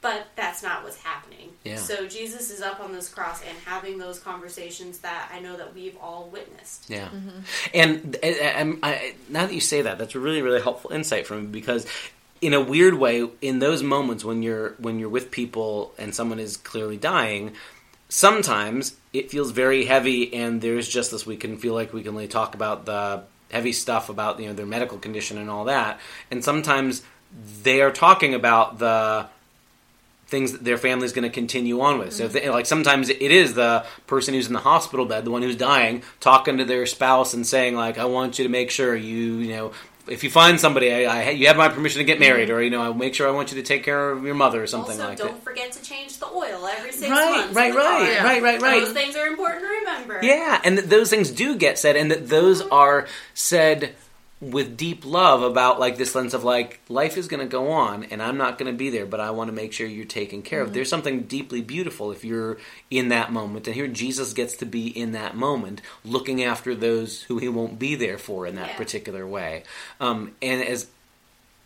but 0.00 0.28
that's 0.36 0.62
not 0.62 0.82
what's 0.82 1.02
happening. 1.02 1.50
Yeah. 1.64 1.76
So 1.76 2.06
Jesus 2.06 2.50
is 2.50 2.62
up 2.62 2.80
on 2.80 2.92
this 2.92 3.08
cross 3.08 3.42
and 3.42 3.56
having 3.66 3.98
those 3.98 4.18
conversations 4.18 4.98
that 4.98 5.30
I 5.32 5.40
know 5.40 5.56
that 5.56 5.74
we've 5.74 5.96
all 6.00 6.28
witnessed. 6.32 6.88
Yeah, 6.88 7.08
mm-hmm. 7.08 7.40
and 7.74 8.16
I, 8.22 8.78
I, 8.82 8.90
I, 8.90 9.14
now 9.28 9.46
that 9.46 9.54
you 9.54 9.60
say 9.60 9.82
that, 9.82 9.98
that's 9.98 10.14
a 10.14 10.20
really 10.20 10.42
really 10.42 10.60
helpful 10.60 10.92
insight 10.92 11.26
from 11.26 11.42
me 11.42 11.46
because. 11.46 11.86
In 12.42 12.54
a 12.54 12.60
weird 12.62 12.94
way, 12.94 13.28
in 13.42 13.58
those 13.58 13.82
moments 13.82 14.24
when 14.24 14.42
you're 14.42 14.70
when 14.78 14.98
you're 14.98 15.10
with 15.10 15.30
people 15.30 15.92
and 15.98 16.14
someone 16.14 16.38
is 16.38 16.56
clearly 16.56 16.96
dying, 16.96 17.52
sometimes 18.08 18.96
it 19.12 19.30
feels 19.30 19.50
very 19.50 19.84
heavy, 19.84 20.32
and 20.34 20.60
there's 20.60 20.88
just 20.88 21.10
this 21.10 21.26
we 21.26 21.36
can 21.36 21.58
feel 21.58 21.74
like 21.74 21.92
we 21.92 22.02
can 22.02 22.12
only 22.12 22.28
talk 22.28 22.54
about 22.54 22.86
the 22.86 23.24
heavy 23.50 23.72
stuff 23.72 24.08
about 24.08 24.40
you 24.40 24.46
know 24.46 24.54
their 24.54 24.64
medical 24.64 24.96
condition 24.96 25.36
and 25.36 25.50
all 25.50 25.64
that, 25.64 26.00
and 26.30 26.44
sometimes 26.44 27.02
they 27.62 27.80
are 27.80 27.90
talking 27.90 28.34
about 28.34 28.78
the 28.78 29.26
things 30.30 30.52
that 30.52 30.64
their 30.64 30.78
family's 30.78 31.12
going 31.12 31.24
to 31.24 31.34
continue 31.34 31.80
on 31.80 31.98
with. 31.98 32.14
So, 32.14 32.24
if 32.24 32.32
they, 32.32 32.40
mm-hmm. 32.42 32.52
like 32.52 32.66
sometimes 32.66 33.08
it 33.10 33.20
is 33.20 33.54
the 33.54 33.84
person 34.06 34.32
who's 34.32 34.46
in 34.46 34.52
the 34.54 34.60
hospital 34.60 35.04
bed, 35.04 35.24
the 35.24 35.30
one 35.30 35.42
who's 35.42 35.56
dying, 35.56 36.02
talking 36.20 36.58
to 36.58 36.64
their 36.64 36.86
spouse 36.86 37.34
and 37.34 37.46
saying 37.46 37.74
like, 37.74 37.98
"I 37.98 38.06
want 38.06 38.38
you 38.38 38.44
to 38.44 38.48
make 38.48 38.70
sure 38.70 38.96
you, 38.96 39.34
you 39.34 39.54
know." 39.54 39.72
If 40.08 40.24
you 40.24 40.30
find 40.30 40.58
somebody, 40.58 40.92
I, 40.92 41.04
I, 41.04 41.30
you 41.30 41.46
have 41.46 41.56
my 41.56 41.68
permission 41.68 41.98
to 41.98 42.04
get 42.04 42.14
mm-hmm. 42.14 42.22
married, 42.22 42.50
or 42.50 42.60
you 42.62 42.70
know, 42.70 42.82
I'll 42.82 42.94
make 42.94 43.14
sure 43.14 43.28
I 43.28 43.32
want 43.32 43.52
you 43.52 43.58
to 43.58 43.62
take 43.62 43.84
care 43.84 44.10
of 44.10 44.24
your 44.24 44.34
mother, 44.34 44.60
or 44.62 44.66
something 44.66 44.92
also, 44.92 45.08
like 45.08 45.18
that. 45.18 45.26
don't 45.26 45.44
forget 45.44 45.70
to 45.72 45.82
change 45.82 46.18
the 46.18 46.26
oil 46.26 46.66
every 46.66 46.90
six 46.90 47.10
Right, 47.10 47.36
months. 47.36 47.54
right, 47.54 47.74
right, 47.74 48.18
car. 48.18 48.24
Right, 48.24 48.42
right, 48.42 48.60
right. 48.60 48.80
Those 48.80 48.92
things 48.92 49.14
are 49.14 49.26
important 49.26 49.62
to 49.62 49.68
remember. 49.68 50.18
Yeah, 50.22 50.60
and 50.64 50.78
that 50.78 50.88
those 50.88 51.10
things 51.10 51.30
do 51.30 51.56
get 51.56 51.78
said, 51.78 51.96
and 51.96 52.10
that 52.10 52.28
those 52.28 52.62
mm-hmm. 52.62 52.72
are 52.72 53.06
said 53.34 53.94
with 54.40 54.76
deep 54.76 55.04
love 55.04 55.42
about 55.42 55.78
like 55.78 55.98
this 55.98 56.12
sense 56.12 56.32
of 56.32 56.44
like 56.44 56.80
life 56.88 57.18
is 57.18 57.28
going 57.28 57.40
to 57.40 57.46
go 57.50 57.70
on, 57.72 58.04
and 58.04 58.22
I'm 58.22 58.38
not 58.38 58.58
going 58.58 58.72
to 58.72 58.76
be 58.76 58.88
there, 58.88 59.04
but 59.04 59.20
I 59.20 59.30
want 59.32 59.48
to 59.48 59.52
make 59.54 59.72
sure 59.72 59.86
you're 59.86 60.06
taken 60.06 60.40
care 60.42 60.62
of. 60.62 60.72
There's 60.72 60.88
something 60.88 61.22
deeply 61.24 61.60
beautiful 61.60 62.10
if 62.10 62.24
you're 62.24 62.56
in 62.90 63.08
that 63.10 63.32
moment, 63.32 63.66
and 63.66 63.74
here 63.76 63.86
Jesus 63.86 64.32
gets 64.32 64.56
to 64.56 64.66
be 64.66 64.86
in 64.86 65.12
that 65.12 65.36
moment, 65.36 65.82
looking 66.04 66.42
after 66.42 66.74
those 66.74 67.22
who 67.22 67.38
he 67.38 67.48
won't 67.48 67.78
be 67.78 67.94
there 67.94 68.16
for 68.18 68.46
in 68.46 68.54
that 68.54 68.68
Yeah. 68.68 68.76
particular 68.76 69.26
way. 69.26 69.64
Um, 70.00 70.34
and 70.40 70.62
as 70.64 70.86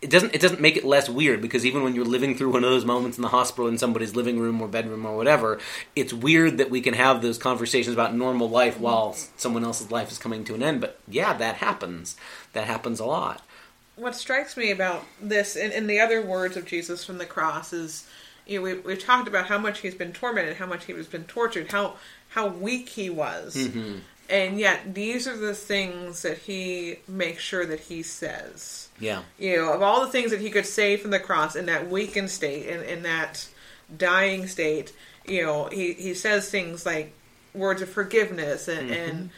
it 0.05 0.11
doesn't 0.11 0.35
it 0.35 0.39
doesn't 0.41 0.61
make 0.61 0.77
it 0.77 0.85
less 0.85 1.09
weird 1.09 1.41
because 1.41 1.65
even 1.65 1.81
when 1.83 1.95
you're 1.95 2.05
living 2.05 2.37
through 2.37 2.51
one 2.51 2.63
of 2.63 2.69
those 2.69 2.85
moments 2.85 3.17
in 3.17 3.23
the 3.23 3.29
hospital 3.29 3.67
in 3.67 3.79
somebody's 3.79 4.15
living 4.15 4.39
room 4.39 4.61
or 4.61 4.67
bedroom 4.67 5.03
or 5.05 5.17
whatever, 5.17 5.59
it's 5.95 6.13
weird 6.13 6.59
that 6.59 6.69
we 6.69 6.79
can 6.79 6.93
have 6.93 7.21
those 7.23 7.39
conversations 7.39 7.95
about 7.95 8.13
normal 8.15 8.47
life 8.47 8.79
while 8.79 9.13
someone 9.35 9.63
else's 9.63 9.89
life 9.89 10.11
is 10.11 10.19
coming 10.19 10.43
to 10.45 10.53
an 10.53 10.61
end. 10.61 10.79
But 10.79 10.99
yeah, 11.07 11.33
that 11.33 11.55
happens. 11.55 12.15
That 12.53 12.67
happens 12.67 12.99
a 12.99 13.05
lot. 13.05 13.41
what 13.95 14.15
strikes 14.15 14.57
me 14.57 14.71
about 14.71 15.05
this 15.21 15.55
and, 15.55 15.71
and 15.73 15.89
the 15.89 15.99
other 15.99 16.21
words 16.21 16.57
of 16.57 16.65
Jesus 16.65 17.03
from 17.03 17.17
the 17.17 17.25
cross 17.25 17.73
is 17.73 18.07
you 18.45 18.57
know 18.59 18.63
we, 18.63 18.73
we've 18.75 19.03
talked 19.03 19.27
about 19.27 19.47
how 19.47 19.57
much 19.57 19.79
he's 19.79 19.95
been 19.95 20.13
tormented 20.13 20.57
how 20.57 20.65
much 20.65 20.85
he 20.85 20.93
was 20.93 21.07
been 21.07 21.23
tortured 21.25 21.71
how 21.71 21.95
how 22.29 22.47
weak 22.47 22.89
he 22.89 23.09
was 23.09 23.55
mm-hmm. 23.55 23.99
and 24.29 24.59
yet 24.59 24.93
these 24.93 25.27
are 25.27 25.37
the 25.37 25.53
things 25.55 26.21
that 26.21 26.37
he 26.39 26.97
makes 27.07 27.41
sure 27.41 27.65
that 27.65 27.79
he 27.79 28.03
says 28.03 28.84
Yeah. 28.99 29.23
you 29.37 29.57
know 29.57 29.73
of 29.73 29.81
all 29.81 30.05
the 30.05 30.11
things 30.11 30.31
that 30.31 30.39
he 30.39 30.49
could 30.49 30.65
say 30.65 30.95
from 30.95 31.11
the 31.11 31.19
cross 31.19 31.55
in 31.55 31.65
that 31.65 31.89
weakened 31.89 32.29
state 32.29 32.67
in, 32.67 32.81
in 32.83 33.03
that 33.03 33.47
dying 33.95 34.47
state 34.47 34.93
you 35.25 35.43
know 35.43 35.65
he, 35.65 35.93
he 35.93 36.13
says 36.13 36.49
things 36.49 36.85
like 36.85 37.13
words 37.53 37.81
of 37.81 37.89
forgiveness 37.89 38.67
and, 38.67 38.91
and 38.91 39.29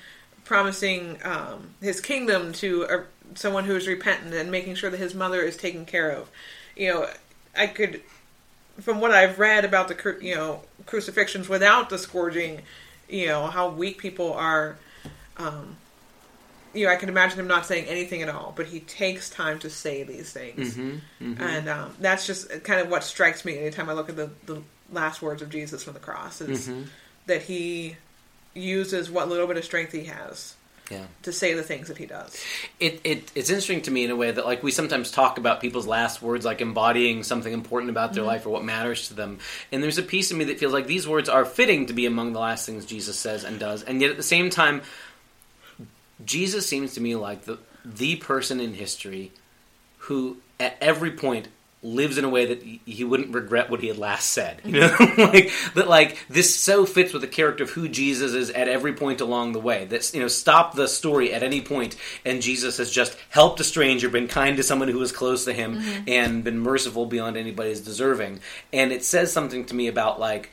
promising 0.48 1.20
um, 1.24 1.72
his 1.82 2.02
kingdom 2.02 2.54
to 2.54 2.86
uh, 2.88 3.04
someone 3.36 3.66
who 3.66 3.76
is 3.76 3.88
repentant 3.88 4.34
and 4.34 4.50
making 4.50 4.76
sure 4.76 4.90
that 4.90 4.98
his 4.98 5.14
mother 5.14 5.42
is 5.42 5.58
taken 5.58 5.86
care 5.86 6.10
of. 6.10 6.30
You 6.76 6.94
know, 6.94 7.10
I 7.56 7.68
could, 7.68 8.02
from 8.80 9.02
what 9.02 9.12
I've 9.12 9.40
read 9.40 9.66
about 9.66 9.90
the 9.90 10.18
you 10.22 10.36
know 10.36 10.62
crucifixions 10.86 11.50
without 11.50 11.90
the 11.90 11.98
scourging, 11.98 12.62
you 13.10 13.28
know 13.28 13.48
how 13.48 13.70
weak 13.70 13.98
people 14.00 14.34
are. 14.34 14.78
Um, 15.38 15.78
you 16.78 16.86
know, 16.86 16.92
I 16.92 16.96
can 16.96 17.10
imagine 17.10 17.40
him 17.40 17.48
not 17.48 17.66
saying 17.66 17.86
anything 17.86 18.22
at 18.22 18.30
all, 18.30 18.54
but 18.56 18.68
he 18.68 18.82
takes 18.82 19.30
time 19.30 19.60
to 19.60 19.70
say 19.70 20.04
these 20.04 20.32
things, 20.32 20.76
mm-hmm, 20.76 21.32
mm-hmm. 21.32 21.42
and 21.42 21.68
um, 21.68 21.96
that's 22.00 22.28
just 22.28 22.64
kind 22.64 22.80
of 22.80 22.90
what 22.90 23.04
strikes 23.04 23.44
me 23.44 23.58
anytime 23.58 23.90
I 23.90 23.94
look 23.94 24.10
at 24.10 24.16
the, 24.16 24.30
the 24.46 24.62
last 24.92 25.22
words 25.22 25.42
of 25.42 25.50
Jesus 25.50 25.84
from 25.84 25.94
the 25.94 26.00
cross 26.00 26.40
is 26.42 26.68
mm-hmm. 26.68 26.84
that 27.26 27.42
he 27.42 27.98
uses 28.54 29.10
what 29.12 29.30
little 29.30 29.48
bit 29.48 29.58
of 29.58 29.64
strength 29.64 29.92
he 29.92 30.06
has 30.06 30.56
Yeah. 30.90 31.06
to 31.24 31.34
say 31.34 31.54
the 31.54 31.64
things 31.64 31.90
that 31.90 31.98
he 31.98 32.06
does. 32.06 32.42
it, 32.80 33.02
it 33.04 33.32
it's 33.36 33.50
interesting 33.50 33.82
to 33.84 33.92
me 33.92 34.06
in 34.06 34.12
a 34.12 34.16
way 34.16 34.32
that 34.32 34.46
like 34.46 34.64
we 34.64 34.72
sometimes 34.72 35.12
talk 35.12 35.38
about 35.38 35.60
people's 35.62 35.86
last 35.86 36.22
words 36.22 36.46
like 36.46 36.62
embodying 36.62 37.24
something 37.24 37.52
important 37.52 37.90
about 37.90 38.14
their 38.14 38.24
life 38.24 38.46
or 38.46 38.50
what 38.50 38.64
matters 38.64 39.10
to 39.10 39.14
them. 39.14 39.40
And 39.72 39.84
there's 39.84 39.98
a 39.98 40.04
piece 40.04 40.32
of 40.32 40.38
me 40.38 40.46
that 40.46 40.60
feels 40.60 40.74
like 40.74 40.88
these 40.88 41.08
words 41.08 41.28
are 41.30 41.46
fitting 41.46 41.88
to 41.88 41.94
be 41.94 42.06
among 42.06 42.34
the 42.34 42.40
last 42.40 42.66
things 42.66 42.86
jesus 42.86 43.20
says 43.20 43.44
and 43.44 43.60
does. 43.60 43.84
And 43.84 44.02
yet 44.02 44.12
at 44.12 44.18
the 44.18 44.24
same 44.24 44.50
time 44.50 44.82
jesus 46.26 46.68
seems 46.68 46.94
to 46.94 47.02
me 47.02 47.16
like 47.16 47.46
the 47.46 47.58
the 47.86 48.16
person 48.18 48.60
in 48.60 48.74
history 48.74 49.32
who 50.00 50.38
at 50.60 50.78
every 50.82 51.12
point 51.12 51.48
lives 51.84 52.18
in 52.18 52.26
a 52.26 52.30
way 52.30 52.46
that 52.46 52.64
he- 52.64 53.04
wouldn't 53.04 53.34
regret 53.34 53.70
what 53.70 53.82
he 53.82 53.88
had 53.88 53.98
last 53.98 54.30
said. 54.30 54.60
You 54.66 54.82
know, 54.82 54.96
like 55.18 55.52
that. 55.76 55.88
Like 55.88 56.18
this 56.28 56.56
so 56.56 56.86
fits 56.86 57.14
with 57.14 57.22
the 57.22 57.28
character 57.28 57.64
of 57.64 57.70
who 57.72 57.88
Jesus 57.88 58.34
is 58.34 58.50
at 58.50 58.68
every 58.68 58.94
point 58.94 59.22
along 59.22 59.54
the 59.54 59.60
way. 59.60 59.86
That's 59.86 60.14
you 60.14 60.20
know, 60.20 60.28
stop 60.28 60.74
the 60.74 60.88
story 60.88 61.34
at 61.34 61.44
any 61.44 61.62
point, 61.62 61.96
and 62.26 62.42
Jesus 62.42 62.78
has 62.78 62.92
just 62.92 63.16
helped 63.30 63.60
a 63.60 63.64
stranger, 63.64 64.10
been 64.10 64.28
kind 64.28 64.58
to 64.58 64.64
someone 64.64 64.90
who 64.90 65.00
was 65.00 65.12
close 65.12 65.46
to 65.46 65.54
him, 65.54 65.82
and 66.08 66.44
been 66.44 66.60
merciful 66.60 67.06
beyond 67.06 67.38
anybody's 67.38 67.80
deserving. 67.82 68.40
And 68.74 68.92
it 68.92 69.06
says 69.06 69.32
something 69.32 69.66
to 69.66 69.76
me 69.76 69.88
about 69.88 70.20
like 70.20 70.50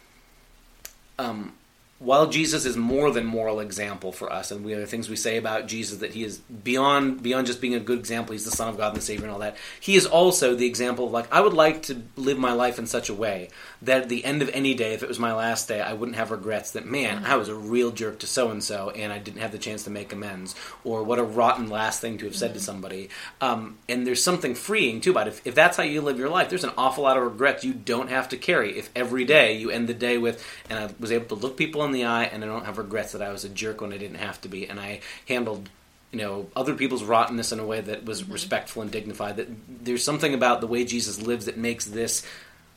um, 1.18 1.54
while 2.00 2.28
Jesus 2.28 2.66
is 2.66 2.76
more 2.76 3.10
than 3.12 3.24
moral 3.24 3.60
example 3.60 4.10
for 4.10 4.32
us, 4.32 4.50
and 4.50 4.64
we 4.64 4.72
have 4.72 4.88
things 4.88 5.08
we 5.08 5.16
say 5.16 5.36
about 5.36 5.68
Jesus 5.68 5.98
that 5.98 6.12
he 6.12 6.24
is 6.24 6.38
beyond 6.38 7.22
beyond 7.22 7.46
just 7.46 7.60
being 7.60 7.74
a 7.74 7.80
good 7.80 7.98
example, 7.98 8.32
he's 8.32 8.44
the 8.44 8.50
Son 8.50 8.68
of 8.68 8.76
God 8.76 8.88
and 8.88 8.96
the 8.96 9.04
Savior 9.04 9.24
and 9.24 9.32
all 9.32 9.38
that. 9.38 9.56
He 9.78 9.94
is 9.94 10.04
also 10.04 10.54
the 10.54 10.66
example 10.66 11.06
of 11.06 11.12
like 11.12 11.32
I 11.32 11.40
would 11.40 11.54
like 11.54 11.82
to 11.84 12.02
live 12.16 12.36
my 12.36 12.52
life 12.52 12.78
in 12.78 12.86
such 12.86 13.08
a 13.08 13.14
way 13.14 13.48
that 13.82 14.02
at 14.02 14.08
the 14.08 14.24
end 14.24 14.42
of 14.42 14.50
any 14.52 14.74
day, 14.74 14.94
if 14.94 15.02
it 15.02 15.08
was 15.08 15.20
my 15.20 15.32
last 15.34 15.68
day, 15.68 15.80
I 15.80 15.92
wouldn't 15.92 16.16
have 16.16 16.30
regrets 16.32 16.72
that 16.72 16.84
man, 16.84 17.24
I 17.24 17.36
was 17.36 17.48
a 17.48 17.54
real 17.54 17.92
jerk 17.92 18.18
to 18.20 18.26
so 18.26 18.50
and 18.50 18.62
so, 18.62 18.90
and 18.90 19.12
I 19.12 19.18
didn't 19.18 19.40
have 19.40 19.52
the 19.52 19.58
chance 19.58 19.84
to 19.84 19.90
make 19.90 20.12
amends, 20.12 20.56
or 20.82 21.04
what 21.04 21.20
a 21.20 21.24
rotten 21.24 21.68
last 21.68 22.00
thing 22.00 22.18
to 22.18 22.24
have 22.24 22.36
said 22.36 22.54
to 22.54 22.60
somebody. 22.60 23.08
Um, 23.40 23.78
and 23.88 24.06
there's 24.06 24.22
something 24.22 24.56
freeing 24.56 25.00
too 25.00 25.12
about 25.12 25.28
it. 25.28 25.34
If, 25.34 25.46
if 25.46 25.54
that's 25.54 25.76
how 25.76 25.84
you 25.84 26.00
live 26.00 26.18
your 26.18 26.28
life, 26.28 26.48
there's 26.48 26.64
an 26.64 26.72
awful 26.76 27.04
lot 27.04 27.16
of 27.16 27.22
regrets 27.22 27.64
you 27.64 27.72
don't 27.72 28.10
have 28.10 28.28
to 28.30 28.36
carry. 28.36 28.76
If 28.78 28.90
every 28.96 29.24
day 29.24 29.56
you 29.56 29.70
end 29.70 29.88
the 29.88 29.94
day 29.94 30.18
with, 30.18 30.44
and 30.68 30.78
I 30.78 30.90
was 30.98 31.12
able 31.12 31.26
to 31.28 31.34
look 31.36 31.56
people 31.56 31.83
in 31.84 31.92
the 31.92 32.04
eye, 32.04 32.24
and 32.24 32.42
I 32.42 32.46
don't 32.46 32.64
have 32.64 32.78
regrets 32.78 33.12
that 33.12 33.22
I 33.22 33.32
was 33.32 33.44
a 33.44 33.48
jerk 33.48 33.80
when 33.80 33.92
I 33.92 33.98
didn't 33.98 34.18
have 34.18 34.40
to 34.42 34.48
be, 34.48 34.68
and 34.68 34.78
I 34.80 35.00
handled 35.28 35.68
you 36.14 36.20
know 36.20 36.46
other 36.54 36.74
people's 36.74 37.02
rottenness 37.02 37.50
in 37.50 37.58
a 37.58 37.66
way 37.66 37.80
that 37.80 38.04
was 38.04 38.22
mm-hmm. 38.22 38.32
respectful 38.32 38.82
and 38.82 38.90
dignified. 38.90 39.36
That 39.36 39.48
there's 39.84 40.04
something 40.04 40.32
about 40.32 40.60
the 40.60 40.66
way 40.66 40.84
Jesus 40.84 41.20
lives 41.20 41.46
that 41.46 41.56
makes 41.56 41.84
this 41.84 42.24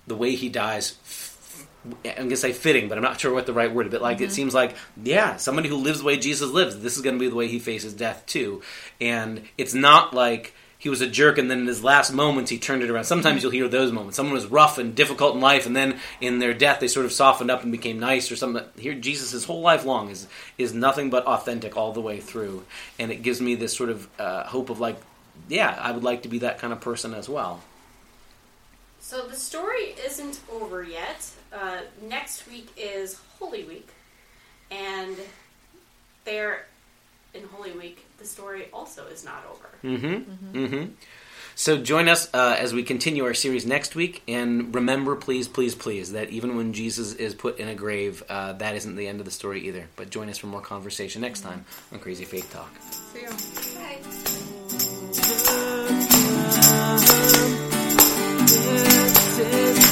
the 0.07 0.15
way 0.15 0.35
he 0.35 0.49
dies. 0.49 0.97
I'm 2.03 2.23
gonna 2.23 2.35
say 2.35 2.51
fitting, 2.51 2.89
but 2.89 2.97
I'm 2.97 3.03
not 3.03 3.19
sure 3.19 3.33
what 3.33 3.45
the 3.45 3.53
right 3.53 3.73
word. 3.73 3.91
But 3.91 4.01
like, 4.01 4.19
it 4.19 4.25
mm-hmm. 4.25 4.33
seems 4.33 4.53
like, 4.53 4.75
yeah, 5.01 5.37
somebody 5.37 5.69
who 5.69 5.77
lives 5.77 5.99
the 5.99 6.05
way 6.05 6.17
Jesus 6.17 6.49
lives, 6.49 6.79
this 6.79 6.97
is 6.97 7.03
gonna 7.03 7.19
be 7.19 7.29
the 7.29 7.35
way 7.35 7.47
he 7.47 7.59
faces 7.59 7.93
death 7.93 8.25
too. 8.25 8.61
And 8.99 9.43
it's 9.57 9.73
not 9.73 10.13
like 10.13 10.53
he 10.87 10.89
was 10.89 11.01
a 11.01 11.07
jerk, 11.07 11.37
and 11.37 11.51
then 11.51 11.59
in 11.59 11.67
his 11.67 11.83
last 11.83 12.13
moments 12.13 12.49
he 12.49 12.57
turned 12.57 12.81
it 12.81 12.89
around. 12.89 13.03
Sometimes 13.03 13.43
you'll 13.43 13.51
hear 13.51 13.67
those 13.67 13.91
moments. 13.91 14.15
Someone 14.15 14.33
was 14.33 14.45
rough 14.45 14.77
and 14.77 14.95
difficult 14.95 15.35
in 15.35 15.41
life, 15.41 15.65
and 15.65 15.75
then 15.75 15.99
in 16.21 16.39
their 16.39 16.53
death 16.53 16.79
they 16.79 16.87
sort 16.87 17.05
of 17.05 17.11
softened 17.11 17.51
up 17.51 17.61
and 17.61 17.73
became 17.73 17.99
nice 17.99 18.31
or 18.31 18.37
something. 18.37 18.63
Here, 18.77 18.93
Jesus, 18.93 19.31
his 19.31 19.43
whole 19.43 19.59
life 19.59 19.83
long 19.83 20.09
is 20.09 20.27
is 20.57 20.73
nothing 20.73 21.09
but 21.09 21.25
authentic 21.25 21.75
all 21.75 21.91
the 21.91 21.99
way 21.99 22.21
through, 22.21 22.63
and 22.97 23.11
it 23.11 23.21
gives 23.21 23.41
me 23.41 23.55
this 23.55 23.75
sort 23.75 23.89
of 23.89 24.07
uh, 24.17 24.45
hope 24.45 24.69
of 24.69 24.79
like, 24.79 24.95
yeah, 25.49 25.77
I 25.77 25.91
would 25.91 26.05
like 26.05 26.21
to 26.23 26.29
be 26.29 26.39
that 26.39 26.57
kind 26.57 26.71
of 26.71 26.79
person 26.79 27.13
as 27.13 27.27
well. 27.27 27.61
So 29.01 29.27
the 29.27 29.35
story 29.35 29.93
isn't 30.05 30.39
over 30.49 30.83
yet. 30.83 31.29
Uh, 31.51 31.81
next 32.01 32.47
week 32.47 32.69
is 32.77 33.19
Holy 33.39 33.65
Week, 33.65 33.89
and 34.71 35.17
there 36.23 36.65
in 37.33 37.43
Holy 37.51 37.71
Week 37.71 38.05
the 38.17 38.25
story 38.25 38.67
also 38.73 39.05
is 39.07 39.23
not 39.23 39.43
over. 39.49 39.69
Mm-hmm. 39.83 40.57
Mm-hmm. 40.57 40.91
So 41.55 41.77
join 41.77 42.07
us 42.07 42.29
uh, 42.33 42.55
as 42.59 42.73
we 42.73 42.83
continue 42.83 43.25
our 43.25 43.33
series 43.33 43.65
next 43.65 43.95
week, 43.95 44.21
and 44.27 44.75
remember, 44.75 45.15
please, 45.15 45.47
please, 45.47 45.73
please, 45.73 46.11
that 46.11 46.29
even 46.29 46.55
when 46.55 46.71
Jesus 46.71 47.13
is 47.13 47.33
put 47.33 47.57
in 47.57 47.67
a 47.67 47.73
grave, 47.73 48.23
uh, 48.29 48.53
that 48.53 48.75
isn't 48.75 48.95
the 48.95 49.07
end 49.07 49.19
of 49.19 49.25
the 49.25 49.31
story 49.31 49.67
either. 49.67 49.87
But 49.95 50.11
join 50.11 50.29
us 50.29 50.37
for 50.37 50.45
more 50.47 50.61
conversation 50.61 51.21
next 51.21 51.41
time 51.41 51.65
on 51.91 51.97
Crazy 51.97 52.25
Faith 52.25 52.53
Talk. 52.53 52.69
See 53.13 53.23
ya. 53.23 53.29
Bye. 53.73 53.97
This 58.47 59.39
is 59.39 59.86